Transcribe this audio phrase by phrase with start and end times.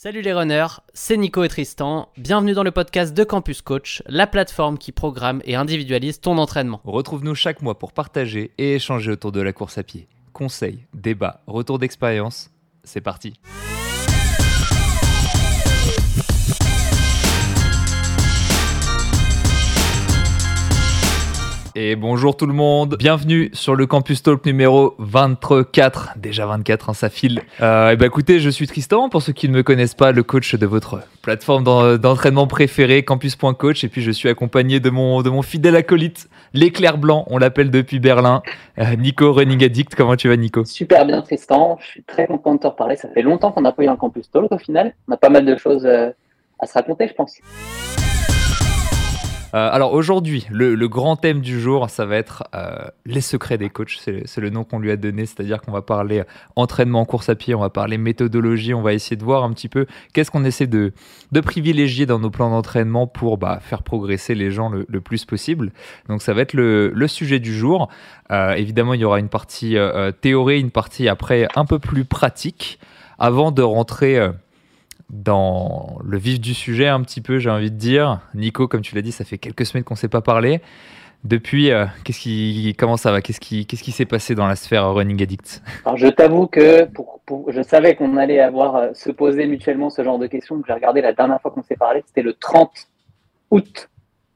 [0.00, 2.08] Salut les runners, c'est Nico et Tristan.
[2.16, 6.80] Bienvenue dans le podcast de Campus Coach, la plateforme qui programme et individualise ton entraînement.
[6.84, 10.06] Retrouve-nous chaque mois pour partager et échanger autour de la course à pied.
[10.32, 12.52] Conseils, débats, retours d'expérience,
[12.84, 13.40] c'est parti.
[21.80, 26.92] Et bonjour tout le monde, bienvenue sur le Campus Talk numéro 24, déjà 24, hein,
[26.92, 27.40] ça file.
[27.60, 30.24] Euh, et bah écoutez, je suis Tristan, pour ceux qui ne me connaissent pas, le
[30.24, 35.30] coach de votre plateforme d'entraînement préférée, campus.coach, et puis je suis accompagné de mon, de
[35.30, 38.42] mon fidèle acolyte, l'éclair blanc, on l'appelle depuis Berlin,
[38.80, 40.64] euh, Nico Running Addict, comment tu vas Nico?
[40.64, 43.70] Super bien Tristan, je suis très content de te reparler, ça fait longtemps qu'on n'a
[43.70, 46.10] pas eu un Campus Talk au final, on a pas mal de choses euh,
[46.58, 47.36] à se raconter je pense.
[49.54, 53.70] Euh, alors aujourd'hui, le, grand thème du jour, ça va être euh, les secrets des
[53.70, 53.98] coachs.
[53.98, 56.22] C'est le nom qu'on lui a donné, c'est-à-dire qu'on va parler
[56.54, 59.52] entraînement en course à pied, on va parler méthodologie, on va essayer de voir un
[59.52, 60.92] petit peu qu'est-ce qu'on essaie de,
[61.42, 65.72] privilégier dans nos plans d'entraînement pour bah, faire progresser les gens le, plus possible.
[66.08, 67.88] Donc ça va être le, sujet du jour.
[68.30, 69.76] Euh, évidemment, il y aura une partie
[70.20, 72.78] théorie, une partie après un peu plus pratique,
[73.18, 74.20] avant de rentrer
[75.10, 78.20] dans le vif du sujet un petit peu, j'ai envie de dire.
[78.34, 80.60] Nico, comme tu l'as dit, ça fait quelques semaines qu'on ne s'est pas parlé.
[81.24, 81.86] Depuis, euh,
[82.78, 83.20] comment ça va?
[83.20, 85.62] Qu'est-ce qui, s'est passé dans la sphère Running Addict?
[85.84, 86.88] Alors, je t'avoue que
[87.48, 90.62] je savais qu'on allait euh, se poser mutuellement ce genre de questions.
[90.66, 92.70] J'ai regardé la dernière fois qu'on s'est parlé, c'était le 30
[93.50, 93.88] août.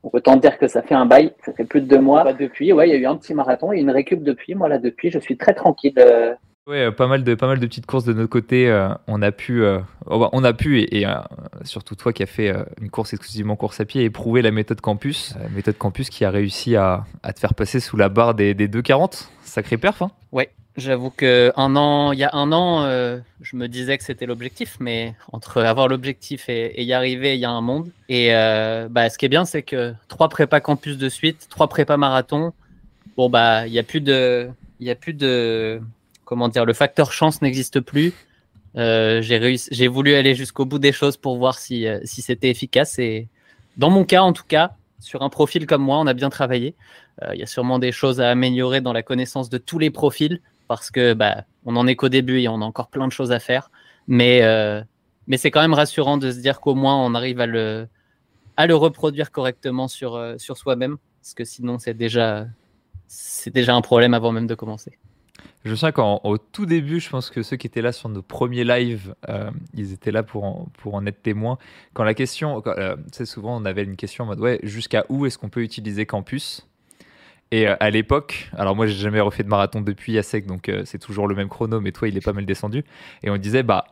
[0.02, 2.32] Donc autant dire que ça fait un bail, ça fait plus de deux mois.
[2.32, 4.56] Depuis, ouais, il y a eu un petit marathon et une récup depuis.
[4.56, 5.94] Moi là, depuis, je suis très tranquille.
[5.98, 6.34] Euh,
[6.68, 8.68] Ouais, euh, pas mal de pas mal de petites courses de notre côté.
[8.68, 11.04] Euh, on a pu, euh, oh, bah, on a pu et,
[11.64, 15.34] surtout toi qui as fait une course exclusivement course à pied, éprouver la méthode campus,
[15.54, 18.68] méthode campus qui a réussi à, à, te faire passer sous la barre des, des
[18.68, 19.28] 2,40.
[19.42, 20.02] Sacré perf.
[20.02, 22.86] Hein ouais, j'avoue que un an, il y a un an,
[23.40, 27.44] je me disais que c'était l'objectif, mais entre avoir l'objectif et, y arriver, il y
[27.44, 27.90] a un monde.
[28.08, 28.28] Et
[28.88, 32.52] bah, ce qui est bien, c'est que trois prépas campus de suite, trois prépas marathon.
[33.16, 35.82] Bon bah, il y a plus de, il y a plus de
[36.32, 38.14] comment dire, le facteur chance n'existe plus.
[38.78, 42.98] Euh, j'ai voulu aller jusqu'au bout des choses pour voir si, euh, si c'était efficace.
[42.98, 43.28] Et
[43.76, 46.74] dans mon cas, en tout cas, sur un profil comme moi, on a bien travaillé.
[47.22, 49.90] Euh, il y a sûrement des choses à améliorer dans la connaissance de tous les
[49.90, 53.12] profils parce que bah, on en est qu'au début et on a encore plein de
[53.12, 53.70] choses à faire.
[54.08, 54.40] Mais,
[55.26, 57.88] mais c'est quand même rassurant de se dire qu'au moins on arrive à le,
[58.56, 62.46] à le reproduire correctement sur, sur soi-même parce que sinon c'est déjà,
[63.06, 64.98] c'est déjà un problème avant même de commencer.
[65.64, 68.22] Je me souviens qu'au tout début, je pense que ceux qui étaient là sur nos
[68.22, 71.56] premiers lives, euh, ils étaient là pour en, pour en être témoins.
[71.94, 75.24] Quand la question, euh, c'est souvent on avait une question en mode ouais, jusqu'à où
[75.24, 76.66] est-ce qu'on peut utiliser Campus?
[77.52, 80.98] Et euh, à l'époque, alors moi j'ai jamais refait de marathon depuis à donc c'est
[80.98, 82.84] toujours le même chrono, mais toi il est pas mal descendu.
[83.22, 83.84] Et on disait bah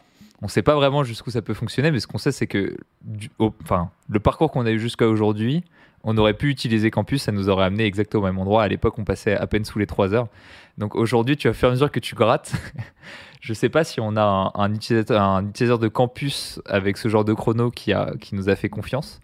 [0.43, 2.77] on sait pas vraiment jusqu'où ça peut fonctionner, mais ce qu'on sait c'est que
[3.39, 5.62] enfin le parcours qu'on a eu jusqu'à aujourd'hui,
[6.05, 8.62] on aurait pu utiliser Campus, ça nous aurait amené exactement au même endroit.
[8.62, 10.28] À l'époque, on passait à peine sous les 3 heures.
[10.80, 12.54] Donc aujourd'hui, tu vas faire mesure que tu grattes.
[13.42, 17.34] je ne sais pas si on a un, utilisateur, de Campus avec ce genre de
[17.34, 19.20] chrono qui, a, qui nous a fait confiance.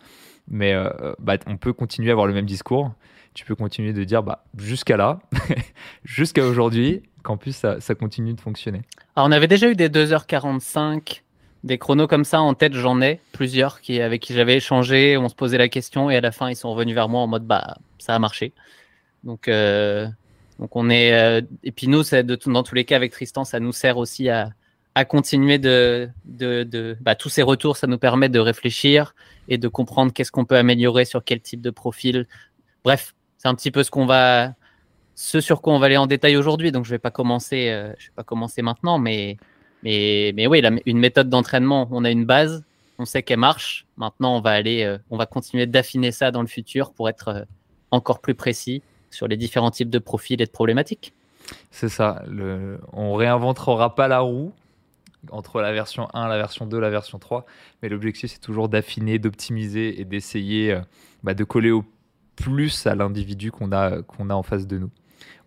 [0.48, 2.92] Mais euh, bah, on peut continuer à avoir le même discours.
[3.32, 5.18] Tu peux continuer de dire bah, jusqu'à là,
[6.04, 8.82] jusqu'à aujourd'hui, Campus, ça, continue de fonctionner.
[9.16, 11.22] Alors, on avait déjà eu des 2h45
[11.64, 15.28] des chronos comme ça en tête, j'en ai plusieurs qui, avec qui j'avais échangé, on
[15.28, 17.44] se posait la question et à la fin ils sont revenus vers moi en mode
[17.44, 18.52] bah ça a marché.
[19.24, 20.06] Donc, euh,
[20.58, 22.02] donc on est euh, et puis nous
[22.46, 24.50] dans tous les cas avec Tristan ça nous sert aussi à,
[25.08, 26.08] continuer de,
[27.02, 29.14] bah, tous ces retours ça nous permet de réfléchir
[29.48, 32.26] et de comprendre qu'est-ce qu'on peut améliorer sur quel type de profil.
[32.82, 34.54] Bref, c'est un petit peu ce qu'on va
[35.14, 36.72] ce sur quoi on va aller en détail aujourd'hui.
[36.72, 39.36] Donc je vais pas commencer euh, je vais pas commencer maintenant mais
[39.82, 42.64] mais, mais oui, une méthode d'entraînement, on a une base,
[42.98, 43.86] on sait qu'elle marche.
[43.98, 47.46] Maintenant, on va aller, euh, on va continuer d'affiner ça dans le futur pour être
[47.90, 48.82] encore plus précis
[49.16, 51.12] sur les différents types de profils et de problématiques.
[51.70, 52.22] C'est ça.
[52.28, 52.78] Le...
[52.92, 54.52] On réinventera pas la roue
[55.30, 57.46] entre la version 1, la version 2, la version 3.
[57.82, 60.80] Mais l'objectif, c'est toujours d'affiner, d'optimiser et d'essayer euh,
[61.22, 61.84] bah, de coller au
[62.36, 64.90] plus à l'individu qu'on a, qu'on a en face de nous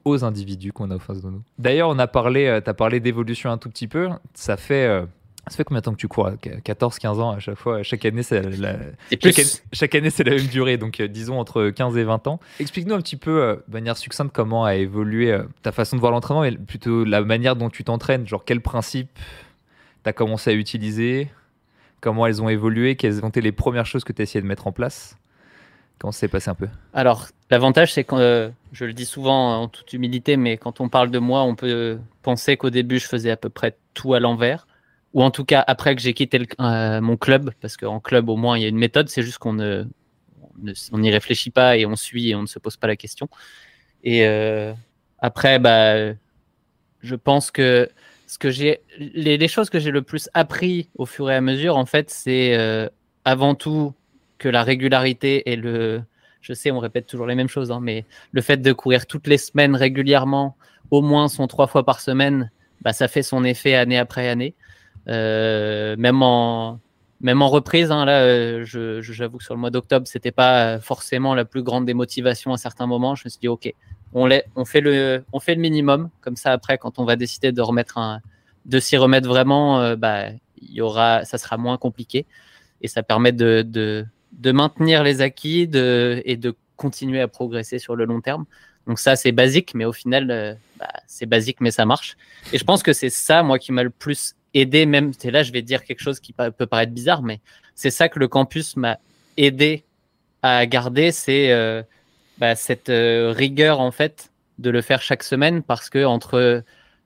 [0.05, 1.43] aux individus qu'on a en face de nous.
[1.57, 4.09] D'ailleurs, on a parlé, euh, tu as parlé d'évolution un tout petit peu.
[4.33, 5.05] Ça fait, euh,
[5.47, 6.29] ça fait combien de temps que tu cours
[6.63, 7.81] 14, 15 ans à chaque fois.
[7.83, 8.75] Chaque année, c'est la,
[9.73, 10.77] chaque, année, c'est la même durée.
[10.77, 12.39] Donc, euh, disons entre 15 et 20 ans.
[12.59, 16.41] Explique-nous un petit peu, de manière succincte, comment a évolué ta façon de voir l'entraînement,
[16.41, 18.27] mais plutôt la manière dont tu t'entraînes.
[18.27, 19.17] Genre, quels principes
[20.03, 21.29] tu as commencé à utiliser?
[22.01, 22.95] Comment elles ont évolué?
[22.95, 25.17] Quelles ont été les premières choses que tu as essayé de mettre en place?
[25.99, 26.69] Comment ça s'est passé un peu?
[26.93, 30.87] Alors, l'avantage, c'est que euh, je le dis souvent en toute humilité, mais quand on
[30.87, 34.21] parle de moi, on peut penser qu'au début, je faisais à peu près tout à
[34.21, 34.65] l'envers.
[35.13, 38.57] Ou en tout cas après que j'ai quitté mon club, parce qu'en club au moins
[38.57, 39.85] il y a une méthode, c'est juste qu'on ne,
[40.91, 43.29] on n'y réfléchit pas et on suit et on ne se pose pas la question.
[44.03, 44.25] Et
[45.19, 46.13] après, bah,
[47.01, 47.89] je pense que
[48.27, 51.75] ce que j'ai, les, choses que j'ai le plus appris au fur et à mesure,
[51.77, 52.89] en fait, c'est
[53.25, 53.93] avant tout
[54.37, 56.01] que la régularité et le,
[56.41, 59.27] je sais, on répète toujours les mêmes choses, hein, mais le fait de courir toutes
[59.27, 60.55] les semaines régulièrement,
[60.91, 62.51] au moins son trois fois par semaine,
[62.81, 64.55] bah, ça fait son effet année après année.
[65.09, 66.79] Euh, même en
[67.21, 71.35] même en reprise, hein, là, euh, j'avoue que sur le mois d'octobre, c'était pas forcément
[71.35, 73.13] la plus grande des motivations à certains moments.
[73.15, 73.73] Je me suis dit, ok,
[74.13, 77.61] on, fait le, on fait le minimum, comme ça après, quand on va décider de
[78.65, 80.27] de s'y remettre vraiment, euh, bah,
[80.61, 82.25] y aura, ça sera moins compliqué
[82.81, 87.79] et ça permet de, de, de maintenir les acquis de, et de continuer à progresser
[87.79, 88.45] sur le long terme.
[88.87, 92.15] Donc ça, c'est basique, mais au final, euh, bah, c'est basique, mais ça marche.
[92.53, 95.43] Et je pense que c'est ça, moi, qui m'a le plus aidé, même, c'est là,
[95.43, 97.41] je vais dire quelque chose qui peut paraître bizarre, mais
[97.75, 98.99] c'est ça que le campus m'a
[99.37, 99.85] aidé
[100.41, 101.83] à garder, c'est euh,
[102.37, 106.63] bah, cette euh, rigueur, en fait, de le faire chaque semaine, parce que entre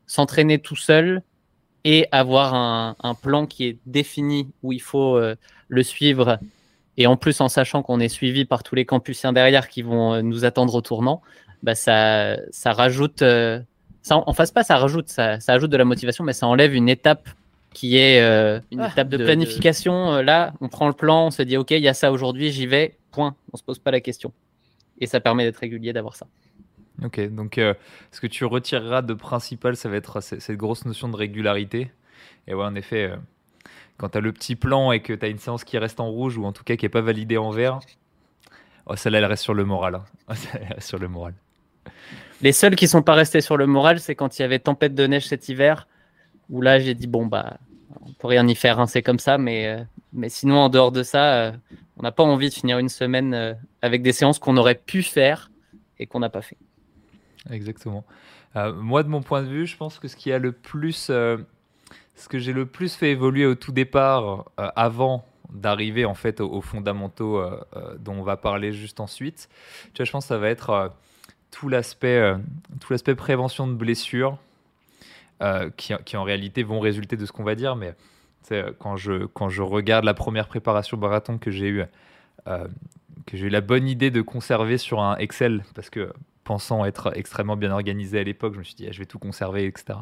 [0.08, 1.22] s'entraîner tout seul
[1.86, 5.20] et avoir un, plan qui est défini, où il faut
[5.68, 6.40] le suivre
[6.98, 10.14] et en plus en sachant qu'on est suivi par tous les campusiens derrière qui vont
[10.14, 11.22] euh, nous attendre au tournant,
[11.64, 13.60] bah ça, ça rajoute, euh,
[14.04, 16.76] ça, en face pas, ça rajoute, ça, ça, ajoute de la motivation, mais ça enlève
[16.76, 17.28] une étape
[17.74, 20.22] qui est euh, une ah, étape de, planification.
[20.22, 22.68] Là, on prend le plan, on se dit ok, il y a ça aujourd'hui, j'y
[22.68, 23.36] vais, point.
[23.52, 24.32] On se pose pas la question.
[25.00, 26.28] Et ça permet d'être régulier, d'avoir ça.
[27.04, 27.60] Ok, donc
[28.12, 31.90] ce que tu retireras de principal, ça va être cette grosse notion de régularité.
[32.48, 33.12] Et ouais, en effet,
[33.98, 36.10] quand tu as le petit plan et que tu as une séance qui reste en
[36.10, 37.80] rouge ou en tout cas qui n'est pas validée en vert,
[38.86, 39.96] oh, celle-là, elle reste sur le moral.
[39.96, 40.04] Hein.
[40.30, 41.34] Oh, sur le moral.
[42.42, 44.96] Les seuls qui sont pas restés sur le moral, c'est quand il y avait tempête
[44.96, 45.88] de neige cet hiver,
[46.50, 47.58] où là j'ai dit bon bah
[48.02, 49.84] on peut rien y faire, hein, c'est comme ça, mais, euh,
[50.14, 51.52] mais sinon en dehors de ça, euh,
[51.98, 55.04] on n'a pas envie de finir une semaine euh, avec des séances qu'on aurait pu
[55.04, 55.52] faire
[56.00, 56.58] et qu'on n'a pas fait.
[57.50, 58.06] Exactement.
[58.56, 62.30] moi de mon point de vue, je pense que ce qui a le plus ce
[62.30, 67.44] que j'ai le plus fait évoluer au tout départ, avant d'arriver en fait aux, fondamentaux
[68.00, 69.50] dont on va parler juste ensuite,
[69.94, 70.94] tu vois, je pense que ça va être
[71.54, 72.34] tout l'aspect
[72.80, 74.38] tout l'aspect prévention de blessures
[75.78, 77.94] qui, qui, en réalité vont résulter de ce qu'on va dire, mais
[78.80, 81.84] quand je regarde la première préparation marathon que j'ai eu
[83.26, 86.14] que j'ai eu la bonne idée de conserver sur un Excel parce que
[86.44, 89.20] pensant être extrêmement bien organisé à l'époque, je me suis dit ah, je vais tout
[89.20, 90.00] conserver etc.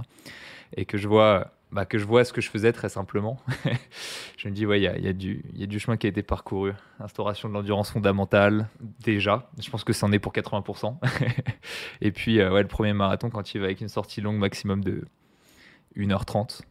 [0.75, 3.39] Et que je vois bah, que je vois ce que je faisais très simplement.
[4.37, 6.09] je me dis, ouais, il y a, y, a y a, du chemin qui a
[6.09, 6.73] été parcouru.
[6.99, 8.67] Instauration de l'endurance fondamentale,
[8.99, 9.49] déjà.
[9.57, 10.97] Je pense que c'en est pour 80%.
[12.01, 14.83] et puis, euh, ouais, le premier marathon, quand il va avec une sortie longue maximum
[14.83, 15.05] de
[15.95, 16.61] 1h30,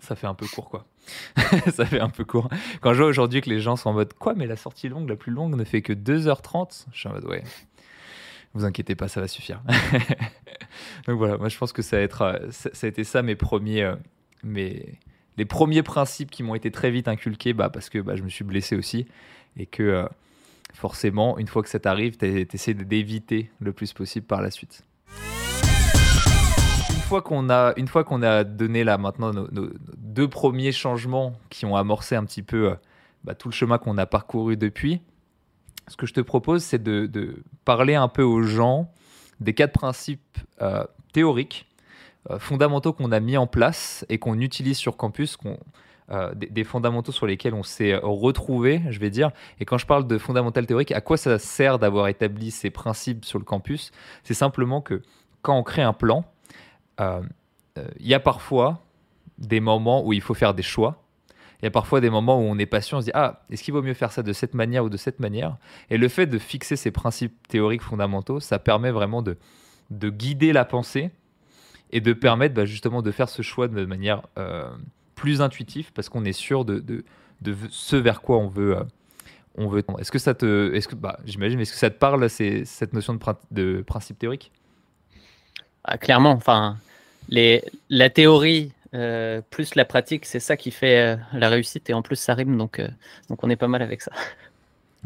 [0.00, 0.86] ça fait un peu court, quoi.
[1.72, 2.48] ça fait un peu court.
[2.80, 5.08] Quand je vois aujourd'hui que les gens sont en mode, quoi, mais la sortie longue,
[5.08, 7.42] la plus longue, ne fait que 2h30, je suis en mode, ouais,
[8.54, 9.62] vous inquiétez pas, ça va suffire.
[11.06, 12.50] Donc voilà, moi je pense que ça euh,
[12.82, 13.96] a été ça mes premiers, euh,
[14.42, 14.98] mes,
[15.36, 18.28] les premiers principes qui m'ont été très vite inculqués bah, parce que bah, je me
[18.28, 19.06] suis blessé aussi
[19.56, 20.06] et que euh,
[20.72, 24.82] forcément, une fois que ça t'arrive, tu essaies d'éviter le plus possible par la suite.
[26.90, 31.74] Une fois qu'on a, une a donné là maintenant nos, deux premiers changements qui ont
[31.74, 32.76] amorcé un petit peu
[33.24, 35.00] bah, tout le chemin qu'on a parcouru depuis,
[35.88, 38.90] ce que je te propose, c'est de, parler un peu aux gens
[39.40, 41.66] des quatre principes euh, théoriques
[42.30, 45.38] euh, fondamentaux qu'on a mis en place et qu'on utilise sur campus,
[46.10, 49.30] euh, des, fondamentaux sur lesquels on s'est retrouvé, je vais dire.
[49.60, 53.24] Et quand je parle de fondamentaux théoriques, à quoi ça sert d'avoir établi ces principes
[53.24, 53.92] sur le campus?
[54.24, 55.02] C'est simplement que
[55.42, 56.24] quand on crée un plan,
[57.00, 58.82] il y a parfois
[59.38, 61.04] des moments où il faut faire des choix
[61.60, 63.62] il y a parfois des moments où on est patient, on se dit ah, est-ce
[63.62, 65.56] qu'il vaut mieux faire ça de cette manière ou de cette manière?
[65.90, 69.36] Et le fait de fixer ces principes théoriques fondamentaux, ça permet vraiment de,
[69.90, 71.10] de guider la pensée
[71.90, 74.70] et de permettre bah, justement de faire ce choix de manière euh,
[75.14, 77.04] plus intuitive parce qu'on est sûr de,
[77.70, 78.76] ce vers quoi on veut.
[78.76, 78.84] Euh,
[79.56, 79.82] on veut.
[79.98, 83.14] Est-ce que ça te, est-ce que, bah, j'imagine, est-ce que ça te parle cette notion
[83.14, 84.52] de, de principe théorique?
[85.82, 86.76] Ah, Clairement, enfin,
[87.28, 88.70] la théorie
[89.50, 92.56] plus la pratique, c'est ça qui fait euh, la réussite et en plus ça rime,
[92.56, 92.88] donc, euh,
[93.28, 94.12] donc on est pas mal avec ça.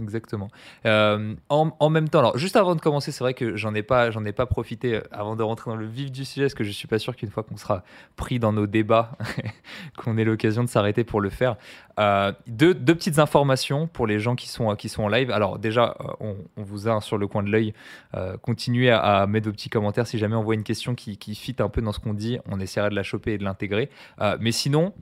[0.00, 0.48] Exactement.
[0.86, 4.10] Euh, en, même temps, alors juste avant de commencer, c'est vrai que j'en ai pas,
[4.10, 6.64] j'en ai pas profité euh, avant de rentrer dans le vif du sujet, parce que
[6.64, 7.82] je suis pas sûr qu'une fois qu'on sera
[8.16, 9.18] pris dans nos débats,
[9.98, 11.56] qu'on ait l'occasion de s'arrêter pour le faire.
[11.98, 15.30] Euh, deux, petites informations pour les gens qui sont qui sont en live.
[15.30, 17.74] Alors déjà, on, vous a sur le coin de l'œil.
[18.40, 21.56] continuez à, mettre vos petits commentaires si jamais on voit une question qui, qui fit
[21.58, 22.38] un peu dans ce qu'on dit.
[22.50, 23.90] On essaiera de la choper et de l'intégrer.
[24.40, 24.94] mais sinon,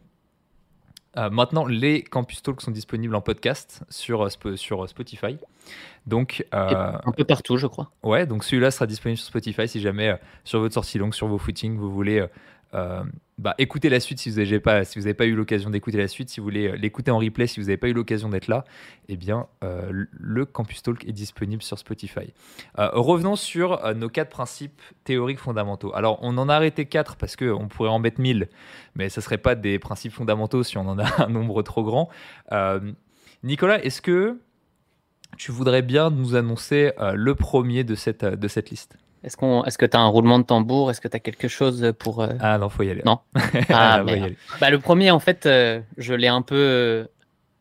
[1.17, 5.37] maintenant, les Campus Talks sont disponibles en podcast sur, sur Spotify.
[6.07, 7.91] Donc, un peu partout, je crois.
[8.03, 11.39] Ouais, donc celui-là sera disponible sur Spotify si jamais sur votre sortie longue, sur vos
[11.39, 12.27] footings, vous voulez euh,
[13.41, 16.29] bah, écoutez la suite si vous n'avez pas, si pas eu l'occasion d'écouter la suite,
[16.29, 18.65] si vous voulez euh, l'écouter en replay, si vous n'avez pas eu l'occasion d'être là,
[19.09, 22.35] eh bien, euh, le Campus Talk est disponible sur Spotify.
[22.77, 25.91] revenons sur nos quatre principes théoriques fondamentaux.
[25.95, 28.49] Alors, on en a arrêté quatre parce qu'on pourrait en mettre mille,
[28.95, 31.83] mais ce ne serait pas des principes fondamentaux si on en a un nombre trop
[31.83, 32.11] grand.
[33.43, 34.39] Nicolas, est-ce que
[35.39, 38.99] tu voudrais bien nous annoncer le premier de cette, de cette liste?
[39.23, 40.91] Est-ce qu'on, est-ce que tu as un roulement de tambour?
[40.91, 43.03] Est-ce que tu as quelque chose pour euh, Ah non, faut y aller.
[43.05, 43.19] Non?
[43.69, 44.03] Ah,
[44.61, 47.07] bah, le premier, en fait, euh, je l'ai un peu,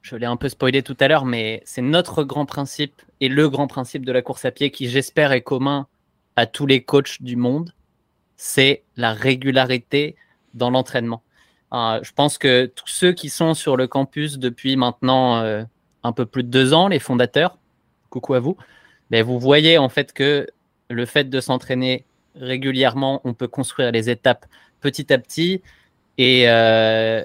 [0.01, 3.49] je l'ai un peu spoilé tout à l'heure, mais c'est notre grand principe et le
[3.49, 5.87] grand principe de la course à pied qui, j'espère, est commun
[6.37, 7.73] à tous les coachs du monde.
[8.37, 10.15] C'est la régularité
[10.53, 11.23] dans l'entraînement.
[11.73, 15.43] Euh, je pense que tous ceux qui sont sur le campus depuis maintenant
[16.03, 17.57] un peu plus de deux ans, les fondateurs,
[18.09, 18.55] coucou à vous,
[19.11, 20.47] ben, vous voyez en fait que
[20.89, 22.05] le fait de s'entraîner
[22.35, 24.45] régulièrement, on peut construire les étapes
[24.81, 25.61] petit à petit.
[26.17, 27.23] Et, euh,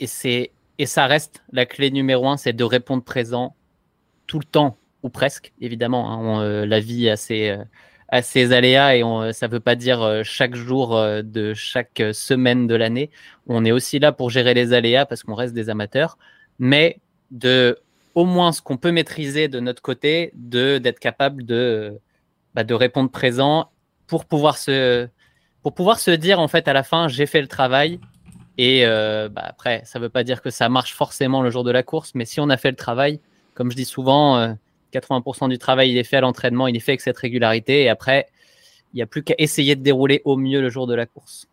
[0.00, 3.54] et, et ça reste la clé numéro un, c'est de répondre présent
[4.26, 6.10] tout le temps, ou presque, évidemment.
[6.10, 6.42] Hein.
[6.42, 10.96] Euh, la vie a ses, euh, aléas et ça ne veut pas dire chaque jour
[10.96, 13.10] de chaque semaine de l'année.
[13.46, 16.18] On est aussi là pour gérer les aléas parce qu'on reste des amateurs,
[16.58, 17.78] mais de
[18.14, 21.98] au moins ce qu'on peut maîtriser de notre côté, de d'être capable de
[22.56, 23.70] bah, de répondre présent
[24.06, 25.06] pour pouvoir se
[25.62, 28.00] pour pouvoir se dire en fait à la fin j'ai fait le travail.
[28.56, 31.70] Et euh, bah, après ça veut pas dire que ça marche forcément le jour de
[31.70, 33.20] la course mais si on a fait le travail
[33.52, 34.56] comme je dis souvent
[34.90, 37.82] 80% euh, du travail il est fait à l'entraînement il est fait avec cette régularité.
[37.82, 38.26] Et après
[38.94, 41.46] il n'y a plus qu'à essayer de dérouler au mieux le jour de la course.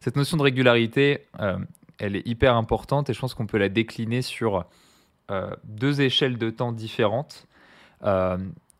[0.00, 1.56] Cette notion de régularité euh,
[1.96, 4.66] elle est hyper importante et je pense qu'on peut la décliner sur
[5.64, 7.46] deux échelles de temps différentes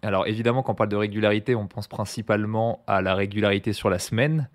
[0.02, 3.98] alors évidemment, quand on parle de régularité, on pense principalement à la régularité sur la
[3.98, 4.48] semaine,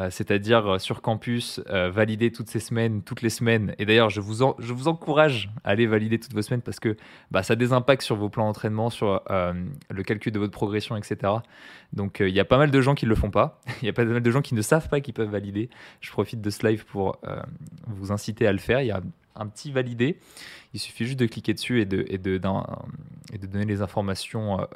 [0.00, 3.74] euh, c'est-à-dire euh, sur campus, euh, valider toutes ces semaines, toutes les semaines.
[3.78, 6.96] Et d'ailleurs, je vous, encourage à aller valider toutes vos semaines parce que
[7.30, 10.96] bah, ça a des impacts sur vos plans d'entraînement, sur le calcul de votre progression,
[10.96, 11.32] etc.
[11.92, 13.60] Donc il y a pas mal de gens qui ne le font pas.
[13.82, 15.70] Il y a pas mal de gens qui ne savent pas qu'ils peuvent valider.
[16.00, 17.18] Je profite de ce live pour
[17.86, 18.80] vous inciter à le faire.
[18.80, 19.00] Il y a
[19.36, 20.18] un petit validé.
[20.72, 24.66] Il suffit juste de cliquer dessus et de, donner les informations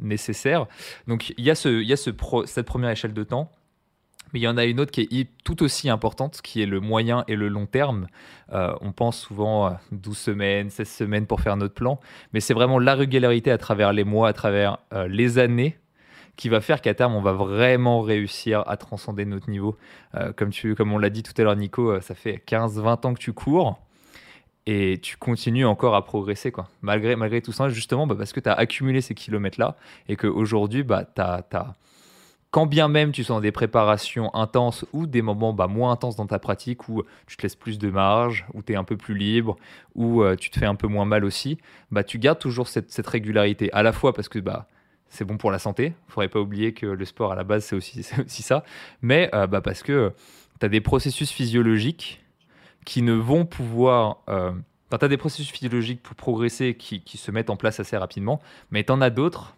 [0.00, 0.66] nécessaires.
[1.06, 3.50] Donc il y a, cette première échelle de temps.
[4.32, 6.80] Mais il y en a une autre qui est tout aussi importante, qui est le
[6.80, 8.08] moyen et le long terme.
[8.52, 12.00] Euh, on pense souvent à 12 semaines, 16 semaines pour faire notre plan,
[12.32, 14.78] mais c'est vraiment la régularité à travers les mois, à travers
[15.08, 15.78] les années,
[16.36, 19.76] qui va faire qu'à terme, on va vraiment réussir à transcender notre niveau.
[20.36, 23.20] comme, tu, comme on l'a dit tout à l'heure, Nico, ça fait 15-20 ans que
[23.20, 23.78] tu cours
[24.66, 26.68] et tu continues encore à progresser, quoi.
[26.82, 29.76] Malgré, malgré tout ça, justement, bah, parce que tu as accumulé ces kilomètres-là
[30.08, 31.74] et qu'aujourd'hui, bah, tu as,
[32.56, 36.26] quand bien même tu sens des préparations intenses ou des moments bah, moins intenses dans
[36.26, 39.14] ta pratique où tu te laisses plus de marge, où tu es un peu plus
[39.14, 39.58] libre,
[39.94, 41.58] où euh, tu te fais un peu moins mal aussi,
[41.90, 43.70] bah, tu gardes toujours cette, régularité.
[43.74, 44.68] À la fois parce que bah,
[45.10, 47.62] c'est bon pour la santé, il faudrait pas oublier que le sport à la base
[47.62, 48.64] c'est aussi, aussi ça,
[49.02, 50.14] mais euh, bah, parce que
[50.58, 52.24] tu as des processus physiologiques
[52.86, 54.22] qui ne vont pouvoir...
[54.30, 54.52] Euh,
[54.98, 58.40] tu as des processus physiologiques pour progresser qui, qui, se mettent en place assez rapidement,
[58.70, 59.56] mais tu en as d'autres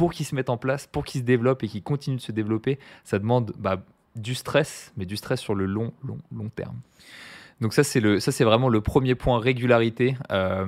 [0.00, 2.32] pour qu'ils se mettent en place, pour qu'ils se développent et qu'ils continuent de se
[2.32, 3.82] développer, ça demande bah,
[4.16, 6.76] du stress, mais du stress sur le long, long, long terme.
[7.60, 10.16] Donc ça c'est le ça c'est vraiment le premier point régularité.
[10.32, 10.64] Euh,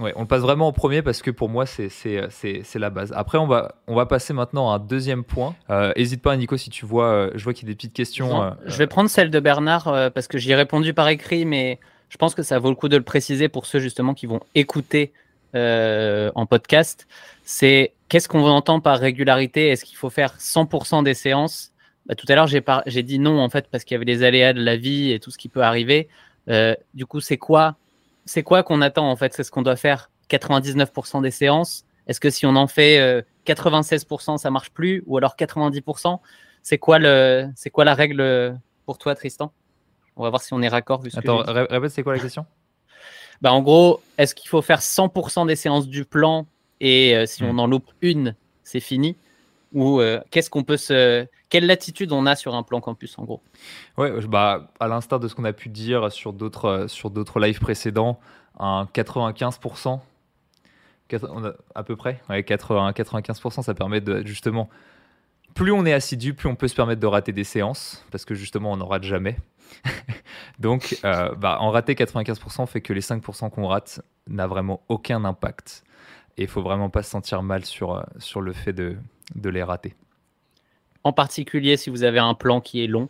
[0.00, 3.12] ouais, on le passe vraiment au premier parce que pour moi c'est c'est la base.
[3.14, 5.54] Après on va on va passer maintenant à un deuxième point.
[5.70, 7.94] Euh, hésite pas Nico si tu vois euh, je vois qu'il y a des petites
[7.94, 8.52] questions.
[8.66, 12.16] je vais prendre celle de Bernard parce que j'y ai répondu par écrit mais je
[12.16, 15.12] pense que ça vaut le coup de le préciser pour ceux justement qui vont écouter
[15.54, 17.06] en podcast.
[17.44, 19.68] C'est qu'est-ce qu'on entend par régularité?
[19.68, 21.72] Est-ce qu'il faut faire 100% des séances?
[22.04, 24.52] Bah, tout à l'heure, j'ai dit non en fait parce qu'il y avait les aléas
[24.52, 26.08] de la vie et tout ce qui peut arriver.
[26.50, 27.76] Euh, du coup, c'est quoi
[28.26, 29.32] c'est quoi qu'on attend en fait?
[29.32, 31.86] C'est ce qu'on doit faire 99% des séances.
[32.06, 35.02] Est-ce que si on en fait 96%, euh, ça marche plus?
[35.06, 36.20] Ou alors 90%
[36.62, 39.52] C'est quoi, le, c'est quoi la règle pour toi, Tristan?
[40.16, 41.02] On va voir si on est raccord.
[41.16, 42.44] Attends, répète, c'est quoi la question?
[43.40, 46.46] Bah, En gros, est-ce qu'il faut faire 100% des séances du plan
[46.82, 47.60] et euh, si on hmm.
[47.60, 48.34] en loupe une,
[48.64, 49.16] c'est fini
[49.72, 53.24] ou euh, qu'est-ce qu'on peut se quelle latitude on a sur un plan campus en
[53.24, 53.40] gros?
[53.96, 57.40] Ouais, bah à l'instar de ce qu'on a pu dire sur d'autres euh, sur d'autres
[57.40, 58.20] lives précédents,
[58.58, 60.00] un 95%
[61.74, 64.70] à peu près, ouais, 80, 95%, ça permet de justement
[65.54, 68.34] plus on est assidu, plus on peut se permettre de rater des séances parce que
[68.34, 69.36] justement on n'en rate jamais.
[70.58, 75.84] Donc, bah, en rater 95% fait que les 5% qu'on rate n'a vraiment aucun impact.
[76.38, 78.96] Et il faut vraiment pas se sentir mal sur, sur le fait de,
[79.34, 79.94] de les rater.
[81.04, 83.08] En particulier si vous avez un plan qui est long,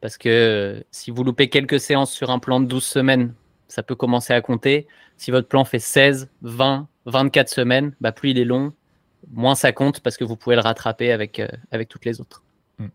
[0.00, 3.34] parce que si vous loupez quelques séances sur un plan de 12 semaines,
[3.68, 4.86] ça peut commencer à compter.
[5.16, 8.72] Si votre plan fait 16, 20, 24 semaines, bah plus il est long,
[9.30, 12.42] moins ça compte parce que vous pouvez le rattraper avec, euh, avec toutes les autres.
[12.78, 12.86] Mm.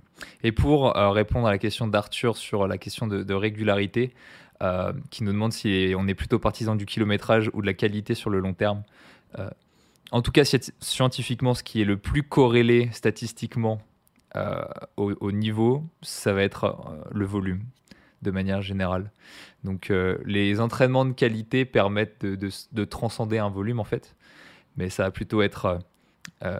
[0.43, 4.13] Et pour euh, répondre à la question d'Arthur sur la question de, régularité,
[4.61, 8.15] euh, qui nous demande si on est plutôt partisan du kilométrage ou de la qualité
[8.15, 8.83] sur le long terme.
[10.11, 10.43] En tout cas,
[10.79, 13.81] scientifiquement, ce qui est le plus corrélé statistiquement
[14.97, 16.77] au, niveau, ça va être
[17.11, 17.63] le volume
[18.21, 19.11] de manière générale.
[19.63, 19.91] Donc
[20.25, 24.15] les entraînements de qualité permettent de, de, transcender un volume en fait,
[24.77, 25.79] mais ça va plutôt être
[26.43, 26.59] euh,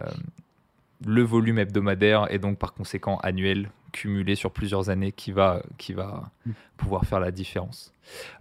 [1.06, 5.62] le volume hebdomadaire et donc par conséquent annuel cumulé sur plusieurs années qui va,
[6.76, 7.92] pouvoir faire la différence.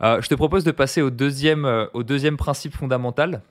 [0.01, 3.41] Euh, je te propose de passer euh, au deuxième principe fondamental.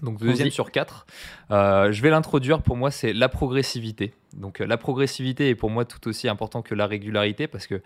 [0.00, 1.06] Donc deuxième sur quatre.
[1.50, 2.62] je vais l'introduire.
[2.62, 4.14] Pour moi, c'est la progressivité.
[4.34, 7.82] Donc la progressivité est pour moi tout aussi important que la régularité parce que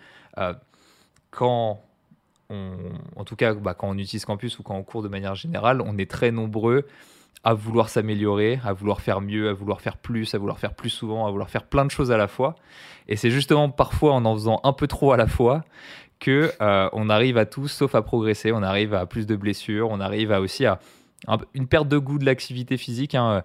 [1.31, 1.83] quand
[2.51, 2.73] on,
[3.17, 5.81] en tout cas, bah, quand on utilise Campus ou quand on court de manière générale,
[5.81, 6.87] on est très nombreux
[7.45, 10.91] à vouloir s'améliorer, à vouloir faire mieux, à vouloir faire plus, à vouloir faire plus
[10.91, 12.57] souvent, à vouloir faire plein de choses à la fois.
[13.09, 15.65] Et c'est justement parfois en en faisant un peu trop à la fois
[16.19, 18.51] que euh, on arrive à tout sauf à progresser.
[18.51, 20.81] On arrive à plus de blessures, on arrive à aussi à
[21.55, 23.43] une perte de goût de l'activité physique, hein,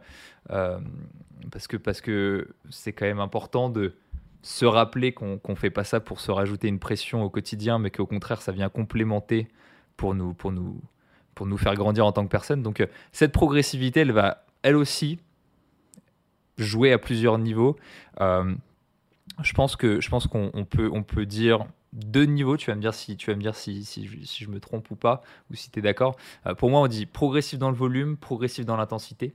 [0.51, 0.79] euh,
[1.51, 3.93] parce que parce que c'est quand même important de
[4.43, 7.91] se rappeler qu'on ne fait pas ça pour se rajouter une pression au quotidien, mais
[7.91, 9.47] qu'au contraire ça vient complémenter
[9.97, 10.81] pour nous pour nous
[11.35, 12.61] pour nous faire grandir en tant que personne.
[12.61, 15.19] Donc euh, cette progressivité, elle va elle aussi
[16.57, 17.77] jouer à plusieurs niveaux.
[18.19, 18.53] Euh,
[19.41, 22.57] je pense que je pense qu'on peut on peut dire deux niveaux.
[22.57, 24.95] Tu vas me dire si tu vas me dire si, si, je me trompe ou
[24.95, 26.15] pas ou si tu es d'accord.
[26.47, 29.33] Euh, pour moi, on dit progressif dans le volume, progressif dans l'intensité.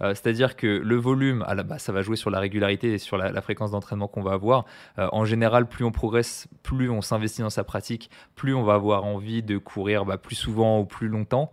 [0.00, 2.98] Euh, c'est-à-dire que le volume, à la, base, ça va jouer sur la régularité et
[2.98, 4.64] sur la, fréquence d'entraînement qu'on va avoir.
[4.98, 8.74] Euh, en général, plus on progresse, plus on s'investit dans sa pratique, plus on va
[8.74, 11.52] avoir envie de courir bah, plus souvent ou plus longtemps.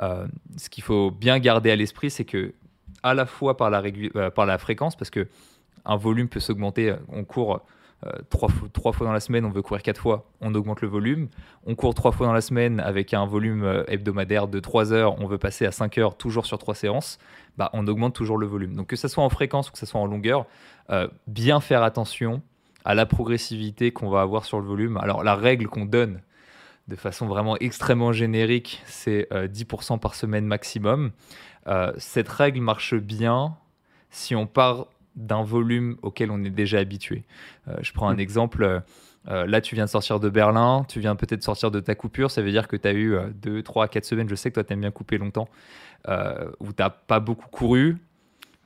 [0.00, 2.54] ce qu'il faut bien garder à l'esprit, c'est que
[3.04, 3.82] à la fois par la,
[4.30, 5.28] par la fréquence, parce que
[5.84, 7.64] un volume peut s'augmenter, on court
[8.06, 11.28] euh, trois, fois dans la semaine, on veut courir quatre fois, on augmente le volume.
[11.66, 15.20] On court trois fois dans la semaine avec un volume euh, hebdomadaire de 3 heures,
[15.20, 17.18] on veut passer à 5 heures, toujours sur trois séances,
[17.56, 18.74] bah, on augmente toujours le volume.
[18.74, 20.46] Donc que ce soit en fréquence ou que ce soit en longueur,
[20.90, 22.42] euh, bien faire attention
[22.84, 24.96] à la progressivité qu'on va avoir sur le volume.
[24.96, 26.22] Alors la règle qu'on donne
[26.88, 31.12] de façon vraiment extrêmement générique, c'est 10% par semaine maximum.
[31.96, 33.56] cette règle marche bien
[34.10, 37.24] si on part d'un volume auquel on est déjà habitué.
[37.68, 38.20] Euh, je prends un mm.
[38.20, 38.62] exemple.
[38.62, 38.80] Euh,
[39.28, 42.30] euh, là, tu viens de sortir de Berlin, tu viens peut-être sortir de ta coupure,
[42.30, 44.64] ça veut dire que tu as eu 2, 3, 4 semaines, je sais que toi,
[44.64, 45.48] tu aimes bien couper longtemps,
[46.08, 47.98] où tu n'as pas beaucoup couru.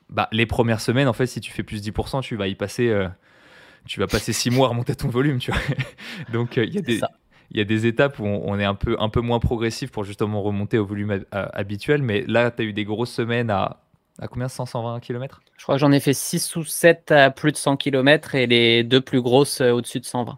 [0.09, 3.07] Bah, les premières semaines, en fait, si tu fais plus 10%, tu vas y passer,
[3.85, 5.37] tu vas passer 6 mois à remonter ton volume.
[5.37, 5.61] Tu vois
[6.33, 7.01] Donc, il y a des...
[7.49, 10.03] Il y a des étapes où on, est un peu, un peu moins progressif pour
[10.03, 13.79] justement remonter au volume habituel, mais là, tu as eu des grosses semaines à
[14.19, 14.47] à combien?
[14.47, 17.57] 100, 120 km Je crois que j'en ai fait 6 ou 7 à plus de
[17.57, 20.37] 100 km et les deux plus grosses euh, au-dessus de 120.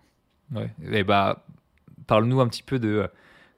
[0.55, 0.69] Ouais.
[0.91, 1.43] Et bah,
[2.07, 3.07] parle-nous un petit peu de euh,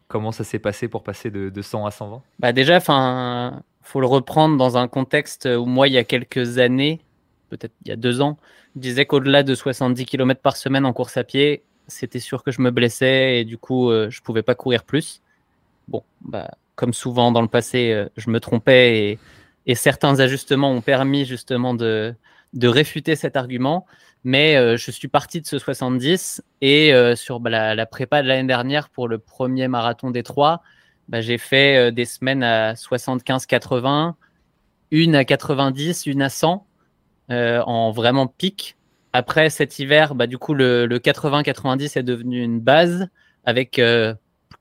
[0.08, 2.21] comment ça s'est passé pour passer de, 100 à 120.
[2.39, 6.58] Bah déjà, enfin, faut le reprendre dans un contexte où moi, il y a quelques
[6.58, 7.00] années,
[7.50, 8.38] peut-être il y a deux ans,
[8.76, 12.52] je disais qu'au-delà de 70 km par semaine en course à pied, c'était sûr que
[12.52, 15.21] je me blessais et du coup, euh, je pouvais pas courir plus.
[15.88, 19.19] Bon, bah, comme souvent dans le passé, je me trompais et
[19.65, 22.13] et certains ajustements ont permis justement de,
[22.54, 23.86] de réfuter cet argument.
[24.24, 28.28] Mais euh, je suis parti de ce 70 et euh, sur bah, la, prépa de
[28.28, 30.62] l'année dernière pour le premier marathon des trois,
[31.10, 34.13] bah, j'ai fait euh, des semaines à 75-80,
[34.91, 36.67] une à 90, une à 100
[37.30, 38.76] en vraiment pic.
[39.13, 43.08] Après cet hiver, bah, du coup, le, le 80-90 est devenu une base
[43.45, 43.82] avec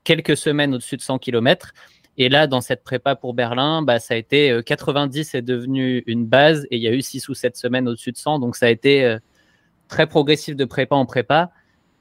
[0.05, 1.73] quelques semaines au-dessus de 100 km.
[2.17, 6.03] Et là, dans cette prépa pour Berlin, bah, ça a été 90 euh, est devenu
[6.07, 8.39] une base et il y a eu 6 ou 7 semaines au-dessus de 100.
[8.39, 9.19] Donc ça a été euh,
[9.87, 11.51] très progressif de prépa en prépa.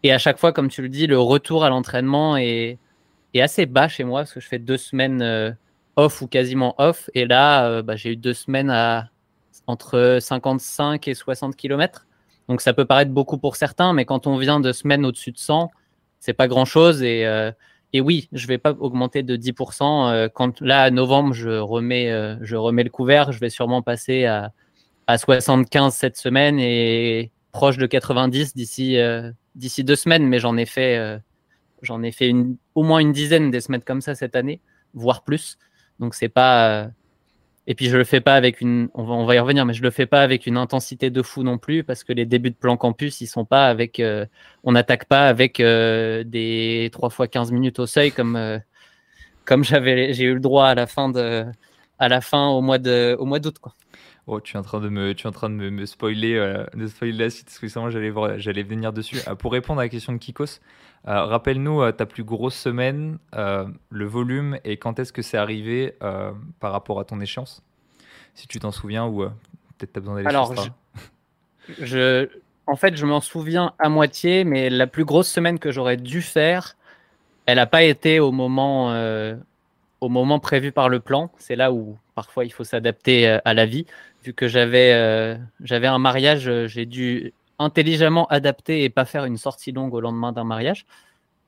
[0.03, 2.79] Et à chaque fois, comme tu le dis, le retour à l'entraînement est,
[3.39, 5.53] assez bas chez moi parce que je fais deux semaines euh,
[5.97, 7.09] off ou quasiment off.
[7.15, 9.11] Et là, bah, j'ai eu deux semaines à
[9.67, 12.07] entre 55 et 60 km.
[12.49, 15.39] Donc ça peut paraître beaucoup pour certains, mais quand on vient de semaines au-dessus de
[15.39, 15.71] 100,
[16.19, 17.03] c'est pas grand-chose.
[17.03, 17.25] Et
[17.93, 20.13] et oui, je vais pas augmenter de 10%.
[20.13, 23.83] Euh, quand là, à novembre, je remets, euh, je remets le couvert, je vais sûrement
[23.83, 24.53] passer à,
[25.07, 30.27] à 75 cette semaine et proche de 90 d'ici euh, d'ici deux semaines.
[30.27, 31.21] Mais j'en ai fait
[31.83, 34.61] j'en ai fait une, au moins une dizaine des semaines comme ça cette année,
[34.95, 35.59] voire plus.
[35.99, 36.91] Donc c'est pas.
[37.71, 38.89] Et puis je le fais pas avec une.
[38.95, 41.57] On va, y revenir, mais je le fais pas avec une intensité de fou non
[41.57, 44.03] plus, parce que les débuts de plan campus, ils sont pas avec.
[44.65, 48.61] on n'attaque pas avec des 3 fois 15 minutes au seuil comme
[49.45, 51.45] comme j'avais j'ai eu le droit à la fin de
[52.01, 53.75] à la fin au mois de au mois d'août quoi.
[54.27, 56.65] Oh, tu es en train de me, tu es en train de me, spoiler, euh,
[56.75, 59.17] de spoiler la suite, parce que j'allais, j'allais venir dessus.
[59.27, 60.61] Euh, pour répondre à la question de Kikos,
[61.09, 65.95] euh, rappelle-nous ta plus grosse semaine, le volume et quand est-ce que c'est arrivé
[66.61, 67.63] par rapport à ton échéance?
[68.35, 69.25] Si tu t'en souviens ou
[69.79, 72.29] peut-être tu as besoin d'aller Alors, je, je,
[72.67, 76.23] en fait, je m'en souviens à moitié, mais la plus grosse semaine que j'aurais dû
[76.23, 76.77] faire,
[77.47, 78.95] elle n'a pas été au moment,
[80.01, 81.31] au moment prévu par le plan.
[81.39, 83.87] C'est là où parfois il faut s'adapter à la vie
[84.25, 89.25] vu que j'avais euh, j'avais un mariage, euh, j'ai dû intelligemment adapter et pas faire
[89.25, 90.87] une sortie longue au lendemain d'un mariage.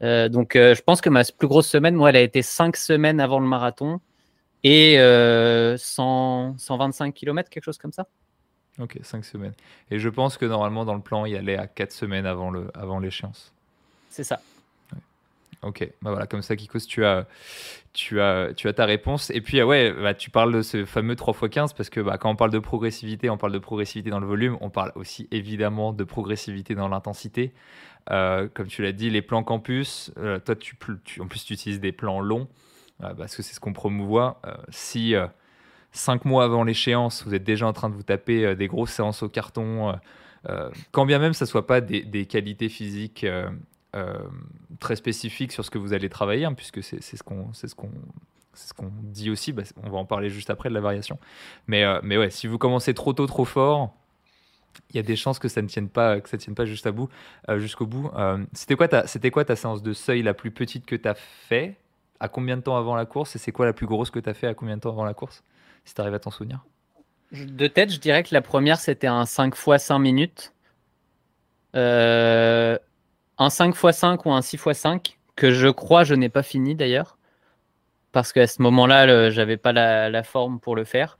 [0.02, 3.20] Euh, donc je pense que ma plus grosse semaine, moi, elle a été cinq semaines
[3.20, 4.00] avant le marathon
[4.64, 4.96] et
[5.76, 8.06] 100, 125 km, quelque chose comme ça.
[8.78, 9.54] Ok, cinq semaines.
[9.90, 12.72] Et je pense que normalement, dans le plan, il allait à quatre semaines avant l'échéance.
[12.74, 13.00] Avant
[14.10, 14.40] C'est ça.
[15.62, 17.28] Ok, bah voilà, comme ça, Kikos, tu as,
[17.92, 19.30] tu as, tu as ta réponse.
[19.30, 22.36] Et puis, ouais, bah, tu parles de ce fameux 3x15 parce que bah, quand on
[22.36, 26.02] parle de progressivité, on parle de progressivité dans le volume, on parle aussi évidemment de
[26.02, 27.52] progressivité dans l'intensité.
[28.10, 30.76] Euh, comme tu l'as dit, les plans campus, euh, toi, tu,
[31.20, 32.48] en plus, tu utilises des plans longs
[33.04, 34.42] euh, parce que c'est ce qu'on promouvoit.
[34.70, 35.14] si
[35.92, 39.22] cinq mois avant l'échéance, vous êtes déjà en train de vous taper des grosses séances
[39.22, 39.94] au carton,
[40.90, 43.48] quand bien même ça soit pas des, qualités physiques euh,
[44.80, 47.90] très spécifique sur ce que vous allez travailler, hein, puisque c'est ce qu'on ce qu'on
[48.54, 49.52] ce qu'on dit aussi.
[49.52, 51.18] Bah, on va en parler juste après de la variation.
[51.66, 53.94] Mais, euh, mais ouais, si vous commencez trop tôt, trop fort,
[54.90, 56.88] il y a des chances que ça ne tienne pas, que ça tienne pas juste
[56.88, 57.08] bout,
[57.48, 58.10] euh, jusqu'au bout.
[58.52, 61.14] c'était quoi ta, c'était quoi ta séance de seuil la plus petite que tu as
[61.14, 61.76] fait?
[62.20, 63.34] À combien de temps avant la course?
[63.34, 65.04] Et c'est quoi la plus grosse que tu as fait à combien de temps avant
[65.04, 65.42] la course?
[65.84, 66.64] Si tu arrives à t'en souvenir.
[67.32, 70.52] De tête, je dirais que la première c'était un 5 x 5 minutes.
[71.74, 72.78] Euh,
[73.42, 77.18] un 5x5 ou un 6x5 que je crois je n'ai pas fini d'ailleurs
[78.12, 81.18] parce qu'à ce moment-là j'avais pas la, forme pour le faire.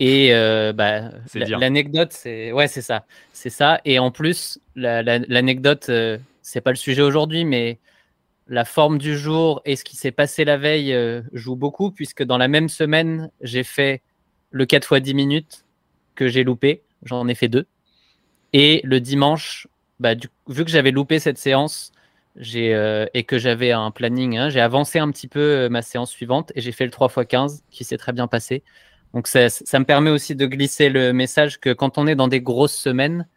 [0.00, 3.04] Et euh, bah, l'anecdote c'est ouais c'est ça.
[3.32, 3.80] C'est ça.
[3.84, 7.78] Et en plus l'anecdote euh, c'est pas le sujet aujourd'hui mais
[8.48, 12.24] la forme du jour et ce qui s'est passé la veille euh, joue beaucoup puisque
[12.24, 14.02] dans la même semaine j'ai fait
[14.50, 15.64] le 4 x 10 minutes
[16.16, 16.82] que j'ai loupé.
[17.04, 17.66] J'en ai fait deux.
[18.52, 19.68] Et le dimanche
[20.00, 20.14] bah,
[20.48, 21.92] vu que j'avais loupé cette séance
[22.56, 26.10] euh, et que j'avais un planning, hein, j'ai avancé un petit peu euh, ma séance
[26.10, 28.64] suivante et j'ai fait le 3x15 qui s'est très bien passé.
[29.12, 32.40] Donc ça, me permet aussi de glisser le message que quand on est dans des
[32.40, 33.28] grosses semaines,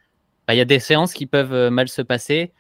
[0.48, 2.54] bah, il y a des séances qui peuvent euh, mal se passer.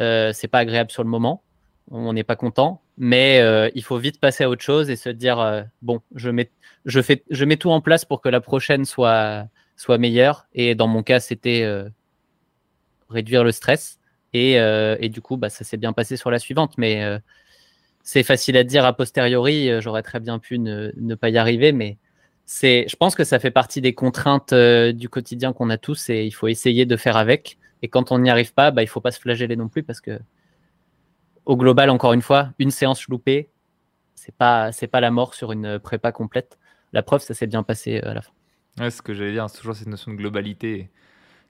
[0.00, 1.42] Euh, c'est pas agréable sur le moment,
[1.90, 5.66] on n'est pas content, mais il faut vite passer à autre chose et se dire
[5.82, 6.50] bon, je mets,
[6.84, 10.46] je fais, je mets tout en place pour que la prochaine soit soit meilleure.
[10.52, 11.64] Et dans mon cas, c'était
[13.14, 13.98] réduire le stress.
[14.34, 16.74] Et, euh, et du coup, bah, ça s'est bien passé sur la suivante.
[16.76, 17.18] Mais euh,
[18.02, 19.70] c'est facile à dire a posteriori.
[19.70, 21.72] Euh, j'aurais très bien pu ne, ne, pas y arriver.
[21.72, 21.96] Mais
[22.44, 26.24] c'est, je pense que ça fait partie des contraintes du quotidien qu'on a tous et
[26.24, 27.58] il faut essayer de faire avec.
[27.82, 30.00] Et quand on n'y arrive pas, bah, il faut pas se flageller non plus parce
[30.00, 30.18] que,
[31.46, 33.50] au global, encore une fois, une séance loupée,
[34.14, 36.58] c'est pas, c'est pas la mort sur une prépa complète.
[36.92, 38.32] La preuve, ça s'est bien passé à la fin.
[38.78, 40.90] Ouais, ce que j'allais dire, c'est toujours cette notion de globalité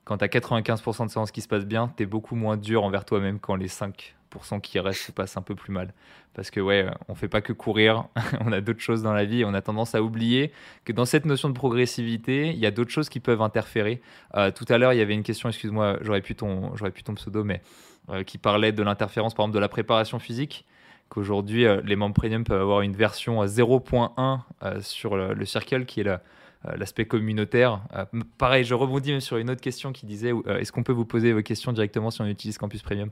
[0.05, 2.83] quand tu as 95% de séances qui se passent bien, tu es beaucoup moins dur
[2.83, 5.93] envers toi-même quand les 5% qui restent se passent un peu plus mal.
[6.35, 8.05] Parce que, ouais, on fait pas que courir,
[8.41, 10.51] on a d'autres choses dans la vie et on a tendance à oublier
[10.85, 13.99] que dans cette notion de progressivité, il y a d'autres choses qui peuvent interférer.
[14.35, 17.43] Euh, tout à l'heure, il y avait une question, excuse-moi, j'aurais pu, ton, pu pseudo,
[17.43, 17.61] mais
[18.09, 20.65] euh, qui parlait de l'interférence, par exemple, de la préparation physique
[21.07, 25.99] qu'aujourd'hui euh, les membres premium peuvent avoir une version 0.1 sur le, le, circle qui
[25.99, 26.19] est la,
[26.77, 27.81] l'aspect communautaire.
[27.95, 28.05] Euh,
[28.37, 31.05] pareil, je rebondis même sur une autre question qui disait euh, est-ce qu'on peut vous
[31.05, 33.09] poser vos questions directement si on utilise Campus Premium?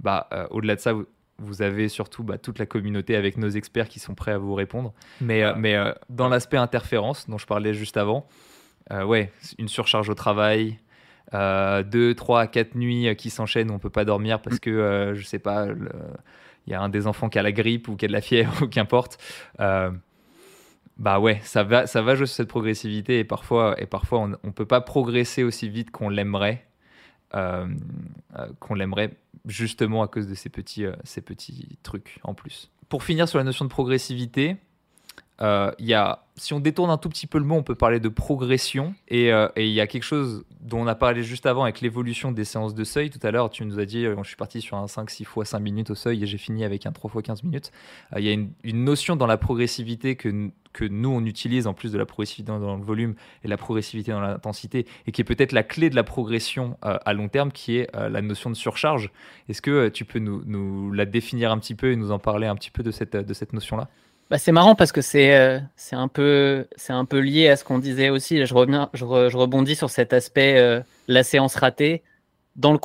[0.00, 0.92] Bah, Au-delà de ça,
[1.38, 4.54] vous, avez surtout bah, toute la communauté avec nos experts qui sont prêts à vous
[4.54, 4.92] répondre.
[5.20, 5.76] Mais, mais
[6.10, 8.26] dans l'aspect interférence dont je parlais juste avant,
[8.90, 10.78] ouais, une surcharge au travail,
[11.32, 15.38] deux, trois, quatre nuits qui s'enchaînent, on ne peut pas dormir parce que, je sais
[15.38, 15.68] pas,
[16.66, 18.20] il y a un des enfants qui a la grippe ou qui a de la
[18.20, 19.18] fièvre ou qu'importe
[20.96, 24.28] bah ouais, ça va, ça va jouer sur cette progressivité et parfois, et parfois on
[24.28, 26.66] ne peut pas progresser aussi vite qu'on l'aimerait,
[27.34, 27.66] euh,
[28.38, 29.12] euh, qu'on l'aimerait
[29.44, 32.70] justement à cause de ces petits, euh, ces petits trucs en plus.
[32.88, 34.56] Pour finir sur la notion de progressivité,
[35.40, 38.08] y a si on détourne un tout petit peu le mot, on peut parler de
[38.08, 38.94] progression.
[39.08, 42.44] Et il y a quelque chose dont on a parlé juste avant avec l'évolution des
[42.44, 43.10] séances de seuil.
[43.10, 45.44] Tout à l'heure, tu nous as dit, je suis parti sur un 5, 6 fois
[45.44, 47.72] 5 minutes au seuil et j'ai fini avec un 3 fois 15 minutes.
[48.16, 51.90] Il y a une, notion dans la progressivité que, que nous, on utilise en plus
[51.90, 55.52] de la progressivité dans le volume et la progressivité dans l'intensité et qui est peut-être
[55.52, 59.10] la clé de la progression à long terme, qui est la notion de surcharge.
[59.48, 62.54] Est-ce que tu peux nous, la définir un petit peu et nous en parler un
[62.54, 63.88] petit peu de cette, de cette notion-là?
[64.28, 67.56] Bah, c'est marrant parce que c'est euh, c'est un peu c'est un peu lié à
[67.56, 68.44] ce qu'on disait aussi.
[68.44, 68.44] Je
[68.92, 72.02] je, rebondis sur cet aspect euh, la séance ratée
[72.56, 72.78] dans le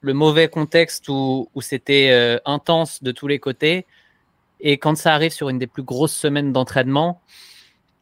[0.00, 3.84] le mauvais contexte où, où c'était euh, intense de tous les côtés
[4.60, 7.20] et quand ça arrive sur une des plus grosses semaines d'entraînement,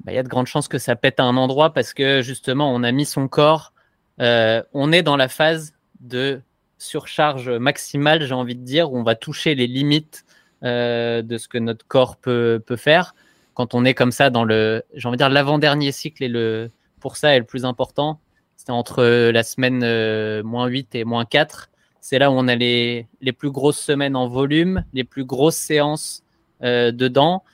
[0.04, 2.22] bah, il y a de grandes chances que ça pète à un endroit parce que
[2.22, 3.72] justement on a mis son corps,
[4.18, 6.40] on est dans la phase de
[6.78, 10.24] surcharge maximale, j'ai envie de dire, où on va toucher les limites
[10.62, 13.14] euh, de ce que notre corps peut, peut, faire.
[13.54, 16.70] Quand on est comme ça dans le, j'ai envie de dire, l'avant-dernier cycle et le,
[17.00, 18.20] pour ça est le plus important.
[18.56, 21.70] C'est entre la semaine euh, moins 8 et moins 4.
[22.00, 25.56] C'est là où on a les, les, plus grosses semaines en volume, les plus grosses
[25.56, 26.22] séances
[26.62, 27.44] euh, dedans.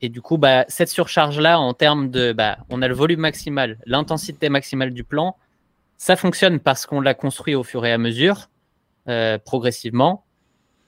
[0.00, 3.78] Et du coup, bah, cette surcharge-là, en termes de, bah, on a le volume maximal,
[3.86, 5.36] l'intensité maximale du plan.
[5.96, 8.48] Ça fonctionne parce qu'on l'a construit au fur et à mesure,
[9.44, 10.24] progressivement.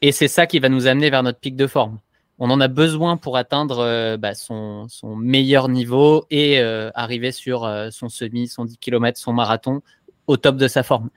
[0.03, 1.99] Et c'est ça qui va nous amener vers notre pic de forme.
[2.39, 7.65] On en a besoin pour atteindre euh, bah, son, meilleur niveau et euh, arriver sur
[7.65, 9.83] euh, son semi, son 10 km, son marathon
[10.27, 11.11] au top de sa forme.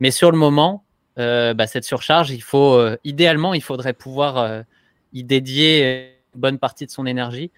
[0.00, 0.84] Mais sur le moment,
[1.16, 4.64] bah, cette surcharge, il faut, idéalement, il faudrait pouvoir
[5.12, 7.50] y dédier une bonne partie de son énergie.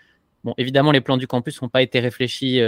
[0.42, 2.60] Bon, évidemment, les plans du campus n'ont pas été réfléchis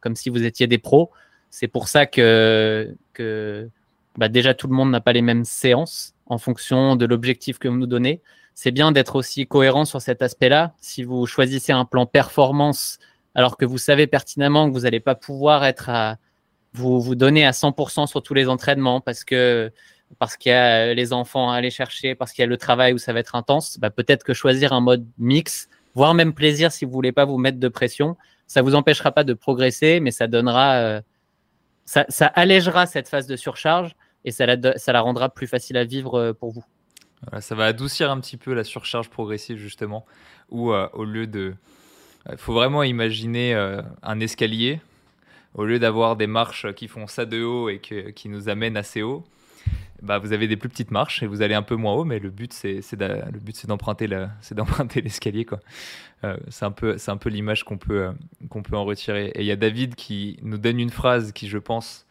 [0.00, 1.10] comme si vous étiez des pros.
[1.50, 3.68] C'est pour ça que, que
[4.16, 7.68] bah, déjà tout le monde n'a pas les mêmes séances en fonction de l'objectif que
[7.68, 8.20] vous nous donnez.
[8.54, 10.74] C'est bien d'être aussi cohérent sur cet aspect-là.
[10.80, 12.98] Si vous choisissez un plan performance
[13.34, 16.18] alors que vous savez pertinemment que vous n'allez pas pouvoir être à
[16.74, 19.72] vous, vous donner à 100% sur tous les entraînements parce que
[20.18, 22.92] parce qu'il y a les enfants à aller chercher, parce qu'il y a le travail
[22.92, 26.72] où ça va être intense, bah peut-être que choisir un mode mix, voire même plaisir
[26.72, 30.10] si vous voulez pas vous mettre de pression, ça vous empêchera pas de progresser, mais
[30.10, 31.00] ça donnera, euh,
[31.86, 33.94] ça, allégera cette phase de surcharge
[34.24, 36.64] et ça la, rendra plus facile à vivre euh, pour vous.
[37.40, 40.06] ça va adoucir un petit peu la surcharge progressive justement,
[40.50, 41.54] où euh, au lieu de...
[42.30, 44.80] Il faut vraiment imaginer euh, un escalier,
[45.54, 49.02] au lieu d'avoir des marches qui font ça de haut et qui nous amènent assez
[49.02, 49.24] haut,
[50.02, 52.18] bah, vous avez des plus petites marches et vous allez un peu moins haut, mais
[52.18, 52.82] le but c'est
[53.66, 55.60] d'emprunter l'escalier quoi.
[56.48, 58.12] c'est un peu un peu l'image qu'on peut
[58.48, 59.28] qu'on peut en retirer.
[59.34, 62.06] Et il y a David qui nous donne une phrase qui je pense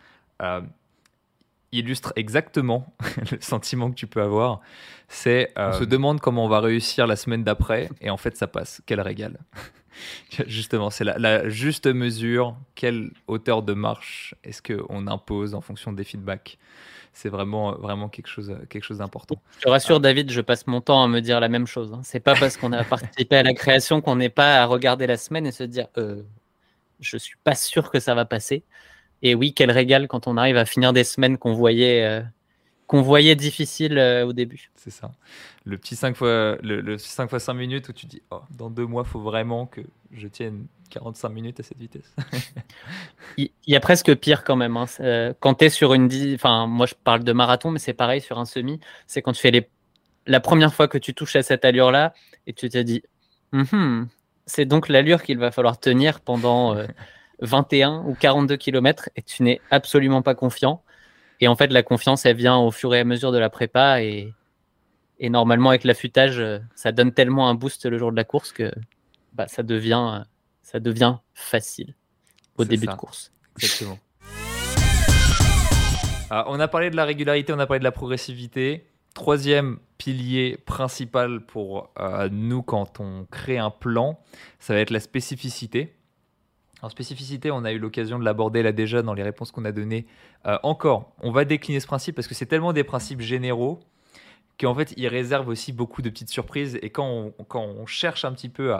[1.71, 2.93] illustre exactement
[3.31, 4.61] le sentiment que tu peux avoir.
[5.07, 8.37] C'est on se euh, demande comment on va réussir la semaine d'après et en fait
[8.37, 8.81] ça passe.
[8.85, 9.39] Quel régal.
[10.47, 12.55] Justement, c'est la, juste mesure.
[12.75, 16.57] Quelle hauteur de marche est-ce qu'on impose en fonction des feedbacks?
[17.13, 19.35] C'est vraiment, quelque chose, quelque chose d'important.
[19.59, 21.93] Je te rassure, David, je passe mon temps à me dire la même chose.
[21.93, 22.01] Hein.
[22.03, 25.17] C'est pas parce qu'on a participé à la création qu'on n'est pas à regarder la
[25.17, 26.23] semaine et se dire euh,
[26.99, 28.63] je suis pas sûr que ça va passer.
[29.23, 32.21] Et oui, quel régal quand on arrive à finir des semaines qu'on voyait, euh,
[32.91, 34.69] qu'on voyait difficiles euh, au début.
[34.75, 35.13] C'est ça.
[35.63, 38.85] Le petit 5 fois, le, 5 fois 5 minutes où tu dis, oh, dans deux
[38.85, 39.79] mois, il faut vraiment que
[40.11, 42.13] je tienne 45 minutes à cette vitesse.
[43.37, 44.75] il y a presque pire quand même.
[44.75, 44.87] Hein.
[44.99, 46.09] Euh, quand tu es sur une.
[46.35, 48.81] Enfin, moi, je parle de marathon, mais c'est pareil sur un semi.
[49.07, 49.69] C'est quand tu fais les...
[50.27, 52.13] la première fois que tu touches à cette allure-là
[52.45, 53.03] et tu te dis,
[53.53, 54.07] mm-hmm,
[54.45, 56.75] c'est donc l'allure qu'il va falloir tenir pendant.
[57.43, 60.83] 21 ou 42 km et tu n'es absolument pas confiant.
[61.41, 64.03] Et en fait, la confiance, elle vient au fur et à mesure de la prépa.
[64.03, 64.31] Et,
[65.19, 68.51] et normalement, avec l'affûtage, euh, ça donne tellement un boost le jour de la course
[68.51, 68.71] que
[69.33, 70.23] bah, ça, devient,
[70.61, 71.95] ça devient facile
[72.57, 73.33] au début de course.
[73.57, 73.97] Exactement.
[76.29, 78.85] Ah, on a parlé de la régularité, on a parlé de la progressivité.
[79.15, 84.19] Troisième pilier principal pour euh, nous quand on crée un plan,
[84.59, 85.93] ça va être la spécificité.
[86.81, 89.71] En spécificité, on a eu l'occasion de l'aborder là déjà dans les réponses qu'on a
[89.71, 90.05] données.
[90.47, 93.79] Euh, encore, on va décliner ce principe parce que c'est tellement des principes généraux
[94.59, 96.79] qu'en fait, ils réservent aussi beaucoup de petites surprises.
[96.81, 98.73] Et quand on, cherche un petit peu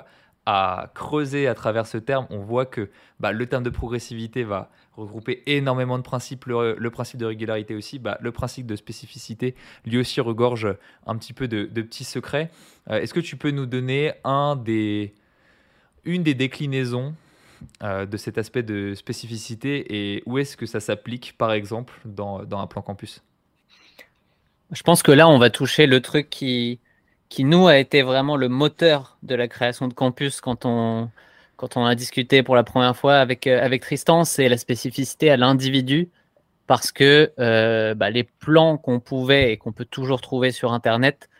[0.46, 4.72] à, creuser à travers ce terme, on voit que bah, le terme de progressivité va
[4.98, 9.98] regrouper énormément de principes, le, principe de régularité aussi, bah, le principe de spécificité lui
[9.98, 10.68] aussi regorge
[11.06, 12.50] un petit peu de, petits secrets.
[12.90, 14.64] Euh, est-ce que tu peux nous donner une
[16.24, 17.14] des déclinaisons
[17.84, 22.44] euh, de cet aspect de spécificité et où est-ce que ça s'applique, par exemple, dans,
[22.44, 23.24] dans, un plan campus
[24.72, 26.80] Je pense que là, on va toucher le truc qui,
[27.30, 31.10] qui, nous, a été vraiment le moteur de la création de campus quand on,
[31.56, 35.38] quand on a discuté pour la première fois avec, avec Tristan, c'est la spécificité à
[35.38, 36.10] l'individu
[36.68, 37.32] parce que
[37.96, 41.31] bah, les plans qu'on pouvait et qu'on peut toujours trouver sur Internet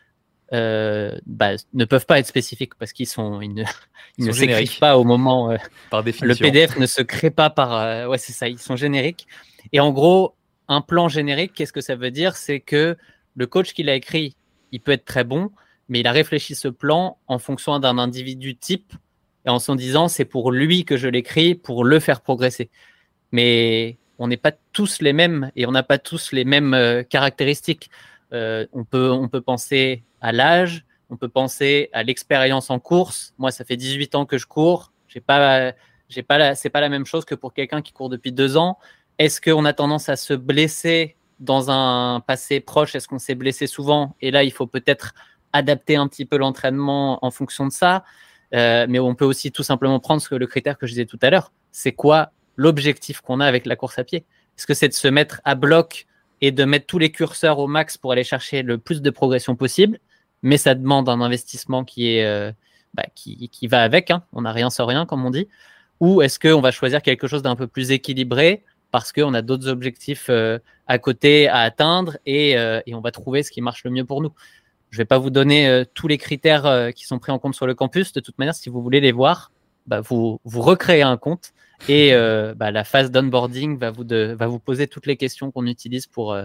[0.52, 3.64] bah, ne peuvent pas être spécifiques parce qu'ils sont, ils ne,
[4.18, 5.56] ils ne s'écrivent pas au moment.
[5.90, 6.28] par définition.
[6.28, 8.08] Le PDF ne se crée pas par.
[8.08, 9.26] ouais, c'est ça, ils sont génériques.
[9.72, 10.34] Et en gros,
[10.68, 12.36] un plan générique, qu'est-ce que ça veut dire?
[12.36, 12.96] C'est que
[13.34, 14.36] le coach qui l'a écrit,
[14.72, 15.50] il peut être très bon,
[15.88, 18.92] mais il a réfléchi ce plan en fonction d'un individu type
[19.44, 22.70] et en se disant c'est pour lui que je l'écris, pour le faire progresser.
[23.32, 27.02] Mais on n'est pas tous les mêmes et on n'a pas tous les mêmes euh,
[27.02, 27.90] caractéristiques.
[28.32, 33.34] Euh, on, peut, on peut penser à l'âge, on peut penser à l'expérience en course.
[33.38, 34.92] Moi, ça fait 18 ans que je cours.
[35.08, 35.72] J'ai pas,
[36.08, 38.78] j'ai pas c'est pas la même chose que pour quelqu'un qui court depuis deux ans.
[39.18, 42.94] Est-ce qu'on a tendance à se blesser dans un passé proche?
[42.94, 44.16] Est-ce qu'on s'est blessé souvent?
[44.20, 45.14] Et là, il faut peut-être
[45.52, 48.04] adapter un petit peu l'entraînement en fonction de ça.
[48.54, 51.30] Euh, mais on peut aussi tout simplement prendre le critère que je disais tout à
[51.30, 51.52] l'heure.
[51.70, 54.24] C'est quoi l'objectif qu'on a avec la course à pied?
[54.58, 56.06] Est-ce que c'est de se mettre à bloc
[56.42, 59.56] et de mettre tous les curseurs au max pour aller chercher le plus de progression
[59.56, 60.00] possible
[60.42, 62.52] Mais ça demande un investissement qui est euh,
[62.92, 63.04] bah,
[63.70, 64.10] va avec.
[64.10, 64.24] Hein.
[64.32, 65.48] On n'a rien sans rien, comme on dit.
[66.00, 69.68] Ou est-ce qu'on va choisir quelque chose d'un peu plus équilibré parce qu'on a d'autres
[69.68, 73.90] objectifs euh, à côté à atteindre euh, et, on va trouver ce qui marche le
[73.90, 74.32] mieux pour nous.
[74.90, 77.66] Je ne vais pas vous donner tous les critères qui sont pris en compte sur
[77.66, 78.12] le campus.
[78.12, 79.50] De toute manière, si vous voulez les voir,
[79.86, 81.52] bah, vous, vous recréez un compte
[81.88, 82.12] et
[82.56, 86.36] bah, la phase d'onboarding va, vous poser toutes les questions qu'on utilise pour,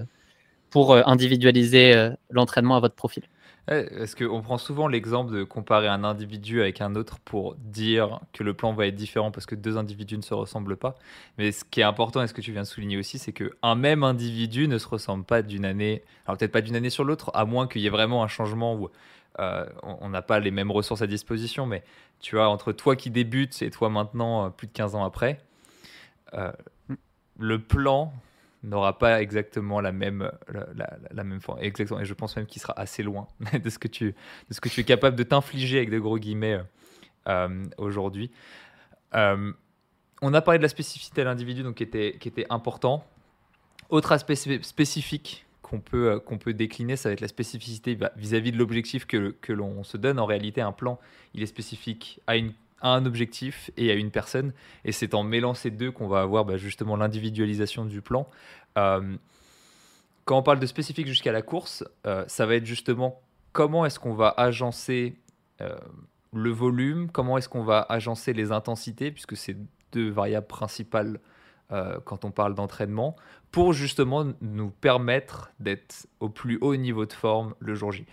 [0.70, 3.24] pour individualiser l'entraînement à votre profil.
[3.70, 8.42] Est-ce qu'on prend souvent l'exemple de comparer un individu avec un autre pour dire que
[8.42, 10.96] le plan va être différent parce que deux individus ne se ressemblent pas?
[11.38, 13.76] Mais ce qui est important et ce que tu viens de souligner aussi, c'est qu'un
[13.76, 17.30] même individu ne se ressemble pas d'une année, alors peut-être pas d'une année sur l'autre,
[17.34, 18.90] à moins qu'il y ait vraiment un changement où
[19.40, 21.66] euh, on n'a pas les mêmes ressources à disposition.
[21.66, 21.84] Mais
[22.20, 25.40] tu vois, entre toi qui débutes et toi maintenant, euh, plus de 15 ans après,
[26.34, 26.52] euh,
[27.38, 28.14] le plan
[28.64, 30.32] n'aura pas exactement la même,
[31.12, 31.60] la, même forme.
[31.62, 32.00] Exactement.
[32.00, 34.16] Et je pense même qu'il sera assez loin de ce que tu,
[34.50, 36.60] de ce que tu es capable de t'infliger avec de gros guillemets
[37.78, 38.32] aujourd'hui.
[39.14, 43.06] On a parlé de la spécificité à l'individu, donc qui était, qui était important.
[43.90, 48.58] Autre aspect spécifique qu'on peut, qu'on peut décliner, ça va être la spécificité vis-à-vis de
[48.58, 50.18] l'objectif que, que l'on se donne.
[50.18, 50.98] En réalité, un plan,
[51.34, 54.54] il est spécifique à une à un objectif et à une personne.
[54.86, 58.28] Et c'est en mêlant ces deux qu'on va avoir bah, justement l'individualisation du plan.
[58.78, 59.18] Euh,
[60.26, 64.00] quand on parle de spécifique jusqu'à la course, euh, ça va être justement comment est-ce
[64.00, 65.16] qu'on va agencer
[65.62, 65.76] euh,
[66.34, 69.58] le volume, comment est-ce qu'on va agencer les intensités, puisque c'est
[69.92, 71.20] deux variables principales
[71.70, 73.16] quand on parle d'entraînement,
[73.52, 78.06] pour justement nous permettre d'être au plus haut niveau de forme le jour J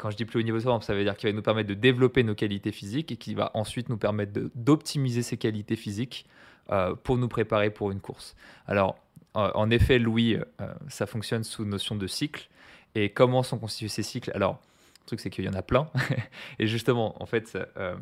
[0.00, 1.68] quand je dis plus haut niveau de forme, ça veut dire qu'il va nous permettre
[1.68, 6.26] de développer nos qualités physiques et qui va ensuite nous permettre d'optimiser ces qualités physiques
[6.72, 8.34] euh, pour nous préparer pour une course.
[8.66, 8.96] Alors,
[9.34, 12.48] en effet, Louis, euh, ça fonctionne sous notion de cycle.
[12.94, 14.32] Et comment sont constitués ces cycles?
[14.34, 14.60] Alors,
[15.02, 15.88] le truc, c'est qu'il y en a plein.
[16.58, 17.94] et justement, en fait, euh,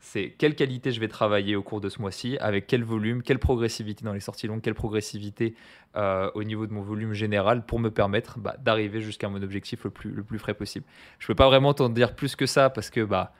[0.00, 3.38] c'est quelle qualité je vais travailler au cours de ce mois-ci, avec quel volume, quelle
[3.38, 5.54] progressivité dans les sorties longues, quelle progressivité
[5.96, 9.84] euh, au niveau de mon volume général pour me permettre bah, d'arriver jusqu'à mon objectif
[9.84, 10.84] le plus, le plus frais possible.
[11.18, 13.32] Je ne peux pas vraiment t'en dire plus que ça parce que bah,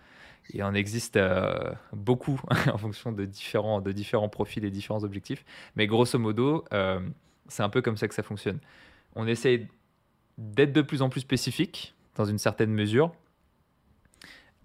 [0.52, 2.40] il en existe euh, beaucoup
[2.72, 5.44] en fonction de différents, de différents profils et différents objectifs.
[5.76, 7.00] Mais grosso modo, euh,
[7.48, 8.58] c'est un peu comme ça que ça fonctionne.
[9.14, 9.68] On essaye
[10.38, 13.12] d'être de plus en plus spécifique dans une certaine mesure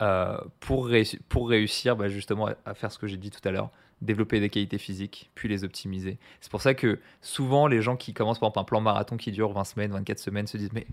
[0.02, 3.70] euh, pour, réussir bah, justement à, faire ce que j'ai dit tout à l'heure,
[4.02, 6.18] développer des qualités physiques, puis les optimiser.
[6.40, 9.52] C'est pour ça que souvent les gens qui commencent par un plan marathon qui dure
[9.54, 10.88] 20 semaines, 24 semaines se disent mais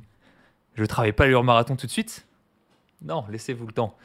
[0.75, 2.27] je ne travaille pas l'allure marathon tout de suite?
[3.03, 3.97] Non, laissez-vous le temps.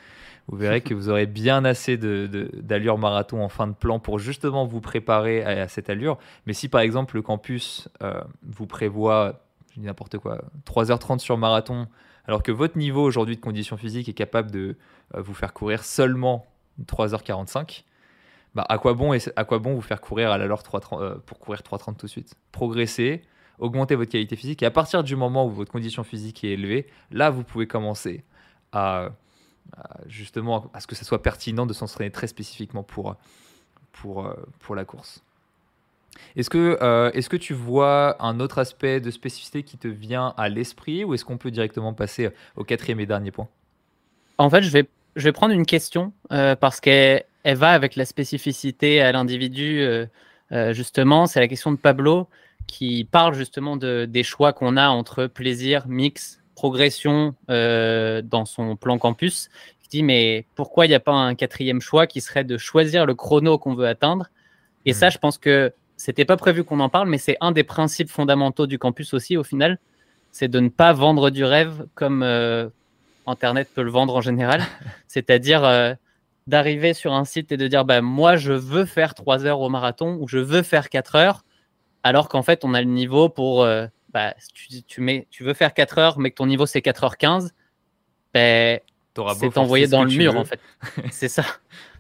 [0.48, 4.66] Vous verrez que vous aurez bien assez d'allure marathon en fin de plan pour justement
[4.66, 6.18] vous préparer à, cette allure.
[6.46, 9.42] Mais si par exemple le campus euh, vous prévoit,
[9.74, 11.88] je dis n'importe quoi, 3h30 sur marathon,
[12.25, 14.77] alors que votre niveau aujourd'hui de condition physique est capable de
[15.15, 16.45] euh, vous faire courir seulement
[16.86, 17.83] 3h45,
[18.55, 21.62] bah, à, quoi bon, à quoi bon vous faire courir à 3, euh, pour courir
[21.62, 22.36] 3h30 tout de suite?
[22.51, 23.23] Progresser,
[23.59, 26.88] augmenter votre qualité physique, et à partir du moment où votre condition physique est élevée,
[27.11, 28.24] là, vous pouvez commencer
[28.71, 29.09] à,
[30.07, 33.17] justement à ce que ça soit pertinent de s'entraîner très spécifiquement pour,
[34.05, 35.24] euh, pour la course.
[36.36, 40.34] Est-ce que, euh, est que tu vois un autre aspect de spécificité qui te vient
[40.38, 43.47] à l'esprit ou est-ce qu'on peut directement passer au quatrième et dernier point?
[44.38, 47.95] En fait, je vais, je vais prendre une question euh, parce qu'elle elle va avec
[47.95, 49.82] la spécificité à l'individu.
[49.82, 52.28] Euh, justement, c'est la question de Pablo
[52.68, 58.97] qui parle justement de, des choix qu'on a entre plaisir, mix, progression dans son plan
[58.97, 59.49] campus.
[59.89, 63.16] dis, mais pourquoi il n'y a pas un quatrième choix qui serait de choisir le
[63.16, 64.30] chrono qu'on veut atteindre?
[64.86, 65.11] Et ça, hmm.
[65.11, 65.74] je pense que
[66.04, 69.38] c'était pas prévu qu'on en parle, mais c'est un des principes fondamentaux du campus aussi,
[69.38, 69.80] au final.
[70.34, 72.68] C'est de ne pas vendre du rêve comme euh,
[73.26, 74.64] Internet peut le vendre en général.
[75.08, 75.93] C'est-à-dire euh,
[76.45, 79.70] d'arriver sur un site et de dire bah, Moi, je veux faire 3 heures au
[79.70, 81.45] marathon ou je veux faire 4 heures,
[82.04, 83.64] alors qu'en fait, on a le niveau pour.
[83.64, 86.82] Euh, bah, tu, tu, mets, tu veux faire 4 heures, mais que ton niveau c'est
[86.82, 87.51] 4h15,
[88.34, 88.82] ben,
[89.39, 90.60] c'est envoyé dans le mur en fait.
[91.12, 91.45] c'est ça.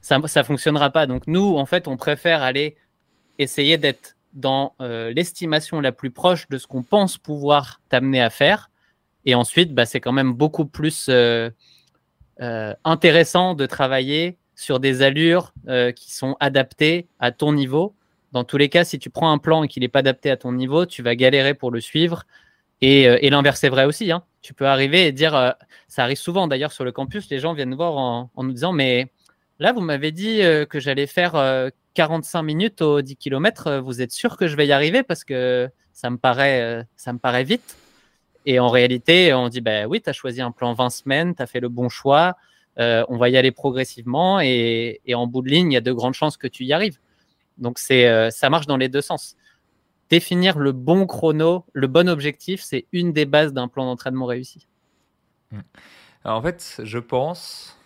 [0.01, 0.19] ça.
[0.25, 1.05] Ça fonctionnera pas.
[1.05, 2.75] Donc nous, en fait, on préfère aller
[3.39, 8.29] essayer d'être dans euh, l'estimation la plus proche de ce qu'on pense pouvoir t'amener à
[8.29, 8.69] faire.
[9.25, 11.49] Et ensuite, bah, c'est quand même beaucoup plus euh,
[12.41, 15.51] euh, intéressant de travailler sur des allures
[15.95, 17.95] qui sont adaptées à ton niveau.
[18.33, 20.37] Dans tous les cas, si tu prends un plan et qu'il n'est pas adapté à
[20.37, 22.23] ton niveau, tu vas galérer pour le suivre.
[22.79, 24.11] Et, l'inverse est vrai aussi.
[24.11, 24.23] Hein.
[24.43, 25.55] Tu peux arriver et dire,
[25.87, 28.73] ça arrive souvent d'ailleurs sur le campus, les gens viennent nous voir en nous disant,
[28.73, 29.11] mais
[29.57, 34.11] là, vous m'avez dit que j'allais faire 45 minutes au 10 km, euh, vous êtes
[34.11, 37.43] sûr que je vais y arriver parce que ça me paraît, euh, ça me paraît
[37.43, 37.77] vite.
[38.45, 41.41] Et en réalité, on dit, bah oui, tu as choisi un plan 20 semaines, tu
[41.41, 42.35] as fait le bon choix,
[42.79, 45.93] euh, on va y aller progressivement et, en bout de ligne, il y a de
[45.93, 46.97] grandes chances que tu y arrives.
[47.57, 49.37] Donc, c'est, ça marche dans les deux sens.
[50.09, 54.67] Définir le bon chrono, le bon objectif, c'est une des bases d'un plan d'entraînement réussi.
[56.25, 57.77] En fait, je pense,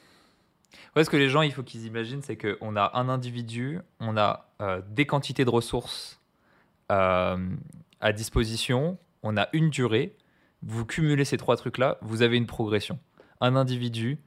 [1.04, 4.50] ce que les gens, il faut qu'ils imaginent, c'est qu'on a un individu, on a
[4.62, 6.20] euh, des quantités de ressources
[6.92, 7.38] euh,
[8.00, 10.16] à disposition, on a une durée.
[10.64, 13.00] Vous cumulez ces trois trucs-là, vous avez une progression.
[13.42, 14.18] Un individu,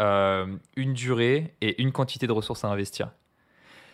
[0.00, 0.46] euh,
[0.76, 3.10] une durée et une quantité de ressources à investir.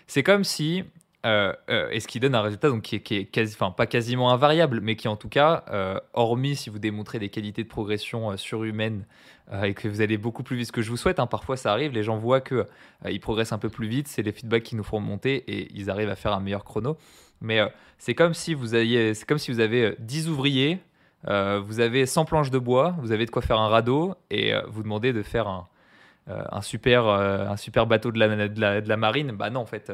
[0.06, 0.84] C'est comme si
[1.26, 4.80] euh, euh, et ce qui donne un résultat donc, qui est, qui pas quasiment invariable,
[4.82, 9.04] mais qui en tout cas, euh, hormis si vous démontrez des qualités de progression surhumaines
[9.64, 11.92] et que vous allez beaucoup plus vite, que je vous souhaite, hein, parfois ça arrive,
[11.92, 12.64] les gens voient qu'ils
[13.08, 15.90] ils progressent un peu plus vite, c'est les feedbacks qui nous font monter et ils
[15.90, 16.96] arrivent à faire un meilleur chrono.
[17.40, 17.60] Mais
[17.98, 18.68] c'est comme si vous
[19.26, 20.78] comme si vous avez 10 ouvriers,
[21.24, 24.84] vous avez 100 planches de bois, vous avez de quoi faire un radeau et vous
[24.84, 25.48] demandez de faire
[26.28, 29.32] un, super, un super bateau de la marine.
[29.32, 29.92] Bah non, en fait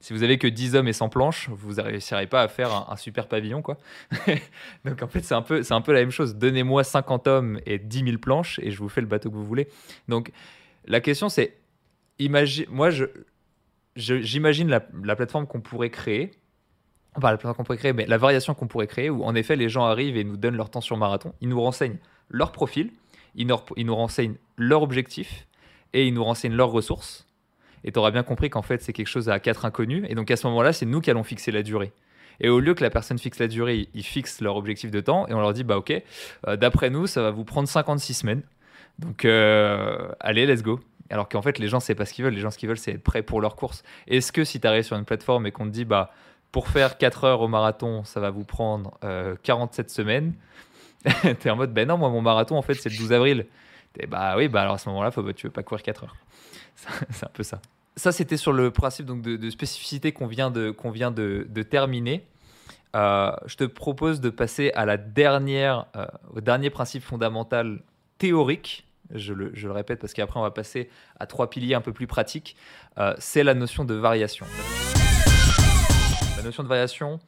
[0.00, 2.96] si vous avez que 10 hommes et 100 planches, vous réussirez pas à faire un,
[2.96, 3.62] super pavillon.
[3.62, 3.78] quoi.
[4.84, 6.36] Donc en fait, c'est un, peu, un peu la même chose.
[6.36, 9.46] Donnez-moi 50 hommes et 10 000 planches et je vous fais le bateau que vous
[9.46, 9.68] voulez.
[10.08, 10.32] Donc
[10.86, 11.56] la question, c'est,
[12.18, 13.06] imagine, moi, je,
[13.96, 16.32] j'imagine la, plateforme qu'on pourrait créer.
[17.14, 19.56] Enfin, la plateforme qu'on pourrait créer, mais la variation qu'on pourrait créer, où en effet,
[19.56, 21.32] les gens arrivent et nous donnent leur temps sur marathon.
[21.40, 22.92] Ils nous renseignent leur profil,
[23.34, 25.46] ils nous, ils nous renseignent leur objectif
[25.94, 27.25] et ils nous renseignent leurs ressources
[27.84, 30.04] et tu auras bien compris qu'en fait, c'est quelque chose à quatre inconnus.
[30.08, 31.92] Et donc à ce moment-là, c'est nous qui allons fixer la durée.
[32.40, 35.26] Et au lieu que la personne fixe la durée, ils fixent leur objectif de temps
[35.26, 35.92] et on leur dit bah ok,
[36.46, 38.42] euh, d'après nous, ça va vous prendre 56 semaines.
[38.98, 40.80] Donc euh, allez, let's go.
[41.08, 42.34] Alors qu'en fait, les gens, c'est pas ce qu'ils veulent.
[42.34, 43.84] Les gens, ce qu'ils veulent, c'est être prêts pour leur course.
[44.08, 46.12] Est-ce que si tu arrives sur une plateforme et qu'on te dit bah
[46.52, 48.98] pour faire 4 heures au marathon, ça va vous prendre
[49.42, 50.34] 47 euh, semaines,
[51.04, 53.46] tu es en mode ben non, moi mon marathon en fait c'est le 12 avril.
[53.98, 56.16] Et bah oui, bah alors à ce moment-là, faut, tu veux pas courir 4 heures.
[57.10, 57.60] c'est un peu ça
[57.96, 62.24] ça, c'était sur le principe donc, de, spécificité qu'on vient de, qu'on vient de, terminer.
[62.94, 67.80] Euh, je te propose de passer à la dernière, euh, au dernier principe fondamental
[68.18, 68.86] théorique.
[69.14, 71.92] Je le, je le répète parce qu'après on va passer à trois piliers un peu
[71.92, 72.56] plus pratiques.
[72.98, 74.46] Euh, c'est la notion de variation.
[76.36, 77.18] La notion de variation,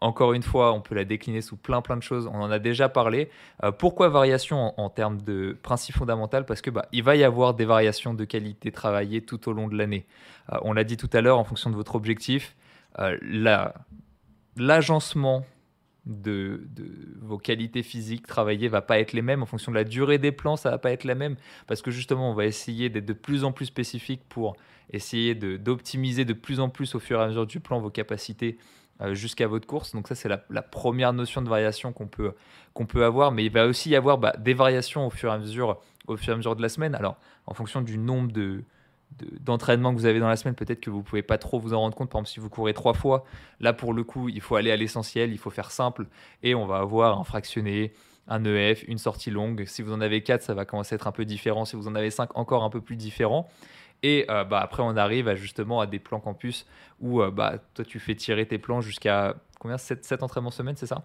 [0.00, 2.26] encore une fois, on peut la décliner sous plein plein de choses.
[2.26, 3.30] On en a déjà parlé.
[3.62, 7.54] Euh, pourquoi variation en, termes de principe fondamental Parce que bah, il va y avoir
[7.54, 10.06] des variations de qualité travaillées tout au long de l'année.
[10.52, 12.56] Euh, on l'a dit tout à l'heure, en fonction de votre objectif,
[12.98, 13.16] euh,
[14.56, 15.44] l'agencement
[16.04, 16.66] de,
[17.20, 20.32] vos qualités physiques travaillées va pas être les mêmes en fonction de la durée des
[20.32, 21.36] plans ça va pas être la même
[21.68, 24.56] parce que justement on va essayer d'être de plus en plus spécifique pour
[24.90, 27.88] essayer d'optimiser de, de, plus en plus au fur et à mesure du plan vos
[27.88, 28.58] capacités
[29.12, 29.94] jusqu'à votre course.
[29.94, 32.32] Donc ça, c'est la, première notion de variation qu'on peut,
[32.74, 33.32] qu'on peut avoir.
[33.32, 36.16] Mais il va aussi y avoir bah, des variations au fur, et à mesure, au
[36.16, 36.94] fur et à mesure de la semaine.
[36.94, 38.64] Alors, en fonction du nombre de,
[39.40, 41.80] d'entraînement que vous avez dans la semaine, peut-être que vous pouvez pas trop vous en
[41.80, 42.10] rendre compte.
[42.10, 43.24] Par exemple, si vous courez trois fois,
[43.60, 46.06] là pour le coup, il faut aller à l'essentiel, il faut faire simple
[46.42, 47.92] et on va avoir un fractionné,
[48.28, 49.64] un EF, une sortie longue.
[49.66, 51.64] Si vous en avez quatre, ça va commencer à être un peu différent.
[51.64, 53.48] Si vous en avez cinq, encore un peu plus différent.
[54.02, 56.66] Et euh, bah, après, on arrive à, justement à des plans campus
[57.00, 59.78] où euh, bah, toi, tu fais tirer tes plans jusqu'à combien?
[59.78, 61.04] 7, 7 entraînements semaine, c'est ça?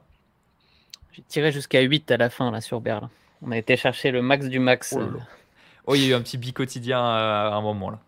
[1.11, 3.09] J'ai tiré jusqu'à 8 à la fin, là, sur Berlin.
[3.41, 4.95] On a été chercher le max du max.
[4.97, 5.03] Oh,
[5.85, 7.99] oh il y a eu un petit bi quotidien à un moment, là.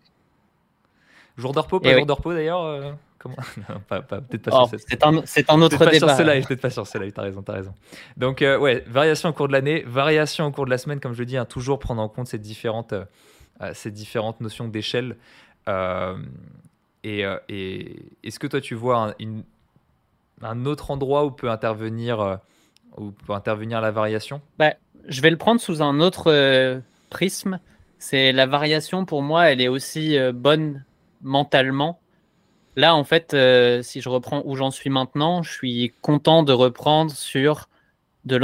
[1.37, 3.37] Jour de repos, pas jour de repos d'ailleurs euh, Comment
[3.87, 6.17] Peut-être pas sur C'est un, c'est un autre débat.
[6.17, 7.73] Ce live, peut-être pas sur ce live, t'as raison, t'as raison.
[8.17, 11.19] Donc, ouais, variation au cours de l'année, variation au cours de la semaine, comme je
[11.19, 12.93] le dis, hein, toujours prendre en compte ces différentes
[13.73, 15.17] ces différentes notions d'échelle.
[17.03, 17.25] et,
[18.23, 19.13] est-ce que toi, tu vois
[20.41, 22.39] un, autre endroit où peut intervenir,
[22.97, 24.41] où peut intervenir la variation?
[24.57, 24.73] Bah,
[25.07, 27.59] Je vais le prendre sous un autre prisme.
[27.97, 30.83] C'est la variation pour moi, elle est aussi bonne
[31.21, 31.99] mentalement
[32.79, 36.53] Là, en fait, euh, si je reprends où j'en suis maintenant, je suis content de
[36.53, 37.67] reprendre sur
[38.23, 38.39] de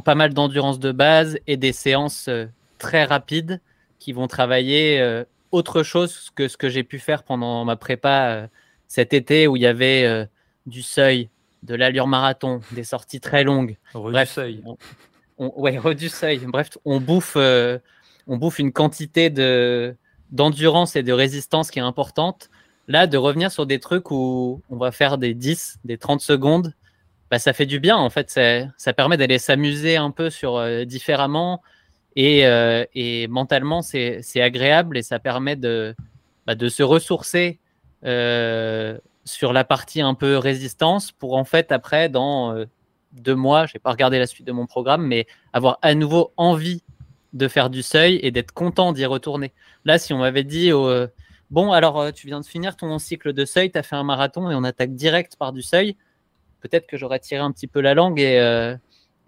[0.00, 2.46] pas mal d'endurance de base et des séances euh,
[2.78, 3.60] très rapides
[4.00, 8.48] qui vont travailler euh, autre chose que ce que j'ai pu faire pendant ma prépa
[8.88, 10.28] cet été où il y avait
[10.66, 11.28] du seuil,
[11.62, 13.76] de l'allure marathon, des sorties très longues.
[13.94, 14.62] Bref, du seuil.
[15.38, 16.38] ouais, du seuil.
[16.46, 19.94] Bref, on bouffe, on bouffe une quantité de
[20.30, 22.48] d'endurance et de résistance qui est importante
[22.90, 26.74] Là, de revenir sur des trucs où on va faire des 10, des 30 secondes,
[27.30, 27.96] bah, ça fait du bien.
[27.96, 28.30] En fait,
[28.76, 31.62] ça, permet d'aller s'amuser un peu sur euh, différemment.
[32.16, 32.84] Et, euh,
[33.28, 35.94] mentalement, c'est agréable et ça permet de,
[36.46, 37.58] bah, se ressourcer
[38.04, 42.54] euh, sur la partie un peu résistance pour en fait, après, dans
[43.12, 46.32] deux mois, je n'ai pas regardé la suite de mon programme, mais avoir à nouveau
[46.36, 46.82] envie
[47.32, 49.52] de faire du seuil et d'être content d'y retourner.
[49.84, 50.72] Là, si on m'avait dit
[51.50, 54.04] Bon, alors euh, tu viens de finir ton cycle de seuil, tu as fait un
[54.04, 55.96] marathon et on attaque direct par du seuil.
[56.60, 58.76] Peut-être que j'aurais tiré un petit peu la langue et, euh,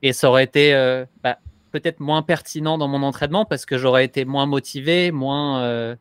[0.02, 1.38] et ça aurait été euh, bah,
[1.72, 5.96] peut-être moins pertinent dans mon entraînement parce que j'aurais été moins motivé, moins,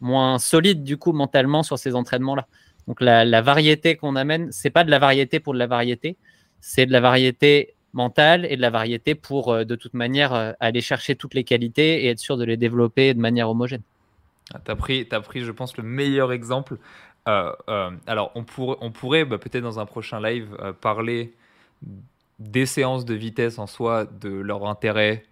[0.00, 2.46] moins solide du coup mentalement sur ces entraînements-là.
[2.88, 6.16] Donc la, variété qu'on amène, c'est pas de la variété pour de la variété,
[6.60, 11.16] c'est de la variété mentale et de la variété pour de toute manière aller chercher
[11.16, 13.82] toutes les qualités et être sûr de les développer de manière homogène.
[14.52, 16.78] Ah, tu as pris, as pris, je pense, le meilleur exemple.
[17.28, 21.32] Euh, euh, alors, on, on pourrait bah, peut-être dans un prochain live euh, parler
[22.38, 25.24] des séances de vitesse en soi, de leur intérêt,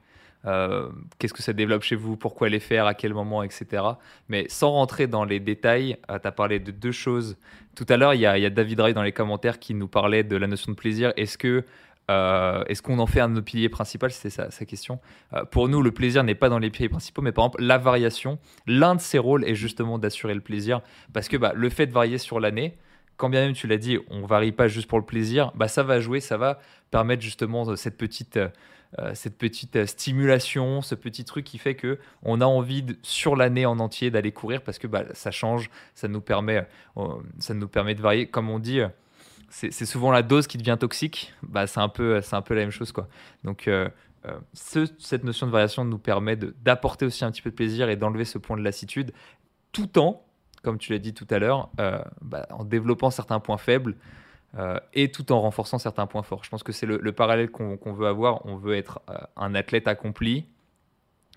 [0.45, 3.83] qu'est-ce que ça développe chez vous, pourquoi les faire, à quel moment, etc.
[4.29, 7.37] Mais sans rentrer dans les détails, tu as parlé de deux choses.
[7.77, 10.37] Tout à l'heure, il y, a David Ray dans les commentaires qui nous parlait de
[10.37, 11.13] la notion de plaisir.
[11.17, 11.65] Est-ce que
[12.11, 14.09] euh, est-ce qu'on en fait un de nos piliers principaux?
[14.09, 14.99] Sa, sa, question.
[15.33, 17.79] Euh, pour nous, le plaisir n'est pas dans les piliers principaux, mais par exemple, la
[17.79, 20.81] variation, l'un de ses rôles est justement d'assurer le plaisir.
[21.13, 22.77] Parce que bah, le fait de varier sur l'année,
[23.23, 25.85] quand bien même tu l'as dit, on varie pas juste pour le plaisir, bah, ça
[25.85, 26.59] va jouer, ça va
[26.91, 32.41] permettre justement cette petite, euh, cette petite stimulation, ce petit truc qui fait que on
[32.41, 36.21] a envie sur l'année en entier d'aller courir parce que bah, ça change, ça nous
[36.21, 36.67] permet,
[37.39, 38.27] ça nous permet de varier.
[38.27, 38.81] Comme on dit,
[39.51, 41.33] c'est souvent la dose qui devient toxique.
[41.45, 43.07] Bah, c'est un peu, c'est un peu la même chose, quoi.
[43.45, 43.89] Donc, euh,
[44.27, 44.39] euh,
[44.99, 48.25] cette notion de variation nous permet d'apporter aussi un petit peu de plaisir et d'enlever
[48.25, 49.13] ce point de lassitude,
[49.71, 50.25] tout en,
[50.63, 53.97] comme tu l'as dit tout à l'heure, euh, bah, en développant certains points faibles
[54.93, 56.45] et tout en renforçant certains points forts.
[56.45, 58.45] Je pense que c'est le, parallèle qu'on veut avoir.
[58.45, 59.01] On veut être
[59.35, 60.45] un athlète accompli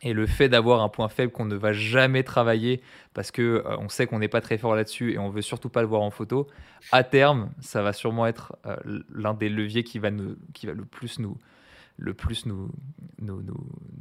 [0.02, 2.82] et le fait d'avoir un point faible qu'on ne va jamais travailler
[3.14, 5.70] parce que euh, on sait qu'on n'est pas très fort là-dessus et on veut surtout
[5.70, 6.48] pas le voir en photo,
[6.92, 8.76] à terme, ça va sûrement être euh,
[9.10, 11.38] l'un des leviers qui va, nous, qui va le plus nous,
[11.98, 12.70] le plus nous,
[13.22, 13.42] nous,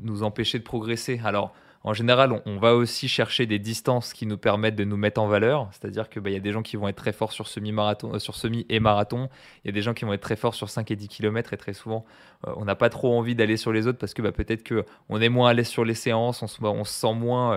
[0.00, 1.20] nous empêcher de progresser.
[1.24, 1.54] Alors,
[1.86, 5.28] en général, on, va aussi chercher des distances qui nous permettent de nous mettre en
[5.28, 5.68] valeur.
[5.72, 8.64] C'est-à-dire qu'il bah, y a des gens qui vont être très forts euh, sur semi
[8.70, 9.28] et marathon.
[9.62, 11.52] Il y a des gens qui vont être très forts sur 5 et 10 km.
[11.52, 12.06] Et très souvent,
[12.46, 15.20] euh, on n'a pas trop envie d'aller sur les autres parce que bah, peut-être qu'on
[15.20, 17.54] est moins à l'aise sur les séances, on se, se sent moins,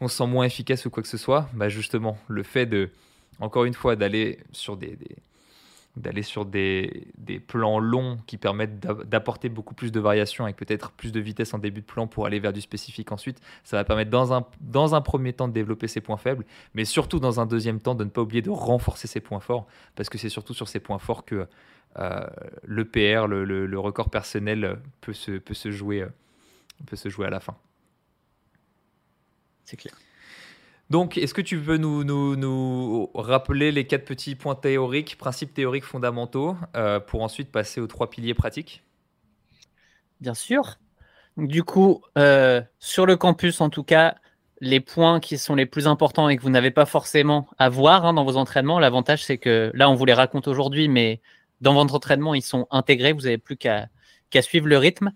[0.00, 1.50] euh, on moins efficace ou quoi que ce soit.
[1.52, 2.88] Bah, justement, le fait de,
[3.40, 4.96] encore une fois, d'aller sur des
[5.96, 10.92] d'aller sur des, des, plans longs qui permettent d'apporter beaucoup plus de variations avec peut-être
[10.92, 13.40] plus de vitesse en début de plan pour aller vers du spécifique ensuite.
[13.64, 16.84] Ça va permettre dans un, dans un premier temps de développer ses points faibles, mais
[16.84, 19.66] surtout dans un deuxième temps de ne pas oublier de renforcer ses points forts,
[19.96, 21.48] parce que c'est surtout sur ces points forts que
[21.98, 22.26] euh,
[22.62, 26.06] le PR, le, le, record personnel peut se, peut, se jouer,
[26.86, 27.56] peut se jouer à la fin.
[29.64, 29.94] C'est clair.
[30.90, 36.56] Donc, est-ce que tu nous, nous, rappeler les quatre petits points théoriques, principes théoriques fondamentaux,
[36.76, 38.82] euh, pour ensuite passer aux trois piliers pratiques?
[40.20, 40.78] Bien sûr.
[41.36, 44.16] Du coup, euh, sur le campus, en tout cas,
[44.60, 48.04] les points qui sont les plus importants et que vous n'avez pas forcément à voir
[48.04, 51.20] hein, dans vos entraînements, l'avantage, c'est que là, on vous les raconte aujourd'hui, mais
[51.60, 53.12] dans votre entraînement, ils sont intégrés.
[53.12, 53.88] Vous n'avez plus qu'à
[54.42, 55.12] suivre le rythme.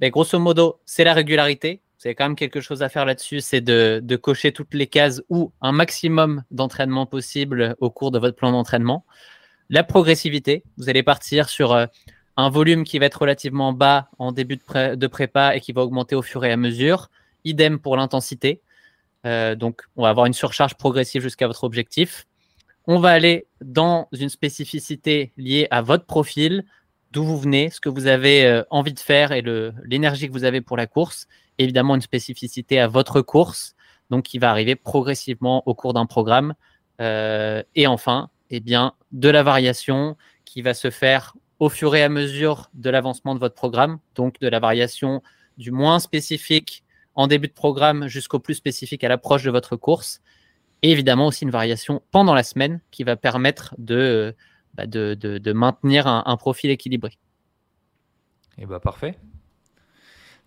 [0.00, 3.40] Mais grosso modo, c'est la régularité vous avez quand même quelque chose à faire là-dessus,
[3.40, 8.36] c'est de, cocher toutes les cases ou un maximum d'entraînement possible au cours de votre
[8.36, 9.04] plan d'entraînement.
[9.68, 11.86] La progressivité, vous allez partir sur euh,
[12.36, 16.14] un volume qui va être relativement bas en début de, prépa et qui va augmenter
[16.14, 17.10] au fur et à mesure.
[17.44, 18.60] Idem pour l'intensité.
[19.26, 22.26] Euh, donc, on va avoir une surcharge progressive jusqu'à votre objectif.
[22.86, 26.64] On va aller dans une spécificité liée à votre profil,
[27.10, 29.42] d'où vous venez, ce que vous avez euh, envie de faire et
[29.84, 31.26] l'énergie que vous avez pour la course
[31.58, 33.74] évidemment une spécificité à votre course.
[34.10, 36.54] donc qui va arriver progressivement au cours d'un programme.
[37.00, 42.08] et enfin, eh bien, de la variation qui va se faire au fur et à
[42.08, 45.22] mesure de l'avancement de votre programme, donc de la variation
[45.56, 46.84] du moins spécifique
[47.14, 50.20] en début de programme jusqu'au plus spécifique à l'approche de votre course.
[50.82, 54.36] Et évidemment aussi une variation pendant la semaine qui va permettre de,
[54.74, 57.18] bah, de, maintenir un, profil équilibré.
[58.56, 59.18] Et eh bah parfait.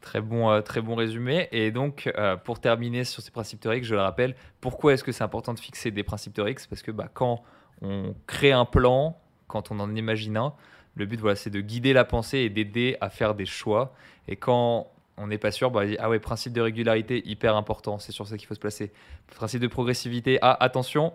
[0.01, 1.47] Très bon, euh, très bon résumé.
[1.51, 5.11] Et donc, euh, pour terminer sur ces principes théoriques, je le rappelle, pourquoi est-ce que
[5.11, 7.43] c'est important de fixer des principes théoriques Parce que bah, quand
[7.81, 10.53] on crée un plan, quand on en imagine un,
[10.95, 13.93] le but, voilà, c'est de guider la pensée et d'aider à faire des choix.
[14.27, 18.11] Et quand on n'est pas sûr, bah, ah ouais, principe de régularité, hyper important, c'est
[18.11, 18.91] sur ça qu'il faut se placer.
[19.35, 21.13] Principe de progressivité, ah, attention,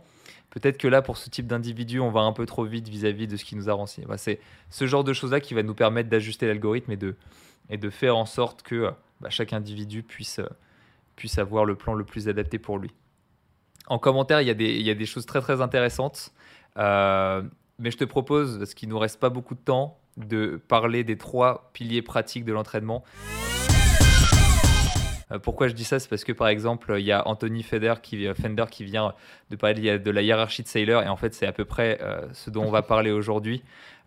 [0.50, 3.36] peut-être que là, pour ce type d'individu, on va un peu trop vite vis-à-vis de
[3.36, 3.76] ce qui nous a.
[4.06, 8.16] Bah, c'est ce genre de choses-là qui va nous permettre d'ajuster l'algorithme et de, faire
[8.16, 10.40] en sorte que bah, chaque individu puisse,
[11.16, 12.90] puisse avoir le plan le plus adapté pour lui.
[13.88, 14.50] En commentaire, il y,
[14.90, 16.32] a des, choses très intéressantes.
[16.76, 17.42] Euh,
[17.78, 21.18] mais je te propose, parce qu'il nous reste pas beaucoup de temps, de parler des
[21.18, 23.04] trois piliers pratiques de l'entraînement.
[25.32, 27.94] Euh, pourquoi je dis ça C'est parce que par exemple, il y a Anthony Fender
[28.02, 28.28] qui,
[28.70, 29.14] qui vient
[29.50, 32.26] de parler de la hiérarchie de Sailor, et en fait, c'est à peu près euh,
[32.32, 33.62] ce dont on va parler aujourd'hui.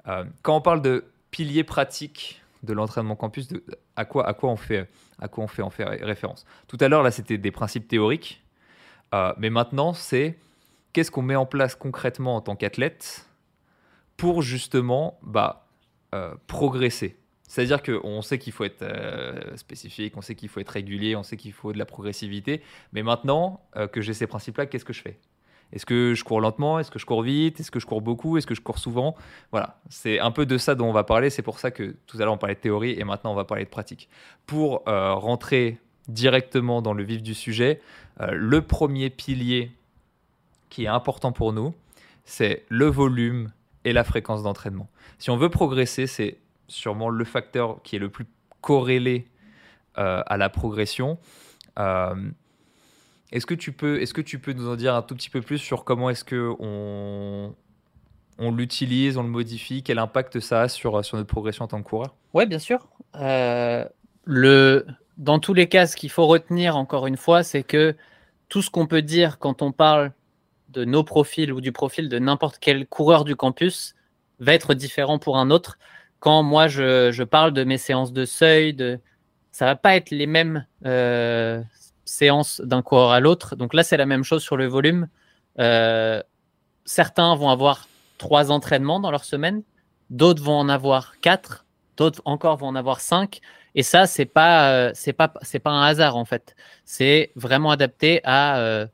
[0.08, 3.64] Euh, quand on parle de piliers pratiques de l'entraînement campus, de,
[3.96, 4.88] à, quoi, à, quoi on fait,
[5.38, 6.46] on fait référence?
[6.68, 8.42] Tout à l'heure, là, c'était des principes théoriques,
[9.38, 10.38] mais maintenant, c'est
[10.94, 13.26] qu'est-ce qu'on met en place concrètement en tant qu'athlète
[14.18, 15.66] pour justement bah,
[16.48, 17.18] progresser?
[17.50, 21.24] C'est-à-dire qu'on sait qu'il faut être euh, spécifique, on sait qu'il faut être régulier, on
[21.24, 22.62] sait qu'il faut de la progressivité.
[22.94, 25.18] Mais maintenant euh, que j'ai ces principes-là, qu'est-ce que je fais?
[25.74, 26.78] Est-ce que je cours lentement?
[26.78, 27.60] Est-ce que je cours vite?
[27.60, 28.38] Est-ce que je cours beaucoup?
[28.38, 29.16] Est-ce que je cours souvent?
[29.52, 31.32] Voilà, c'est un peu de ça dont on va parler.
[31.32, 33.46] C'est pour ça que tout à l'heure on parlait de théorie et maintenant on va
[33.46, 34.10] parler de pratique.
[34.46, 37.82] Pour euh, rentrer directement dans le vif du sujet,
[38.32, 39.72] le premier pilier
[40.70, 41.74] qui est important pour nous,
[42.26, 43.52] c'est le volume
[43.86, 44.88] et la fréquence d'entraînement.
[45.20, 46.38] Si on veut progresser, c'est
[46.70, 48.26] sûrement le facteur qui est le plus
[48.62, 49.28] corrélé
[49.98, 51.18] euh, à la progression.
[51.78, 52.32] Euh,
[53.32, 55.42] est-ce que tu peux, est-ce que tu peux nous en dire un tout petit peu
[55.42, 57.56] plus sur comment est-ce que on,
[58.38, 61.82] on l'utilise, on le modifie, quel impact ça a sur, sur notre progression en tant
[61.82, 62.16] que coureur?
[62.34, 62.88] Oui, bien sûr.
[63.16, 63.86] Euh,
[64.24, 64.86] le,
[65.18, 67.96] dans tous les cas, ce qu'il faut retenir encore une fois, c'est que
[68.48, 70.12] tout ce qu'on peut dire quand on parle
[70.70, 73.96] de nos profils ou du profil de n'importe quel coureur du campus
[74.40, 75.78] va être différent pour un autre
[76.20, 79.00] quand moi je, parle de mes séances de seuil, de,
[79.52, 81.62] ça va pas être les mêmes euh,
[82.06, 83.56] séances d'un coureur à l'autre.
[83.56, 85.08] Donc là, c'est la même chose sur le volume.
[85.60, 86.22] Euh,
[86.86, 89.64] certains vont avoir trois entraînements dans leur semaine,
[90.10, 91.66] d'autres vont en avoir quatre,
[91.98, 93.40] d'autres encore vont en avoir cinq.
[93.76, 96.56] Et ça, c'est pas, euh, pas, pas un hasard en fait.
[96.86, 98.88] C'est vraiment adapté à,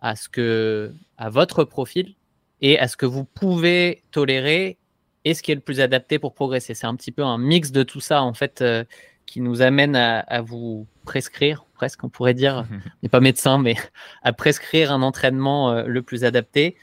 [0.00, 2.14] à ce que, à votre profil
[2.60, 4.78] et à ce que vous pouvez tolérer
[5.24, 6.74] et ce qui est le plus adapté pour progresser.
[6.74, 8.84] C'est un petit peu un mix de tout ça, en fait, euh,
[9.26, 12.66] qui nous amène à, vous prescrire, presque, on pourrait dire,
[13.02, 13.76] n'est pas médecin, mais
[14.22, 16.76] à prescrire un entraînement euh, le plus adapté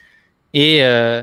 [0.54, 1.22] et, euh,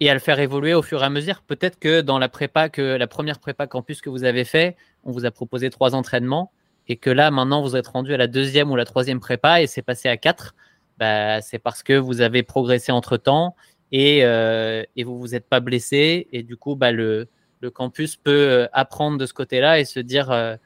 [0.00, 1.42] et à le faire évoluer au fur et à mesure.
[1.42, 5.12] Peut-être que dans la prépa, que la première prépa campus que vous avez fait, on
[5.12, 6.52] vous a proposé trois entraînements
[6.88, 9.66] et que là, maintenant, vous êtes rendu à la deuxième ou la troisième prépa et
[9.66, 10.54] c'est passé à quatre.
[10.98, 13.56] Bah, c'est parce que vous avez progressé entre temps
[13.92, 16.26] et, euh, et vous vous êtes pas blessé.
[16.32, 17.28] Et du coup, bah, le,
[17.60, 20.56] le campus peut euh, apprendre de ce côté-là et se dire euh,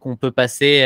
[0.00, 0.82] qu'on peut passer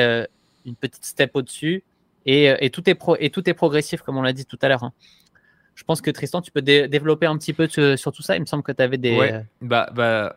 [0.66, 1.82] une petite step au-dessus.
[2.26, 4.68] Et, et, tout est pro et tout est progressif, comme on l'a dit tout à
[4.68, 4.84] l'heure.
[4.84, 4.92] Hein.
[5.74, 8.36] Je pense que Tristan, tu peux développer un petit peu sur tout ça.
[8.36, 9.16] Il me semble que tu avais des.
[9.16, 10.36] Ouais, bah, bah,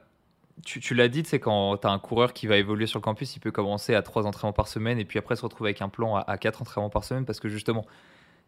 [0.66, 3.04] tu, tu l'as dit, c'est quand tu as un coureur qui va évoluer sur le
[3.04, 5.82] campus, il peut commencer à trois entraînements par semaine et puis après se retrouver avec
[5.82, 7.86] un plan à, à quatre entraînements par semaine parce que justement,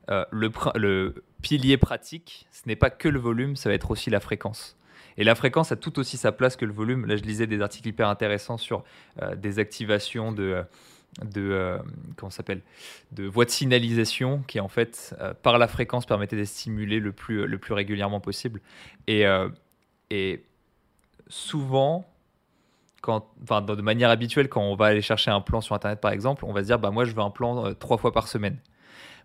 [0.10, 4.20] euh, le, pilier pratique, ce n'est pas que le volume, ça va être aussi la
[4.20, 4.78] fréquence.
[5.18, 7.06] Et la fréquence a tout aussi sa place que le volume.
[7.06, 8.84] Là, je lisais des articles hyper intéressants sur
[9.22, 10.64] euh, des activations de,
[11.24, 11.78] de euh,
[12.16, 12.62] comment s'appelle?
[13.12, 17.46] De voies de signalisation qui en fait par la fréquence permettaient de stimuler le plus
[17.46, 18.62] le plus régulièrement possible
[19.08, 19.26] et,
[21.28, 22.06] souvent
[23.02, 26.46] quand, de manière habituelle quand on va aller chercher un plan sur internet par exemple
[26.46, 28.58] on va se dire bah moi je veux un plan trois fois par semaine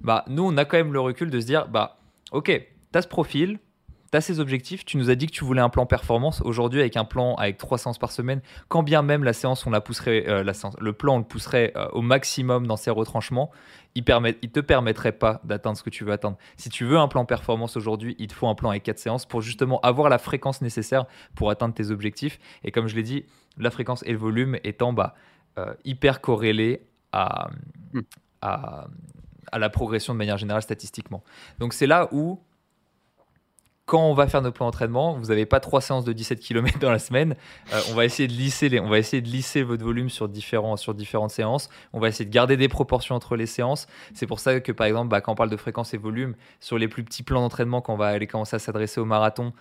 [0.00, 1.98] bah, nous, on a quand même le recul de se dire, bah,
[2.32, 3.58] ok, tu as ce profil,
[4.10, 6.40] tu as ces objectifs, tu nous as dit que tu voulais un plan performance.
[6.42, 9.70] Aujourd'hui, avec un plan avec trois séances par semaine, quand bien même la séance, on
[9.70, 13.50] la pousserait, euh, la le plan, on le pousserait euh, au maximum dans ses retranchements,
[13.94, 16.36] il ne il te permettrait pas d'atteindre ce que tu veux atteindre.
[16.56, 19.24] Si tu veux un plan performance aujourd'hui, il te faut un plan avec quatre séances
[19.24, 22.38] pour justement avoir la fréquence nécessaire pour atteindre tes objectifs.
[22.62, 23.24] Et comme je l'ai dit,
[23.56, 25.14] la fréquence et le volume étant bah,
[25.58, 26.82] euh, hyper corrélés
[27.12, 27.48] à,
[27.94, 28.00] hmm.
[28.42, 28.88] à
[29.52, 31.22] à la progression de manière générale statistiquement.
[31.58, 32.40] Donc c'est là où
[33.86, 36.78] quand on va faire nos plans d'entraînement, vous n'avez pas trois séances de 17 km
[36.80, 37.36] dans la semaine.
[37.72, 40.80] Euh, on va essayer de lisser on va essayer de lisser votre volume sur différentes
[41.30, 41.70] séances.
[41.92, 43.86] On va essayer de garder des proportions entre les séances.
[44.12, 46.78] C'est pour ça que par exemple, bah, quand on parle de fréquence et volume, sur
[46.78, 49.52] les plus petits plans d'entraînement, quand on va aller commencer à s'adresser au marathon,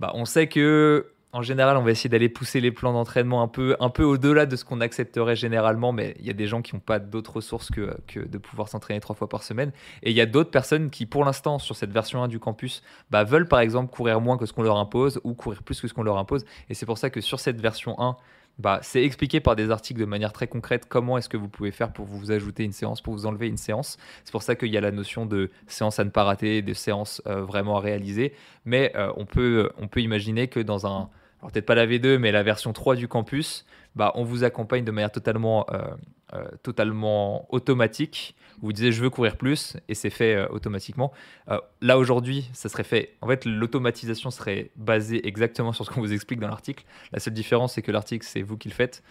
[0.00, 3.48] bah, on sait que en général, on va essayer d'aller pousser les plans d'entraînement un
[3.48, 6.62] peu, un peu au-delà de ce qu'on accepterait généralement, mais il y a des gens
[6.62, 9.70] qui n'ont pas d'autres ressources que, de pouvoir s'entraîner trois fois par semaine.
[10.02, 12.82] Et il y a d'autres personnes qui, pour l'instant, sur cette version 1 du campus,
[13.10, 15.88] bah, veulent par exemple courir moins que ce qu'on leur impose ou courir plus que
[15.88, 16.46] ce qu'on leur impose.
[16.70, 18.16] Et c'est pour ça que sur cette version 1,
[18.58, 21.70] bah, c'est expliqué par des articles de manière très concrète comment est-ce que vous pouvez
[21.70, 23.98] faire pour vous ajouter une séance, pour vous enlever une séance.
[24.24, 26.72] C'est pour ça qu'il y a la notion de séance à ne pas rater, de
[26.72, 28.32] séance euh, vraiment à réaliser.
[28.64, 31.10] Mais euh, on, peut, on peut imaginer que dans un
[31.40, 34.84] alors peut-être pas la V2, mais la version 3 du campus, bah, on vous accompagne
[34.84, 35.94] de manière totalement, euh,
[36.34, 38.34] euh, totalement automatique.
[38.62, 41.12] Vous disiez je veux courir plus et c'est fait euh, automatiquement.
[41.82, 43.16] là aujourd'hui, ça serait fait.
[43.20, 46.84] En fait, l'automatisation serait basée exactement sur ce qu'on vous explique dans l'article.
[47.12, 49.02] La seule différence, c'est que l'article, c'est vous qui le faites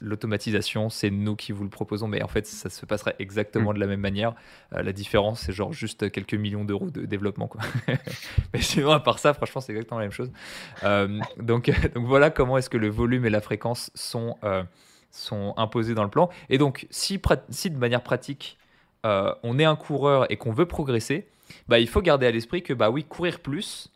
[0.00, 3.74] l'automatisation, c'est nous qui vous le proposons, mais en fait, ça se passerait exactement mm.
[3.74, 4.34] de la même manière.
[4.74, 7.48] Euh, la différence, c'est genre juste quelques millions d'euros de développement.
[7.48, 7.62] Quoi.
[8.52, 10.32] mais sinon, à part ça, franchement, c'est exactement la même chose.
[10.82, 14.62] Euh, donc, donc voilà comment est-ce que le volume et la fréquence sont, euh,
[15.10, 16.28] sont imposés dans le plan.
[16.50, 17.20] Et donc, si,
[17.50, 18.58] si de manière pratique,
[19.06, 21.28] on est un coureur et qu'on veut progresser,
[21.68, 23.90] bah, il faut garder à l'esprit que, bah oui, courir plus,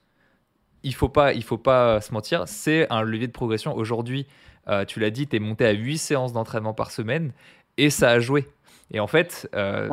[0.82, 3.74] il faut pas, il faut pas se mentir, c'est un levier de progression.
[3.74, 4.26] Aujourd'hui,
[4.68, 7.32] euh, tu l'as dit, tu es monté à 8 séances d'entraînement par semaine
[7.76, 8.46] et ça a joué.
[8.90, 9.88] Et en fait, euh,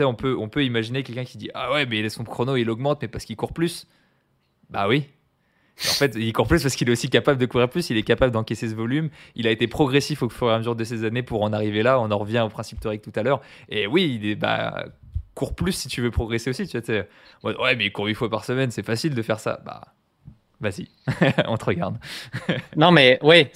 [0.00, 3.00] on, peut, on peut imaginer quelqu'un qui dit Ah ouais, mais son chrono il augmente,
[3.02, 3.86] mais parce qu'il court plus.
[4.70, 5.08] Bah oui.
[5.78, 8.02] en fait, il court plus parce qu'il est aussi capable de courir plus, il est
[8.02, 9.10] capable d'encaisser ce volume.
[9.36, 11.82] Il a été progressif au fur et à mesure de ces années pour en arriver
[11.82, 12.00] là.
[12.00, 13.40] On en revient au principe théorique tout à l'heure.
[13.68, 14.84] Et oui, il est, bah,
[15.34, 16.66] court plus si tu veux progresser aussi.
[16.66, 16.78] Tu
[17.42, 19.60] vois, ouais, mais il court 8 fois par semaine, c'est facile de faire ça.
[19.64, 19.94] Bah
[20.60, 20.88] Vas-y,
[21.48, 21.96] on te regarde.
[22.76, 23.48] non, mais oui,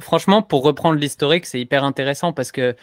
[0.00, 2.74] franchement, pour reprendre l'historique, c'est hyper intéressant parce que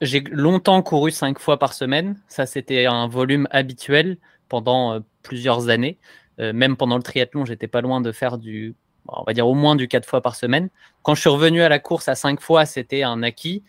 [0.00, 2.18] j'ai longtemps couru cinq fois par semaine.
[2.26, 4.16] Ça, c'était un volume habituel
[4.48, 5.98] pendant euh, plusieurs années.
[6.40, 8.74] Euh, même pendant le triathlon, j'étais pas loin de faire du,
[9.06, 10.68] on va dire au moins du quatre fois par semaine.
[11.02, 13.62] Quand je suis revenu à la course à cinq fois, c'était un acquis.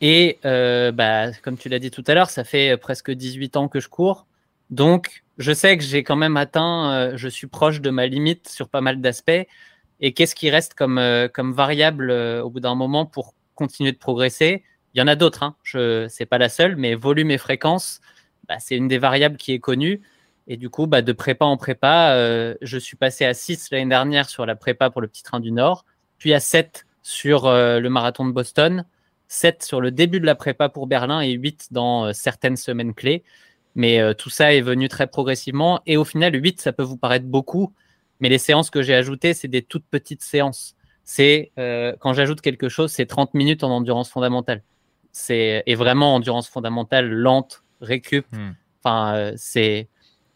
[0.00, 3.68] Et euh, bah, comme tu l'as dit tout à l'heure, ça fait presque 18 ans
[3.68, 4.26] que je cours.
[4.70, 8.48] Donc, je sais que j'ai quand même atteint, euh, je suis proche de ma limite
[8.48, 9.46] sur pas mal d'aspects.
[10.00, 13.98] Et qu'est-ce qui reste comme, euh, variable euh, au bout d'un moment pour continuer de
[13.98, 14.64] progresser?
[14.94, 15.56] Il y en a d'autres, hein.
[15.64, 18.00] ce n'est pas la seule, mais volume et fréquence,
[18.48, 20.02] bah, c'est une des variables qui est connue.
[20.48, 22.14] Et du coup, bah, de prépa en prépa,
[22.60, 25.50] je suis passé à 6 l'année dernière sur la prépa pour le petit train du
[25.52, 25.86] Nord,
[26.18, 28.84] puis à 7 sur le marathon de Boston,
[29.28, 33.22] 7 sur le début de la prépa pour Berlin et 8 dans certaines semaines clés.
[33.74, 35.80] Mais euh, tout ça est venu très progressivement.
[35.86, 37.72] Et au final, 8, ça peut vous paraître beaucoup.
[38.20, 40.76] Mais les séances que j'ai ajoutées, c'est des toutes petites séances.
[41.04, 44.62] C'est euh, quand j'ajoute quelque chose, c'est 30 minutes en endurance fondamentale.
[45.10, 48.26] C'est et vraiment endurance fondamentale lente, récup.
[48.32, 48.52] Hmm.
[48.82, 49.88] Enfin, euh, c'est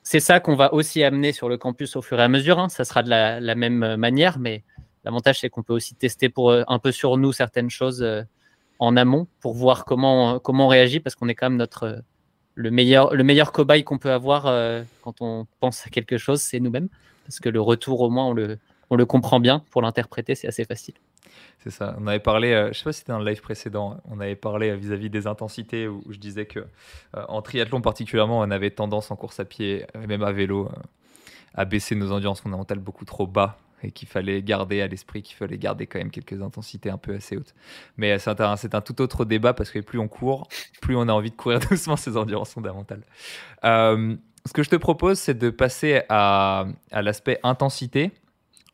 [0.02, 2.58] c'est ça qu'on va aussi amener sur le campus au fur et à mesure.
[2.58, 2.68] Hein.
[2.68, 4.62] Ça sera de la, la même manière, mais
[5.04, 8.06] l'avantage c'est qu'on peut aussi tester pour un peu sur nous certaines choses
[8.78, 12.02] en amont pour voir comment comment on réagit parce qu'on est quand même notre
[12.56, 16.40] le meilleur, le meilleur cobaye qu'on peut avoir euh, quand on pense à quelque chose,
[16.40, 16.88] c'est nous-mêmes.
[17.24, 18.58] Parce que le retour, au moins, on le,
[18.90, 19.62] on le comprend bien.
[19.70, 20.94] Pour l'interpréter, c'est assez facile.
[21.58, 21.94] C'est ça.
[22.00, 24.36] On avait parlé, euh, je sais pas si c'était dans le live précédent, on avait
[24.36, 26.66] parlé euh, vis-à-vis des intensités où, je disais que
[27.14, 30.70] en triathlon particulièrement, on avait tendance en course à pied même à vélo
[31.54, 35.36] à baisser nos endurances fondamentales beaucoup trop bas et qu'il fallait garder à l'esprit qu'il
[35.36, 37.54] fallait garder quand même quelques intensités un peu assez hautes.
[37.96, 40.48] Mais c'est un, tout autre débat parce que plus on court,
[40.80, 43.02] plus on a envie de courir doucement ces endurances fondamentales.
[43.64, 44.16] Euh,
[44.46, 48.12] ce que je te propose, c'est de passer à, l'aspect intensité.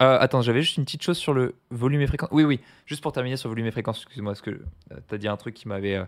[0.01, 2.29] Euh, attends, j'avais juste une petite chose sur le volume et fréquence.
[2.33, 5.19] Oui, oui, juste pour terminer sur volume et fréquence, excuse-moi, parce que euh, tu as
[5.19, 6.01] dit un truc qui m'avait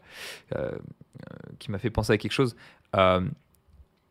[1.58, 2.56] qui m'a fait penser à quelque chose.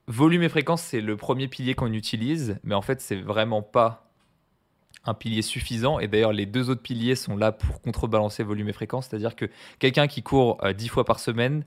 [0.08, 4.13] volume et fréquence, c'est le premier pilier qu'on utilise, mais en fait, c'est vraiment pas
[5.06, 6.00] un pilier suffisant.
[6.00, 9.08] Et d'ailleurs, les deux autres piliers sont là pour contrebalancer volume et fréquence.
[9.08, 9.46] C'est-à-dire que
[9.80, 11.66] quelqu'un qui court euh, dix 10 fois par semaine,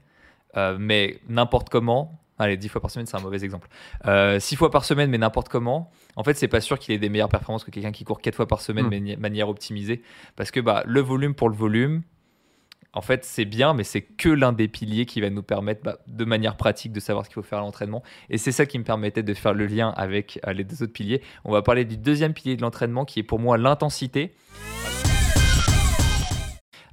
[0.57, 3.69] euh, mais n'importe comment, allez, 10 fois par semaine, c'est un mauvais exemple.
[4.03, 6.99] 6 euh, fois par semaine, mais n'importe comment, en fait, c'est pas sûr qu'il ait
[6.99, 8.91] des meilleures performances que quelqu'un qui court 4 fois par semaine, hmm.
[8.91, 10.03] mais de manière optimisée.
[10.37, 12.03] Parce que bah, le volume pour le volume,
[12.97, 15.99] en fait, c'est bien, mais c'est que l'un des piliers qui va nous permettre bah,
[16.07, 18.03] de manière pratique de savoir ce qu'il faut faire à l'entraînement.
[18.31, 20.95] Et c'est ça qui me permettait de faire le lien avec euh, les deux autres
[20.95, 21.21] piliers.
[21.45, 24.35] On va parler du deuxième pilier de l'entraînement qui est pour moi l'intensité.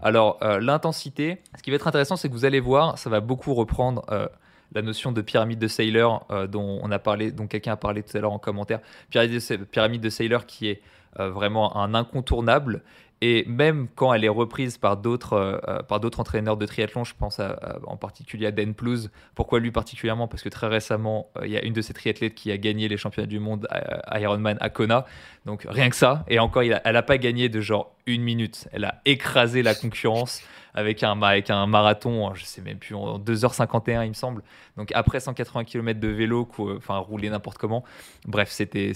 [0.02, 3.22] Alors, euh, l'intensité, ce qui va être intéressant, c'est que vous allez voir, ça va
[3.22, 4.28] beaucoup reprendre euh,
[4.76, 8.18] la notion de pyramide de Sailor dont on a parlé, dont quelqu'un a parlé tout
[8.18, 8.82] à l'heure en commentaire.
[9.10, 10.82] Pyramide de, pyramide de Sailor qui est
[11.16, 12.82] vraiment un incontournable
[13.26, 17.40] et même quand elle est reprise par d'autres euh, d'autres entraîneurs de triathlon, je pense
[17.88, 19.10] en particulier à Dan Plus.
[19.34, 20.28] Pourquoi lui particulièrement?
[20.28, 22.90] Parce que très récemment, euh, il y a une de ces triathlètes qui a gagné
[22.90, 25.06] les championnats du monde à, Ironman à Kona.
[25.46, 26.26] Donc rien que ça.
[26.28, 28.68] Et encore, elle n'a pas gagné de genre une minute.
[28.74, 30.42] Elle a écrasé la concurrence
[30.74, 34.44] avec un, avec un marathon, je sais même plus, en 2h51 il me semble.
[34.78, 37.84] Donc après 180 km de vélo, enfin rouler n'importe comment.
[38.26, 38.94] Bref, c'était,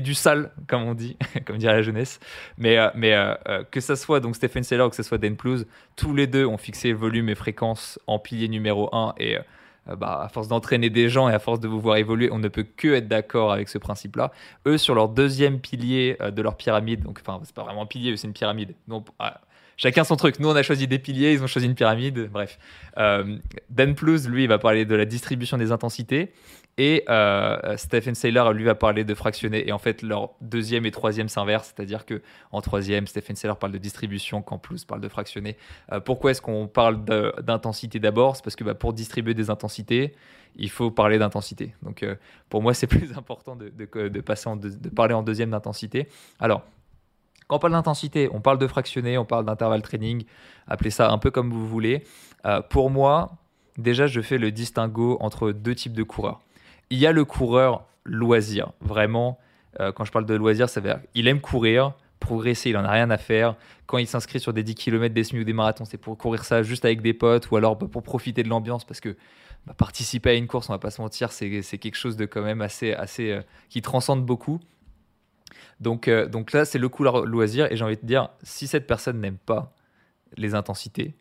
[0.00, 1.16] du sale, comme on dit,
[1.46, 2.20] comme dirait la jeunesse.
[2.58, 5.18] Mais, euh, mais euh, euh, que ça soit donc Stephen Seller ou que ce soit
[5.18, 5.66] Dan Plus,
[5.96, 9.38] tous les deux ont fixé volume et fréquence en pilier numéro 1 et
[9.98, 12.48] bah, à force d'entraîner des gens et à force de vous voir évoluer, on ne
[12.48, 14.32] peut que être d'accord avec ce principe-là.
[14.66, 18.16] Eux, sur leur deuxième pilier de leur pyramide, donc enfin, c'est pas vraiment un pilier,
[18.16, 18.74] c'est une pyramide.
[18.88, 19.40] Donc, ah,
[19.76, 20.40] chacun son truc.
[20.40, 22.30] Nous, on a choisi des piliers, ils ont choisi une pyramide.
[22.30, 22.58] Bref.
[22.98, 23.36] Euh,
[23.70, 26.32] Dan Plus, lui, va parler de la distribution des intensités.
[26.78, 29.66] Et euh, Stephen Saylor, lui, va parler de fractionner.
[29.66, 31.72] Et en fait, leur deuxième et troisième s'inversent.
[31.74, 32.20] C'est-à-dire que
[32.52, 35.56] en troisième, Stephen Saylor parle de distribution, quand Plus parle de fractionner.
[35.92, 38.36] Euh, pourquoi est-ce qu'on parle d'intensité d'abord?
[38.36, 40.14] C'est parce que bah, pour distribuer des intensités,
[40.56, 41.74] il faut parler d'intensité.
[41.82, 42.04] Donc,
[42.48, 43.70] pour moi, c'est plus important de,
[44.20, 46.08] passer de parler en deuxième d'intensité.
[46.40, 46.62] Alors,
[47.48, 50.24] quand on parle d'intensité, on parle de fractionner, on parle d'intervalle training,
[50.66, 52.04] appelez ça un peu comme vous voulez.
[52.44, 53.32] Euh, pour moi,
[53.78, 56.40] déjà, je fais le distinguo entre deux types de coureurs.
[56.90, 59.38] Il y a le coureur loisir, vraiment.
[59.80, 62.84] Euh, quand je parle de loisir, ça veut dire il aime courir, progresser, il en
[62.84, 63.56] a rien à faire.
[63.86, 66.44] Quand il s'inscrit sur des 10 km, des semi ou des marathons, c'est pour courir
[66.44, 69.16] ça juste avec des potes ou alors pour profiter de l'ambiance parce que
[69.66, 72.42] bah, participer à une course, on va pas se mentir, c'est quelque chose de quand
[72.42, 74.60] même assez, assez euh, qui transcende beaucoup.
[75.80, 77.70] Donc, euh, donc là, c'est le coup loisir.
[77.70, 79.74] Et j'ai envie de dire, si cette personne n'aime pas
[80.36, 81.14] les intensités,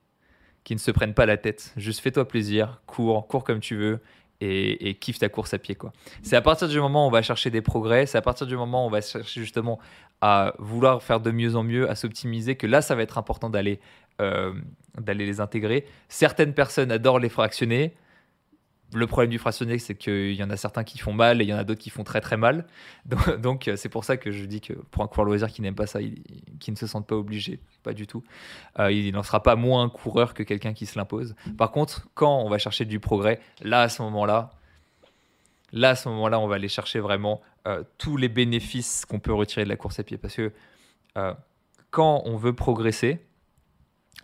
[0.63, 3.99] qui ne se prennent pas la tête, juste fais-toi plaisir, cours, cours comme tu veux.
[4.41, 5.75] Et, kiffe ta course à pied.
[5.75, 5.91] quoi.
[6.21, 8.55] C'est à partir du moment où on va chercher des progrès, c'est à partir du
[8.55, 9.79] moment où on va chercher justement
[10.21, 13.49] à vouloir faire de mieux en mieux, à s'optimiser, que là, ça va être important
[13.49, 13.79] d'aller
[14.21, 14.53] euh,
[14.99, 15.85] d'aller les intégrer.
[16.07, 17.95] Certaines personnes adorent les fractionner,
[18.93, 21.49] le problème du fractionné, c'est qu'il y en a certains qui font mal et il
[21.49, 22.65] y en a d'autres qui font très très mal.
[23.39, 25.87] Donc c'est pour ça que je dis que pour un coureur loisir qui n'aime pas
[25.87, 25.99] ça,
[26.59, 28.23] qui ne se sente pas obligé, pas du tout,
[28.79, 31.35] euh, il n'en sera pas moins coureur que quelqu'un qui se l'impose.
[31.57, 34.51] Par contre, quand on va chercher du progrès, là à ce moment-là,
[35.71, 39.33] là à ce moment-là, on va aller chercher vraiment euh, tous les bénéfices qu'on peut
[39.33, 40.17] retirer de la course à pied.
[40.17, 40.51] Parce que
[41.17, 41.33] euh,
[41.91, 43.19] quand on veut progresser,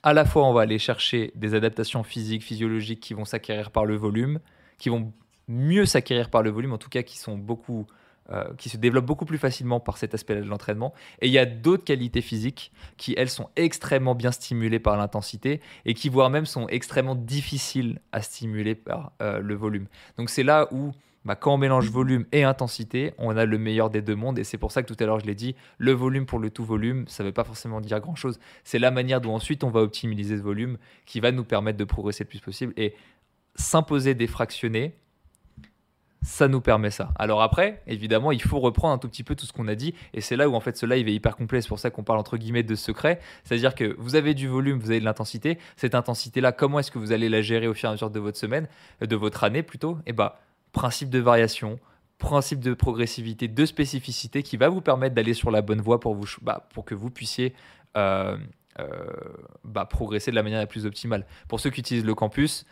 [0.04, 3.86] à la fois on va aller chercher des adaptations physiques, physiologiques qui vont s'acquérir par
[3.86, 4.40] le volume,
[4.78, 5.12] qui vont
[5.48, 7.86] mieux s'acquérir par le volume, en tout cas qui sont beaucoup,
[8.32, 10.94] euh, qui se développent beaucoup plus facilement par cet aspect-là de l'entraînement.
[11.22, 15.60] Et il y a d'autres qualités physiques qui, elles, sont extrêmement bien stimulées par l'intensité
[15.86, 19.88] et qui, voire même, sont extrêmement difficiles à stimuler par euh, le volume.
[20.18, 20.92] Donc c'est là où
[21.26, 24.40] bah, quand on mélange volume et intensité, on a le meilleur des deux mondes.
[24.40, 26.50] Et c'est pour ça que tout à l'heure, je l'ai dit, le volume pour le
[26.50, 28.40] tout volume, ça ne veut pas forcément dire grand-chose.
[28.64, 31.84] C'est la manière dont ensuite on va optimiser ce volume qui va nous permettre de
[31.84, 32.74] progresser le plus possible.
[32.78, 32.96] Et
[33.56, 34.96] s'imposer des fractionnés,
[36.24, 37.12] ça nous permet ça.
[37.18, 39.96] Alors après, évidemment, il faut reprendre un tout petit peu tout ce qu'on a dit,
[40.14, 42.04] et c'est là où en fait ce live est hyper complet, c'est pour ça qu'on
[42.04, 45.58] parle entre guillemets de secret, c'est-à-dire que vous avez du volume, vous avez de l'intensité,
[45.78, 48.20] cette intensité-là, comment est-ce que vous allez la gérer au fur et à mesure de
[48.20, 48.68] votre semaine,
[49.02, 49.98] de votre année plutôt?
[50.06, 50.40] Et eh bah,
[50.72, 51.80] principe de variation,
[52.22, 56.16] principe de progressivité, de spécificité qui va vous permettre d'aller sur la bonne voie pour,
[56.16, 57.54] vous, bah, pour que vous puissiez
[57.98, 58.38] euh,
[58.80, 58.86] euh,
[59.66, 61.26] bah, progresser de la manière la plus optimale.
[61.50, 62.66] Pour ceux qui utilisent le campus,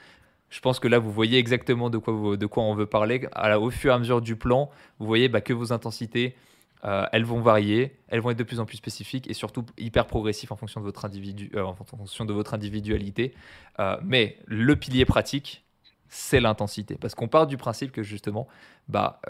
[0.49, 3.27] je pense que là, vous voyez exactement de quoi, de quoi on veut parler.
[3.59, 4.69] au fur et à mesure du plan,
[4.99, 6.35] vous voyez bah, que vos intensités,
[6.85, 10.05] euh, elles vont varier, elles vont être de plus en plus spécifiques et surtout hyper
[10.05, 13.33] progressifs en fonction de votre, individu, en fonction de votre individualité.
[14.03, 15.65] Mais le pilier pratique,
[16.09, 16.97] c'est l'intensité.
[16.99, 18.47] Parce qu'on part du principe que justement,
[18.87, 19.21] bah,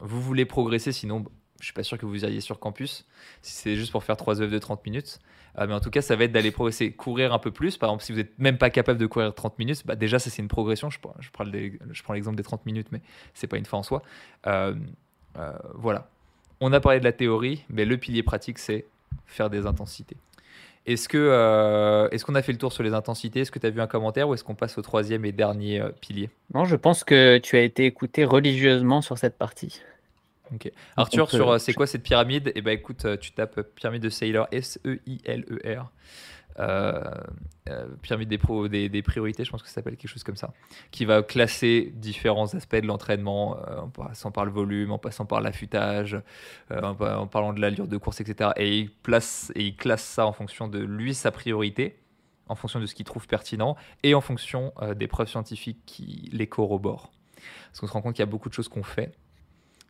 [0.00, 1.24] vous voulez progresser, sinon
[1.60, 3.06] je suis pas sûr que vous iriez sur campus
[3.42, 5.18] si c'est juste pour faire trois œuvres de 30 minutes.
[5.58, 7.78] Euh, mais en tout cas, ça va être d'aller progresser, courir un peu plus.
[7.78, 10.28] Par exemple, si vous n'êtes même pas capable de courir 30 minutes, bah déjà, ça
[10.28, 10.90] c'est une progression.
[10.90, 11.44] Je, je prends,
[12.12, 13.00] l'exemple des 30 minutes, mais
[13.32, 14.02] c'est pas une fin en soi.
[14.46, 14.74] Euh,
[15.38, 16.08] euh, voilà.
[16.60, 18.86] On a parlé de la théorie, mais le pilier pratique, c'est
[19.26, 20.16] faire des intensités.
[20.86, 23.40] Est-ce que est-ce qu'on a fait le tour sur les intensités?
[23.40, 25.82] Est-ce que tu as vu un commentaire ou est-ce qu'on passe au troisième et dernier
[26.00, 26.30] pilier?
[26.54, 29.80] Non, je pense que tu as été écouté religieusement sur cette partie.
[30.54, 30.70] Ok.
[30.96, 32.52] Arthur, sur euh, c'est quoi cette pyramide?
[32.54, 35.68] Eh ben écoute, euh, tu tapes pyramide de Sailor, S-E-I-L-E-R.
[35.70, 36.45] Euh,
[38.02, 40.52] pyramide des, pro, des, priorités, je pense que ça s'appelle quelque chose comme ça,
[40.90, 45.40] qui va classer différents aspects de l'entraînement, en passant par le volume, en passant par
[45.40, 46.18] l'affûtage,
[46.70, 48.50] en, parlant de l'allure de course, etc.
[48.56, 51.98] Et il, classe ça en fonction de lui, sa priorité.
[52.48, 56.46] en fonction de ce qu'ils trouvent pertinent et en fonction des preuves scientifiques qui les
[56.46, 57.10] corroborent.
[57.68, 59.12] Parce qu'on se rend compte qu'il y a beaucoup de choses qu'on fait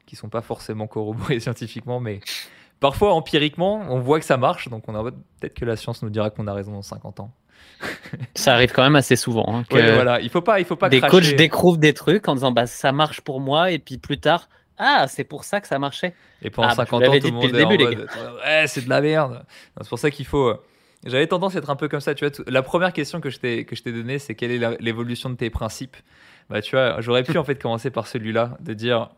[0.06, 2.20] qui sont pas forcément corroborées scientifiquement, mais
[2.80, 4.68] parfois empiriquement, on voit que ça marche.
[4.68, 7.30] Donc on a peut-être que la science nous dira qu'on a raison dans 50 ans.
[8.34, 9.46] ça arrive quand même assez souvent.
[9.48, 10.88] Hein, que voilà, il faut pas, il faut pas.
[10.88, 14.18] Des coachs découvrent des trucs en disant bah ça marche pour moi et puis plus
[14.18, 14.48] tard.
[14.78, 16.14] Ah, c'est pour ça que ça marchait.
[16.42, 18.08] Et pendant 50 ah, bah, ans, tout le monde est début, mode,
[18.44, 19.42] ouais, c'est de la merde.
[19.80, 20.48] C'est pour ça qu'il faut.
[20.48, 20.62] Euh,
[21.04, 22.14] j'avais tendance à être un peu comme ça.
[22.14, 24.80] Tu vois, la première question que je t'ai que je t'ai donnée, c'est quelle est
[24.80, 25.96] l'évolution de tes principes?
[26.50, 29.08] Bah, tu vois, j'aurais pu en fait commencer par celui-là, de dire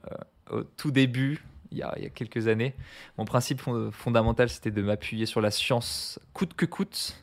[0.52, 2.74] euh, au tout début, il y, a, il y, a, quelques années,
[3.18, 3.60] mon principe
[3.92, 7.22] fondamental, c'était de m'appuyer sur la science coûte que coûte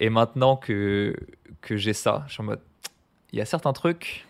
[0.00, 1.16] et maintenant que,
[1.60, 2.60] que j'ai ça, je suis en mode,
[3.32, 4.26] il y a certains trucs,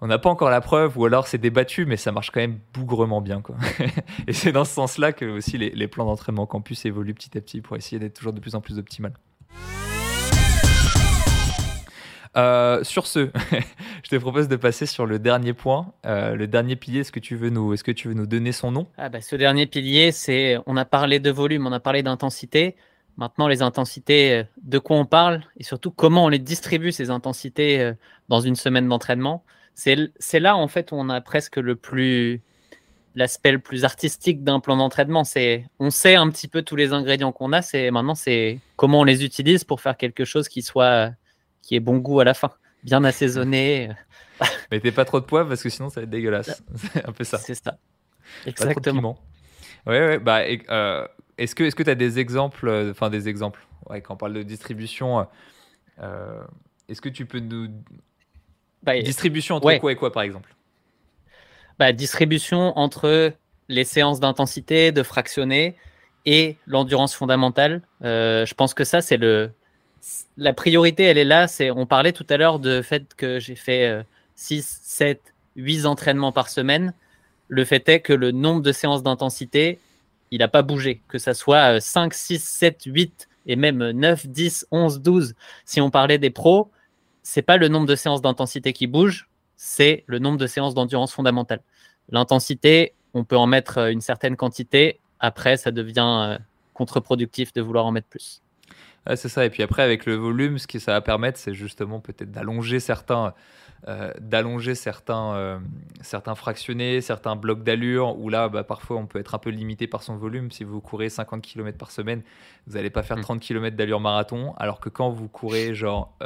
[0.00, 2.58] on n'a pas encore la preuve, ou alors c'est débattu, mais ça marche quand même
[2.72, 3.40] bougrement bien.
[3.40, 3.56] Quoi.
[4.26, 7.40] et c'est dans ce sens-là que aussi les, les plans d'entraînement campus évoluent petit à
[7.40, 9.12] petit pour essayer d'être toujours de plus en plus optimal.
[12.36, 13.30] Euh, sur ce,
[14.02, 17.00] je te propose de passer sur le dernier point, euh, le dernier pilier.
[17.00, 18.86] Est-ce que tu veux nous, est-ce que tu veux nous donner son nom?
[18.98, 22.76] Ah bah, Ce dernier pilier, c'est, on a parlé de volume, on a parlé d'intensité.
[23.16, 27.10] Maintenant, les intensités, euh, de quoi on parle et surtout comment on les distribue, ces
[27.10, 27.92] intensités,
[28.28, 29.44] dans une semaine d'entraînement.
[29.74, 32.42] C'est là, en fait, où on a presque le plus
[33.16, 35.22] l'aspect le plus artistique d'un plan d'entraînement.
[35.22, 37.62] C'est on sait un petit peu tous les ingrédients qu'on a.
[37.62, 41.12] C'est maintenant, c'est comment on les utilise pour faire quelque chose qui soit
[41.64, 42.52] qui ait bon goût à la fin,
[42.82, 43.90] bien assaisonné.
[44.70, 46.62] Mettez pas trop de poivre parce que sinon ça va être dégueulasse.
[46.92, 47.38] C'est un peu ça.
[47.38, 47.78] C'est ça.
[48.46, 49.18] Exactement.
[49.86, 51.06] Ouais, ouais, bah, euh,
[51.36, 54.42] est-ce que tu as des exemples, euh, enfin des exemples, ouais, quand on parle de
[54.42, 55.26] distribution,
[56.00, 56.42] euh,
[56.88, 57.68] est-ce que tu peux nous...
[58.82, 60.54] Bah, distribution entre quoi et quoi par exemple?
[61.78, 63.32] Bah, Distribution entre
[63.68, 65.76] les séances d'intensité, de fractionner
[66.26, 67.82] et l'endurance fondamentale.
[68.00, 69.50] je pense que ça, c'est le...
[70.36, 71.46] La priorité, elle est là.
[71.74, 75.20] On parlait tout à l'heure de fait que j'ai fait 6, 7,
[75.56, 76.92] 8 entraînements par semaine.
[77.48, 79.78] Le fait est que le nombre de séances d'intensité
[80.34, 81.00] il n'a pas bougé.
[81.06, 85.34] Que ça soit 5, 6, 7, 8 et même 9, 10, 11, 12.
[85.64, 86.70] Si on parlait des pros,
[87.22, 91.12] c'est pas le nombre de séances d'intensité qui bouge, c'est le nombre de séances d'endurance
[91.12, 91.60] fondamentale.
[92.08, 94.98] L'intensité, on peut en mettre euh, une certaine quantité.
[95.20, 96.38] Après, ça devient euh,
[96.74, 98.42] contre-productif de vouloir en mettre plus.
[99.06, 99.44] C'est ça.
[99.44, 102.80] Et puis après, avec le volume, ce que ça va permettre, c'est justement peut-être d'allonger
[102.80, 103.34] certains
[103.86, 105.58] euh, d'allonger certains, euh,
[106.00, 109.86] certains fractionnés, certains blocs d'allure, où là, bah, parfois, on peut être un peu limité
[109.86, 110.50] par son volume.
[110.50, 112.22] Si vous courez 50 km par semaine,
[112.66, 113.40] vous n'allez pas faire 30 mm.
[113.40, 116.16] km d'allure marathon, alors que quand vous courez genre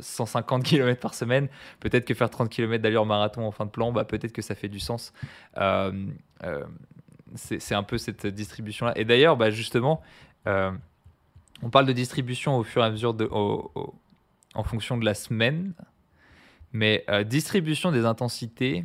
[0.00, 1.48] 150 euh, km par semaine,
[1.80, 4.54] peut-être que faire 30 km d'allure marathon en fin de plan, bah, peut-être que ça
[4.54, 5.14] fait du sens.
[7.34, 8.92] c'est un peu cette distribution-là.
[8.96, 10.02] Et d'ailleurs, bah, justement,
[11.62, 15.72] on parle de distribution au fur et à mesure de, en fonction de la semaine.
[16.72, 18.84] Mais euh, distribution des intensités,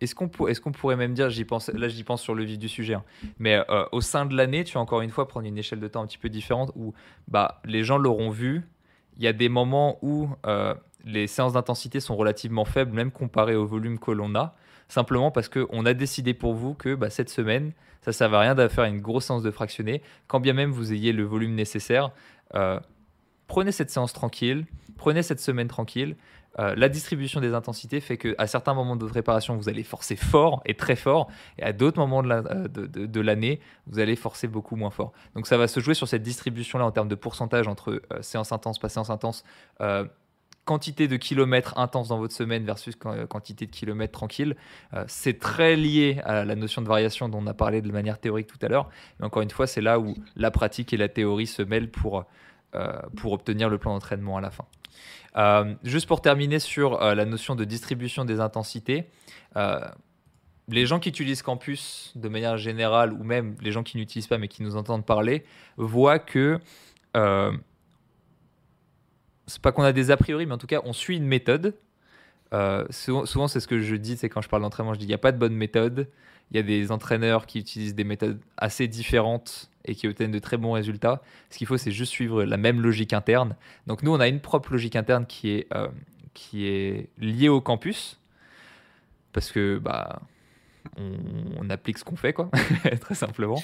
[0.00, 2.68] est-ce qu'on est pourrait même dire, j'y pense, là j'y pense sur le vif du
[2.68, 3.04] sujet, hein,
[3.38, 5.88] mais euh, au sein de l'année, tu vas encore une fois prendre une échelle de
[5.88, 6.92] temps un petit peu différente où
[7.28, 8.66] bah, les gens l'auront vu,
[9.16, 13.54] il y a des moments où euh, les séances d'intensité sont relativement faibles, même comparé
[13.54, 14.54] au volume que l'on a,
[14.88, 17.72] simplement parce qu'on a décidé pour vous que bah, cette semaine,
[18.02, 20.70] ça ne sert à rien de faire une grosse séance de fractionné, quand bien même
[20.70, 22.10] vous ayez le volume nécessaire.
[23.46, 24.66] prenez cette séance tranquille,
[24.96, 26.16] prenez cette semaine tranquille.
[26.58, 30.16] Euh, la distribution des intensités fait qu'à certains moments de votre préparation, vous allez forcer
[30.16, 31.28] fort et très fort,
[31.58, 35.12] et à d'autres moments de l'année, vous allez forcer beaucoup moins fort.
[35.34, 38.52] Donc ça va se jouer sur cette distribution-là en termes de pourcentage entre euh, séance
[38.52, 39.44] intense, pas séance intense,
[39.80, 40.04] euh,
[40.64, 42.96] quantité de kilomètres intenses dans votre semaine versus
[43.28, 44.56] quantité de kilomètres tranquilles.
[45.06, 48.46] c'est très lié à la notion de variation dont on a parlé de manière théorique
[48.46, 48.88] tout à l'heure.
[49.18, 52.24] Mais encore une fois, c'est là où la pratique et la théorie se mêlent pour,
[53.16, 54.64] pour obtenir le plan d'entraînement à la fin.
[55.36, 59.04] Euh, juste pour terminer sur euh, la notion de distribution des intensités,
[59.56, 59.80] euh,
[60.68, 64.38] les gens qui utilisent Campus de manière générale, ou même les gens qui n'utilisent pas
[64.38, 65.44] mais qui nous entendent parler,
[65.76, 66.58] voient que
[69.46, 71.74] c'est pas qu'on a des a priori, mais en tout cas, on suit une méthode.
[72.90, 75.14] souvent, c'est ce que je dis, c'est quand je parle d'entraînement, je dis il n'y
[75.14, 76.08] a pas de bonne méthode.
[76.50, 80.38] Il y a des entraîneurs qui utilisent des méthodes assez différentes et qui obtiennent de
[80.38, 81.22] très bons résultats.
[81.50, 83.56] Ce qu'il faut, c'est juste suivre la même logique interne.
[83.86, 85.88] Donc nous, on a une propre logique interne qui est, euh,
[86.32, 88.18] qui est liée au campus,
[89.32, 90.22] parce que bah,
[90.96, 92.50] on, applique ce qu'on fait, quoi,
[93.00, 93.62] très simplement.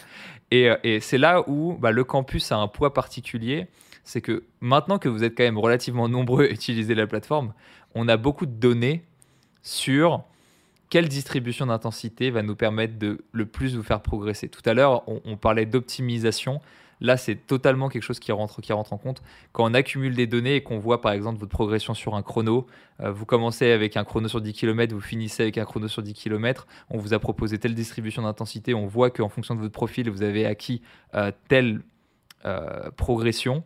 [0.51, 3.67] Et, euh, et c'est là où bah, le campus a un poids particulier.
[4.11, 7.53] C'est que maintenant que vous êtes quand même relativement nombreux à utiliser la plateforme,
[7.95, 9.05] on a beaucoup de données
[9.63, 10.25] sur
[10.89, 15.05] quelle distribution d'intensité va nous permettre de le plus vous faire progresser Tout à l'heure,
[15.07, 16.61] on, parlait d'optimisation.
[17.01, 19.23] Là, c'est totalement quelque chose qui rentre, qui rentre en compte.
[19.53, 22.67] Quand on accumule des données et qu'on voit par exemple votre progression sur un chrono,
[22.99, 26.03] euh, vous commencez avec un chrono sur 10 km, vous finissez avec un chrono sur
[26.03, 29.73] 10 km, on vous a proposé telle distribution d'intensité, on voit qu'en fonction de votre
[29.73, 30.83] profil, vous avez acquis
[31.15, 31.83] euh, telle
[32.45, 33.63] euh, progression.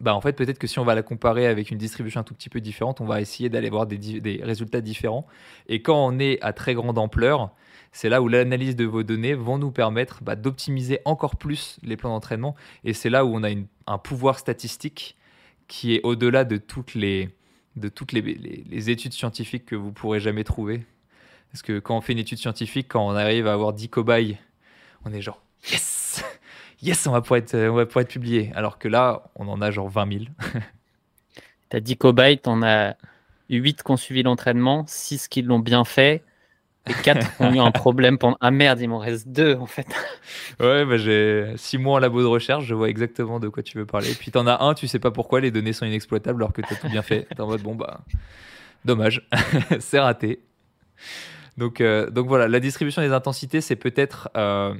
[0.00, 2.32] Bah en fait, peut-être que si on va la comparer avec une distribution un tout
[2.32, 5.26] petit peu différente, on va essayer d'aller voir des, résultats différents.
[5.68, 7.50] Et quand on est à très grande ampleur,
[7.92, 11.98] c'est là où l'analyse de vos données vont nous permettre bah, d'optimiser encore plus les
[11.98, 12.54] plans d'entraînement.
[12.84, 13.50] Et c'est là où on a
[13.86, 15.16] un pouvoir statistique
[15.68, 17.28] qui est au-delà de toutes, les,
[17.76, 20.84] les, études scientifiques que vous pourrez jamais trouver.
[21.52, 24.38] Parce que quand on fait une étude scientifique, quand on arrive à avoir 10 cobayes,
[25.04, 25.99] on est genre yes
[26.82, 28.52] Yes, on va pouvoir être, on va pouvoir être publié.
[28.54, 30.24] Alors que là, on en a genre 20 000.
[31.70, 32.94] tu as 10 cobayes, on a
[33.50, 36.22] 8 qui ont suivi l'entraînement, 6 qui l'ont bien fait,
[36.88, 38.38] et 4 ont eu un problème pendant.
[38.40, 39.86] Ah merde, il m'en reste 2 en fait.
[40.60, 43.78] Ouais, bah j'ai 6 mois en labo de recherche, je vois exactement de quoi tu
[43.78, 44.14] veux parler.
[44.18, 46.76] Puis t'en as un, tu sais pas pourquoi les données sont inexploitables alors que t'as
[46.76, 47.26] tout bien fait.
[47.34, 48.00] T'es en mode bon bah,
[48.84, 49.26] dommage,
[49.80, 50.40] c'est raté.
[51.60, 54.74] Donc, euh, donc voilà, la distribution des intensités, c'est peut-être euh,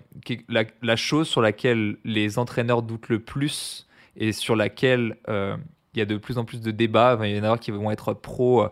[0.48, 5.58] la, chose sur laquelle les entraîneurs doutent le plus et sur laquelle euh,
[5.92, 7.18] il y a de plus en plus de débats.
[7.22, 8.66] il y en a qui vont être pro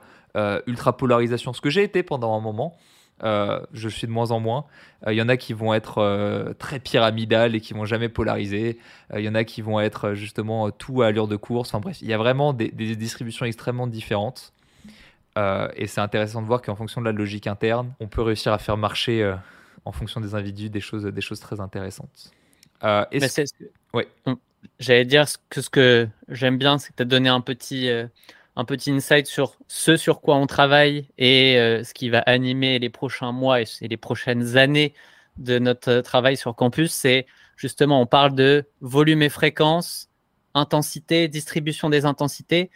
[0.66, 2.78] ultra polarisation, ce que j'ai été pendant un moment.
[3.22, 4.64] Je suis de moins en moins.
[5.06, 8.78] Il y en a qui vont être très pyramidales et qui vont jamais polariser.
[9.14, 11.68] Il y en a qui vont être justement tout à allure de course.
[11.74, 14.54] Enfin bref, il y a vraiment des, distributions extrêmement différentes.
[15.76, 18.58] Et c'est intéressant de voir qu'en fonction de la logique interne, on peut réussir à
[18.58, 19.34] faire marcher
[19.84, 22.32] en fonction des individus des choses, des choses très intéressantes.
[23.94, 24.08] ouais.
[24.80, 27.88] J'allais dire que ce que j'aime bien, c'est que tu as donné un petit
[28.58, 32.80] un petit insight sur ce sur quoi on travaille et euh, ce qui va animer
[32.80, 34.94] les prochains mois et, les prochaines années
[35.36, 37.26] de notre euh, travail sur campus, c'est
[37.56, 40.10] justement, on parle de volume et fréquence,
[40.54, 42.70] intensité, distribution des intensités.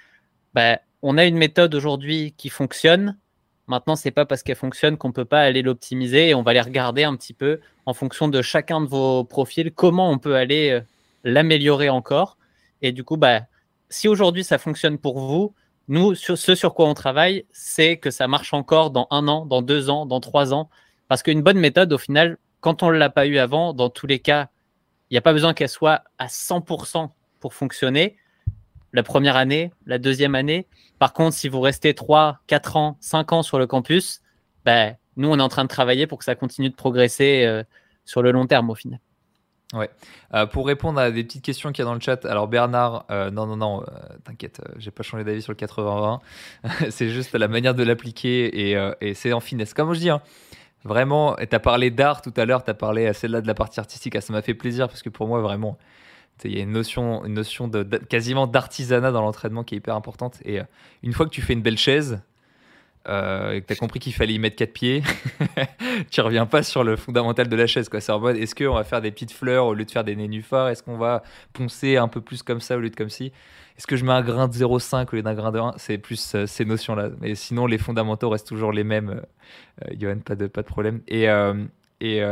[0.54, 3.18] Ben, on a une méthode aujourd'hui qui fonctionne.
[3.66, 6.60] Maintenant, c'est pas parce qu'elle fonctionne qu'on peut pas aller l'optimiser et on va aller
[6.60, 10.70] regarder un petit peu en fonction de chacun de vos profils comment on peut aller
[10.70, 10.80] euh,
[11.24, 12.38] l'améliorer encore.
[12.80, 13.42] Et du coup, bah,
[13.88, 15.54] si aujourd'hui ça fonctionne pour vous,
[15.88, 19.62] nous, ce sur quoi on travaille, c'est que ça marche encore dans un an, dans
[19.62, 20.70] deux ans, dans trois ans.
[21.08, 24.06] Parce qu'une bonne méthode, au final, quand on ne l'a pas eu avant, dans tous
[24.06, 24.48] les cas,
[25.10, 28.16] il n'y a pas besoin qu'elle soit à 100% pour fonctionner.
[28.92, 30.66] La première année, la deuxième année.
[30.98, 34.20] Par contre, si vous restez 3, 4 ans, 5 ans sur le campus,
[34.64, 37.62] ben, nous, on est en train de travailler pour que ça continue de progresser euh,
[38.04, 39.00] sur le long terme au final.
[39.72, 39.88] Ouais.
[40.34, 43.06] Euh, pour répondre à des petites questions qu'il y a dans le chat, alors Bernard,
[43.10, 43.86] euh, non, non, non, euh,
[44.24, 46.20] t'inquiète, j'ai pas changé d'avis sur le 80-20.
[46.90, 49.72] c'est juste la manière de l'appliquer et, et c'est en finesse.
[49.72, 50.20] Comme je dis, hein,
[50.84, 53.54] vraiment, tu as parlé d'art tout à l'heure, tu as parlé à celle-là de la
[53.54, 54.14] partie artistique.
[54.14, 55.78] Ah, ça m'a fait plaisir parce que pour moi, vraiment,
[56.44, 59.94] il y a une notion, une notion de, quasiment d'artisanat dans l'entraînement qui est hyper
[59.94, 60.38] importante.
[60.44, 60.60] Et
[61.02, 62.20] une fois que tu fais une belle chaise,
[63.08, 65.02] euh, que tu as compris qu'il fallait y mettre quatre pieds,
[66.10, 67.88] tu reviens pas sur le fondamental de la chaise.
[67.92, 70.14] C'est en mode est-ce qu'on va faire des petites fleurs au lieu de faire des
[70.14, 70.68] nénuphars?
[70.68, 71.22] Est-ce qu'on va
[71.52, 73.32] poncer un peu plus comme ça au lieu de comme ci?
[73.76, 75.98] Est-ce que je mets un grain de 0,5 au lieu d'un grain de 1 C'est
[75.98, 77.08] plus euh, ces notions-là.
[77.20, 79.22] Mais sinon, les fondamentaux restent toujours les mêmes.
[79.84, 81.00] Euh, Johan, pas de, pas de problème.
[81.08, 81.26] Et.
[82.00, 82.22] et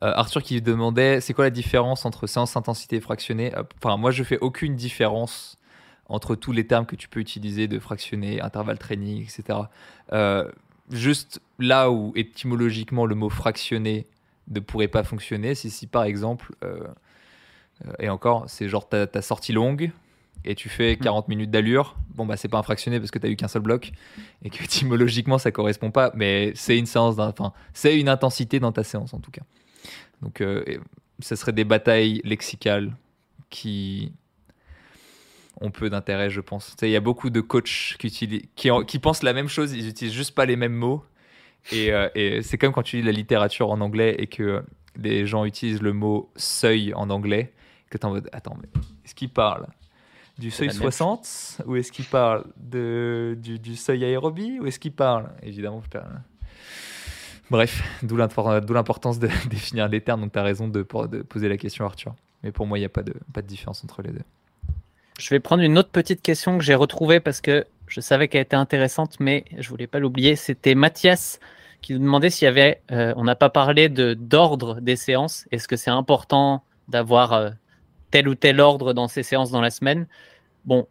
[0.00, 4.22] Arthur qui demandait c'est quoi la différence entre séance intensité et fractionnée Enfin, moi je
[4.22, 5.56] fais aucune différence
[6.08, 9.58] entre tous les termes que tu peux utiliser de fractionner, intervalle training, etc.
[10.12, 10.50] Euh,
[10.90, 14.06] juste là où étymologiquement le mot fractionner
[14.48, 16.86] ne pourrait pas fonctionner, c'est si par exemple, euh,
[17.86, 19.90] euh, et encore, c'est genre ta, ta sortie longue
[20.44, 21.30] et tu fais 40 hmm.
[21.30, 23.62] minutes d'allure, bon bah c'est pas un fractionné parce que tu as eu qu'un seul
[23.62, 23.90] bloc
[24.44, 28.72] et que étymologiquement ça correspond pas, mais c'est une séance, enfin c'est une intensité dans
[28.72, 29.42] ta séance en tout cas.
[30.22, 30.42] Donc
[31.20, 32.94] ce serait des batailles lexicales
[33.50, 34.12] qui
[35.60, 36.76] ont peu d'intérêt, je pense.
[36.82, 40.14] Il y a beaucoup de coachs qui, qui, qui, pensent la même chose, ils utilisent
[40.14, 41.04] juste pas les mêmes mots.
[41.72, 44.62] Et, euh, et c'est comme quand tu lis la littérature en anglais et que
[44.96, 47.52] des gens utilisent le mot seuil en anglais,
[47.90, 48.68] que tu es en mode, attends, mais
[49.04, 49.66] est-ce qu'ils parlent
[50.38, 54.92] du seuil 60 ou est-ce qu'ils parlent de, du, du, seuil aérobie ou est-ce qu'ils
[54.92, 55.80] parlent Évidemment,
[57.50, 60.22] Bref, d'où l'importance de définir les termes.
[60.22, 62.14] Donc, tu as raison de, poser la question, Arthur.
[62.42, 64.22] Mais pour moi, il n'y a pas de, différence entre les deux.
[65.18, 68.42] Je vais prendre une autre petite question que j'ai retrouvée parce que je savais qu'elle
[68.42, 70.36] était intéressante, mais je voulais pas l'oublier.
[70.36, 71.40] C'était Mathias
[71.80, 75.46] qui nous demandait s'il y avait, euh, on n'a pas parlé de d'ordre des séances.
[75.52, 77.50] Est-ce que c'est important d'avoir euh,
[78.10, 80.06] tel ou tel ordre dans ces séances dans la semaine?
[80.64, 80.86] Bon,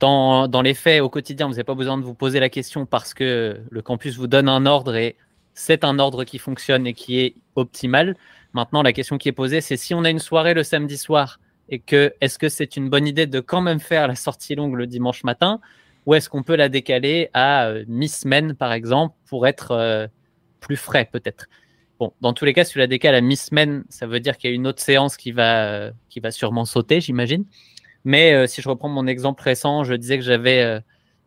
[0.00, 2.84] dans, dans, les faits, au quotidien, vous n'avez pas besoin de vous poser la question
[2.84, 5.16] parce que le campus vous donne un ordre et
[5.56, 8.14] c'est un ordre qui fonctionne et qui est optimal.
[8.52, 11.40] Maintenant, la question qui est posée, c'est si on a une soirée le samedi soir
[11.70, 14.74] et que est-ce que c'est une bonne idée de quand même faire la sortie longue
[14.74, 15.60] le dimanche matin
[16.04, 20.06] ou est-ce qu'on peut la décaler à euh, mi-semaine par exemple pour être euh,
[20.60, 21.46] plus frais peut-être?
[21.98, 24.50] Bon, dans tous les cas, si tu la décales à mi-semaine, ça veut dire qu'il
[24.50, 27.46] y a une autre séance qui va, euh, qui va sûrement sauter, j'imagine.
[28.04, 30.80] Mais si je reprends mon exemple récent, je disais que j'avais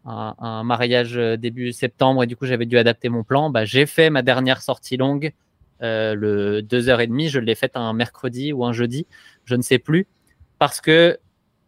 [0.05, 3.49] un, mariage début septembre et du coup j'avais dû adapter mon plan.
[3.49, 5.33] Bah, j'ai fait ma dernière sortie longue
[5.81, 9.07] le 2h30, je l'ai faite un mercredi ou un jeudi,
[9.45, 10.07] je ne sais plus
[10.59, 11.17] parce que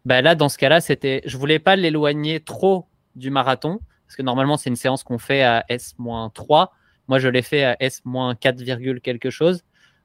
[0.04, 4.22] bah là, dans ce cas-là, c'était, je voulais pas l'éloigner trop du marathon, parce que
[4.22, 6.68] normalement, c'est une séance qu'on fait à S-3.
[7.08, 9.62] Moi, je l'ai fait à S-4, quelque chose.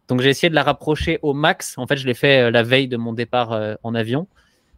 [0.08, 1.78] Donc, j'ai essayé de la rapprocher au max.
[1.78, 4.28] En fait, je l'ai fait euh, la veille de mon départ euh, en avion.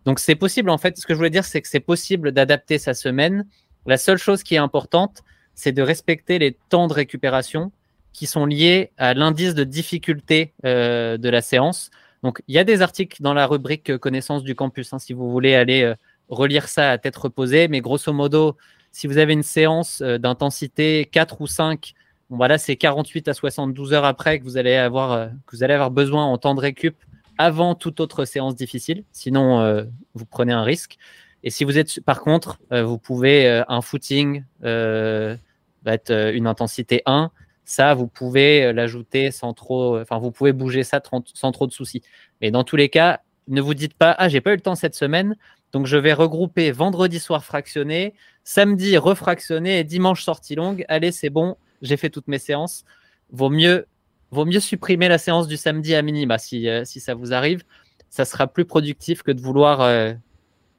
[0.10, 0.72] Donc, c'est possible.
[0.72, 3.46] En fait, ce que je voulais dire, c'est que c'est possible d'adapter sa semaine.
[3.86, 5.22] La seule chose qui est importante,
[5.54, 7.72] c'est de respecter les temps de récupération
[8.12, 11.92] qui sont liés à l'indice de difficulté euh, de la séance.
[12.24, 15.30] Donc, il y a des articles dans la rubrique connaissance du campus, hein, si vous
[15.30, 15.94] voulez aller euh,
[16.30, 17.68] relire ça à tête reposée.
[17.68, 18.58] Mais grosso modo,
[18.92, 21.94] si vous avez une séance euh, d'intensité 4 ou 5,
[22.32, 25.76] bon, voilà, c'est 48 à 72 heures après que vous allez avoir, que vous allez
[25.76, 26.96] avoir besoin en temps de récup
[27.40, 29.04] avant toute autre séance difficile.
[29.12, 30.98] Sinon, vous prenez un risque.
[31.42, 37.32] Et si vous êtes, par contre, vous pouvez un footing être une intensité 1
[37.70, 41.02] ça, vous pouvez euh, l'ajouter sans trop, euh, enfin, vous pouvez bouger ça
[41.36, 42.02] sans trop de soucis.
[42.42, 44.74] Mais dans tous les cas, ne vous dites pas, ah, j'ai pas eu le temps
[44.74, 45.36] cette semaine,
[45.72, 50.84] donc je vais regrouper vendredi soir fractionné, samedi refractionné et dimanche sortie longue.
[50.88, 52.86] Allez, c'est bon, j'ai fait toutes mes séances.
[53.32, 53.86] Vaut mieux,
[54.32, 57.64] vaut mieux supprimer la séance du samedi à minima si, euh, si ça vous arrive.
[58.10, 59.88] Ça sera plus productif que de vouloir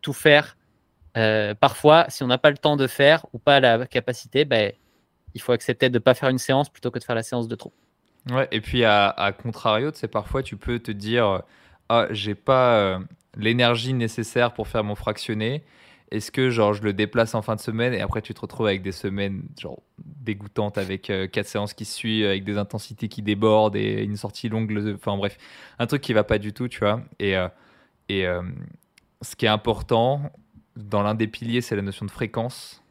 [0.02, 0.56] tout faire.
[1.60, 4.72] parfois, si on n'a pas le temps de faire ou pas la capacité, ben,
[5.35, 7.47] il faut accepter de ne pas faire une séance plutôt que de faire la séance
[7.47, 7.72] de trop.
[8.32, 11.43] Ouais, et puis à, contrario, parfois tu peux te dire
[11.90, 12.98] ah j'ai pas euh,
[13.36, 15.64] l'énergie nécessaire pour faire mon fractionné.
[16.11, 18.66] Est-ce que genre je le déplace en fin de semaine et après tu te retrouves
[18.66, 23.23] avec des semaines genre dégoûtantes avec euh, quatre séances qui suivent, avec des intensités qui
[23.23, 25.39] débordent et une sortie longue, enfin bref,
[25.78, 27.01] un truc qui va pas du tout, tu vois.
[27.20, 27.49] Et, euh,
[28.09, 28.27] et
[29.23, 30.32] ce qui est important
[30.77, 32.82] dans l'un des piliers, c'est la notion de fréquence.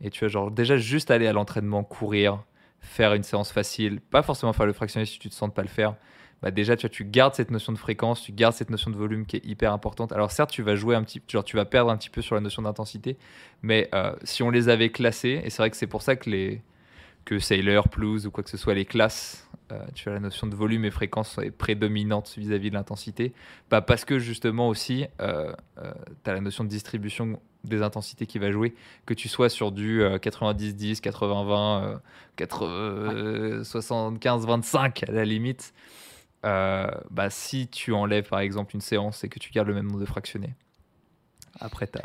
[0.00, 2.42] Et tu vois, genre, déjà, juste aller à l'entraînement, courir,
[2.84, 5.68] faire une séance facile, pas forcément faire le fractionné si tu te sens pas le
[5.68, 5.94] faire.
[6.42, 8.96] Bah déjà, tu, vois, tu gardes cette notion de fréquence, tu gardes cette notion de
[8.96, 10.12] volume qui est hyper importante.
[10.12, 12.34] Alors certes, tu vas jouer un petit, genre tu vas perdre un petit peu sur
[12.34, 13.16] la notion d'intensité,
[13.62, 16.28] mais euh, si on les avait classés, et c'est vrai que c'est pour ça que
[16.28, 16.62] les
[17.24, 20.46] que Sailor, Plus ou quoi que ce soit les classes, euh, tu as la notion
[20.46, 23.32] de volume et fréquence est prédominante vis-à-vis de l'intensité,
[23.70, 25.54] bah parce que justement aussi, euh,
[26.24, 28.74] tu as la notion de distribution des intensités qui va jouer,
[29.06, 32.00] que tu sois sur du 90-10, 80-20,
[32.38, 35.72] 75-25 à la limite.
[36.44, 39.86] Euh, bah, si tu enlèves par exemple une séance et que tu gardes le même
[39.86, 40.54] nombre de fractionnés,
[41.58, 42.02] après ta,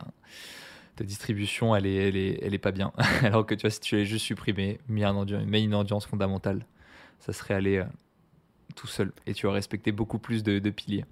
[0.95, 2.94] ta distribution elle est, elle, est, elle est pas bien.
[3.23, 6.65] Alors que tu vois, si tu l'avais juste supprimé, mis, un mais une audience fondamentale,
[7.19, 7.86] ça serait allé euh,
[8.76, 11.06] tout seul et tu aurais respecté beaucoup plus de, piliers.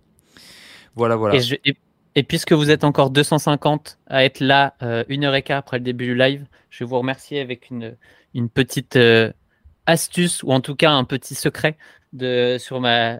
[0.95, 1.37] Voilà, voilà.
[1.65, 1.75] Et
[2.23, 5.83] puisque vous êtes encore 250 à être là euh, une heure et quart après le
[5.83, 7.95] début du live, je vais vous remercier avec une,
[8.33, 9.31] une petite euh,
[9.85, 11.77] astuce ou en tout cas un petit secret
[12.13, 13.19] de, sur la,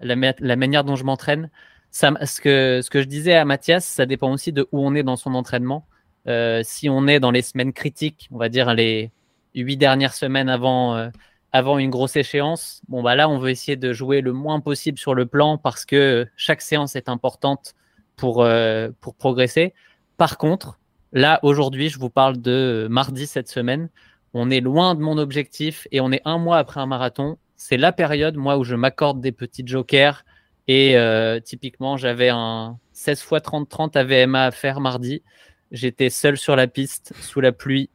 [0.56, 1.50] manière dont je m'entraîne.
[1.92, 5.04] Ce que, ce que je disais à Mathias, ça dépend aussi de où on est
[5.04, 5.86] dans son entraînement.
[6.28, 9.12] Euh, si on est dans les semaines critiques, on va dire les
[9.56, 11.10] huit dernières semaines avant,
[11.52, 15.00] avant une grosse échéance, bon bah là on veut essayer de jouer le moins possible
[15.00, 17.74] sur le plan parce que chaque séance est importante
[18.18, 19.74] pour, euh, pour progresser.
[20.18, 20.78] Par contre,
[21.14, 23.90] là, aujourd'hui, je vous parle de mardi cette semaine.
[24.34, 27.38] On est loin de mon objectif et on est un mois après un marathon.
[27.56, 30.26] C'est la période, moi, où je m'accorde des petits jokers.
[30.68, 35.24] Et euh, typiquement, j'avais un 16 x 30-30 AVMA à faire mardi.
[35.72, 37.90] J'étais seul sur la piste, sous la pluie,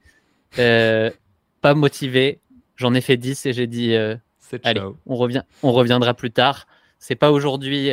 [0.59, 1.11] euh,
[1.61, 2.41] pas motivé.
[2.77, 3.95] J'en ai fait 10 et j'ai dit
[4.63, 6.67] allez, on, revient, on reviendra plus tard.
[6.99, 7.91] C'est pas aujourd'hui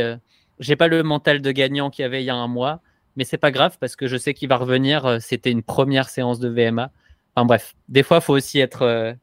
[0.60, 2.82] j'ai pas le mental de gagnant qu'il y avait il y a un mois,
[3.16, 5.06] mais c'est pas grave parce que je sais qu'il va revenir.
[5.06, 6.92] Euh, c'était une première séance de VMA.
[7.36, 8.84] Enfin bref, des fois, faut aussi être.
[8.84, 9.14] Euh,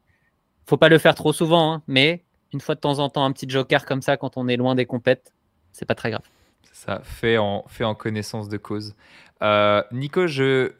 [0.65, 2.23] faut pas le faire trop souvent, hein, mais
[2.53, 4.75] une fois de temps en temps, un petit joker comme ça quand on est loin
[4.75, 5.33] des compètes,
[5.71, 6.25] c'est pas très grave.
[6.73, 8.95] Ça fait en, fait en connaissance de cause.
[9.41, 10.71] Euh, Nico, je,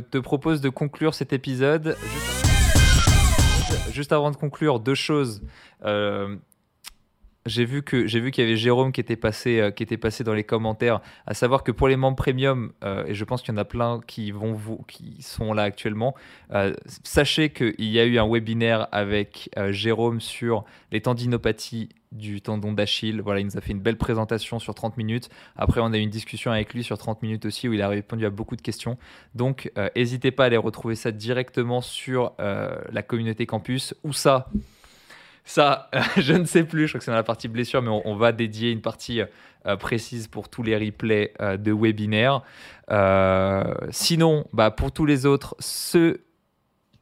[0.00, 1.96] te propose de conclure cet épisode.
[3.68, 5.42] Juste, juste avant de conclure, deux choses.
[7.46, 9.96] J'ai vu que j'ai vu qu'il y avait Jérôme qui était passé euh, qui était
[9.96, 13.42] passé dans les commentaires, à savoir que pour les membres premium, euh, et je pense
[13.42, 14.56] qu'il y en a plein qui vont
[14.88, 16.14] qui sont là actuellement,
[16.52, 16.74] euh,
[17.04, 23.20] sachez qu'il y a eu un webinaire avec Jérôme sur les tendinopathies du tendon d'Achille.
[23.20, 25.28] Voilà, il nous a fait une belle présentation sur 30 minutes.
[25.56, 27.88] Après, on a eu une discussion avec lui sur 30 minutes aussi où il a
[27.88, 28.96] répondu à beaucoup de questions.
[29.34, 33.94] Donc, n'hésitez pas à aller retrouver ça directement sur la communauté campus.
[34.04, 34.48] Où ça?
[35.46, 38.16] Ça, je ne sais plus, je crois que c'est dans la partie blessure, mais on,
[38.16, 39.22] va dédier une partie
[39.66, 42.42] euh, précise pour tous les replays euh, de webinaire.
[42.90, 46.18] Euh, sinon, bah, pour tous les autres, ce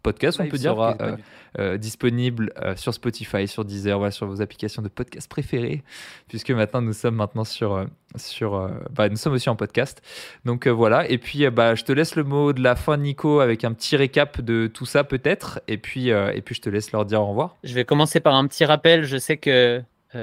[0.05, 1.17] podcast, on peut dire, sera euh,
[1.59, 5.83] euh, disponible euh, sur Spotify, sur Deezer, voilà, sur vos applications de podcast préférées,
[6.29, 10.03] puisque maintenant nous sommes maintenant sur, sur bah, nous sommes aussi en podcast.
[10.45, 11.09] Donc voilà.
[11.11, 13.97] Et puis bah, je te laisse le mot de la fin, Nico, avec un petit
[13.97, 17.27] récap de tout ça peut-être, et puis et puis je te laisse leur dire au
[17.27, 17.57] revoir.
[17.65, 19.05] Je vais commencer par un petit rappel.
[19.05, 19.83] Je sais que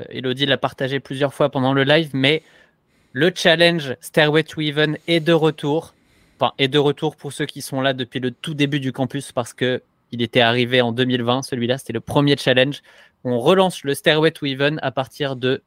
[0.09, 2.43] Elodie l'a partagé plusieurs fois pendant le live, mais
[3.13, 5.93] le challenge Stairway to Even est de retour
[6.57, 9.53] et de retour pour ceux qui sont là depuis le tout début du campus parce
[9.53, 9.81] que
[10.11, 11.43] il était arrivé en 2020.
[11.43, 12.81] Celui-là, c'était le premier challenge.
[13.23, 15.63] On relance le Stairway to Even à partir de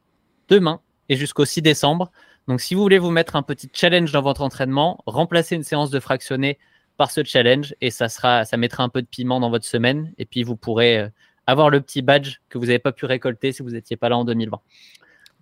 [0.49, 2.11] demain et jusqu'au 6 décembre.
[2.47, 5.91] Donc, si vous voulez vous mettre un petit challenge dans votre entraînement, remplacez une séance
[5.91, 6.59] de fractionné
[6.99, 10.13] par ce challenge et ça sera, ça mettra un peu de piment dans votre semaine
[10.19, 11.09] et puis vous pourrez euh,
[11.47, 14.19] avoir le petit badge que vous n'avez pas pu récolter si vous n'étiez pas là
[14.19, 14.61] en 2020.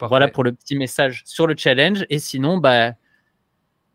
[0.01, 2.07] Voilà pour le petit message sur le challenge.
[2.11, 2.93] Et sinon, bah,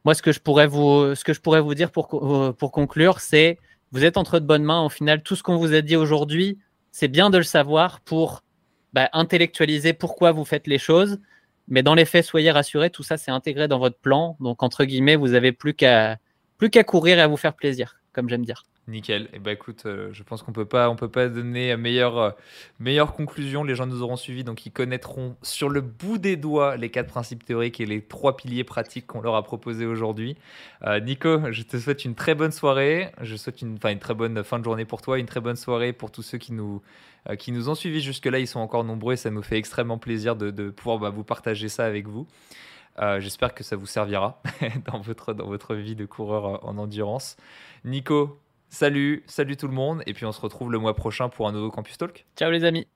[0.07, 3.59] moi, ce que je pourrais vous, dire pour, euh, pour conclure, c'est
[3.91, 4.81] vous êtes entre de bonnes mains.
[4.81, 6.59] Au final, tout ce qu'on vous a dit aujourd'hui,
[6.93, 8.41] c'est bien de le savoir pour
[8.93, 11.19] bah, intellectualiser pourquoi vous faites les choses.
[11.67, 14.37] Mais dans les faits, soyez rassurés, tout ça, c'est intégré dans votre plan.
[14.39, 16.15] Donc, entre guillemets, vous n'avez plus qu'à
[16.57, 18.63] plus qu'à courir et à vous faire plaisir, comme j'aime dire.
[18.87, 19.23] Nickel.
[19.23, 22.17] Et eh ben écoute, euh, je pense qu'on peut pas, on peut pas donner meilleure,
[22.17, 22.31] euh,
[22.79, 23.63] meilleure conclusion.
[23.63, 27.07] Les gens nous auront suivis, donc ils connaîtront sur le bout des doigts les quatre
[27.07, 30.37] principes théoriques et les trois piliers pratiques qu'on leur a proposés aujourd'hui.
[30.83, 33.11] Euh, Nico, je te souhaite une très bonne soirée.
[33.21, 35.91] Je souhaite une, une très bonne fin de journée pour toi, une très bonne soirée
[35.91, 36.81] pour tous ceux qui nous,
[37.39, 38.39] qui nous ont suivis jusque-là.
[38.39, 41.67] Ils sont encore nombreux et ça nous fait extrêmement plaisir de, pouvoir bah, vous partager
[41.67, 42.27] ça avec vous.
[43.19, 44.41] J'espère que ça vous servira
[44.91, 47.37] dans votre, dans votre vie de coureur en endurance.
[47.85, 48.39] Nico,
[48.69, 51.51] Salut, salut tout le monde, et puis on se retrouve le mois prochain pour un
[51.51, 52.25] nouveau Campus Talk.
[52.35, 52.87] Ciao les amis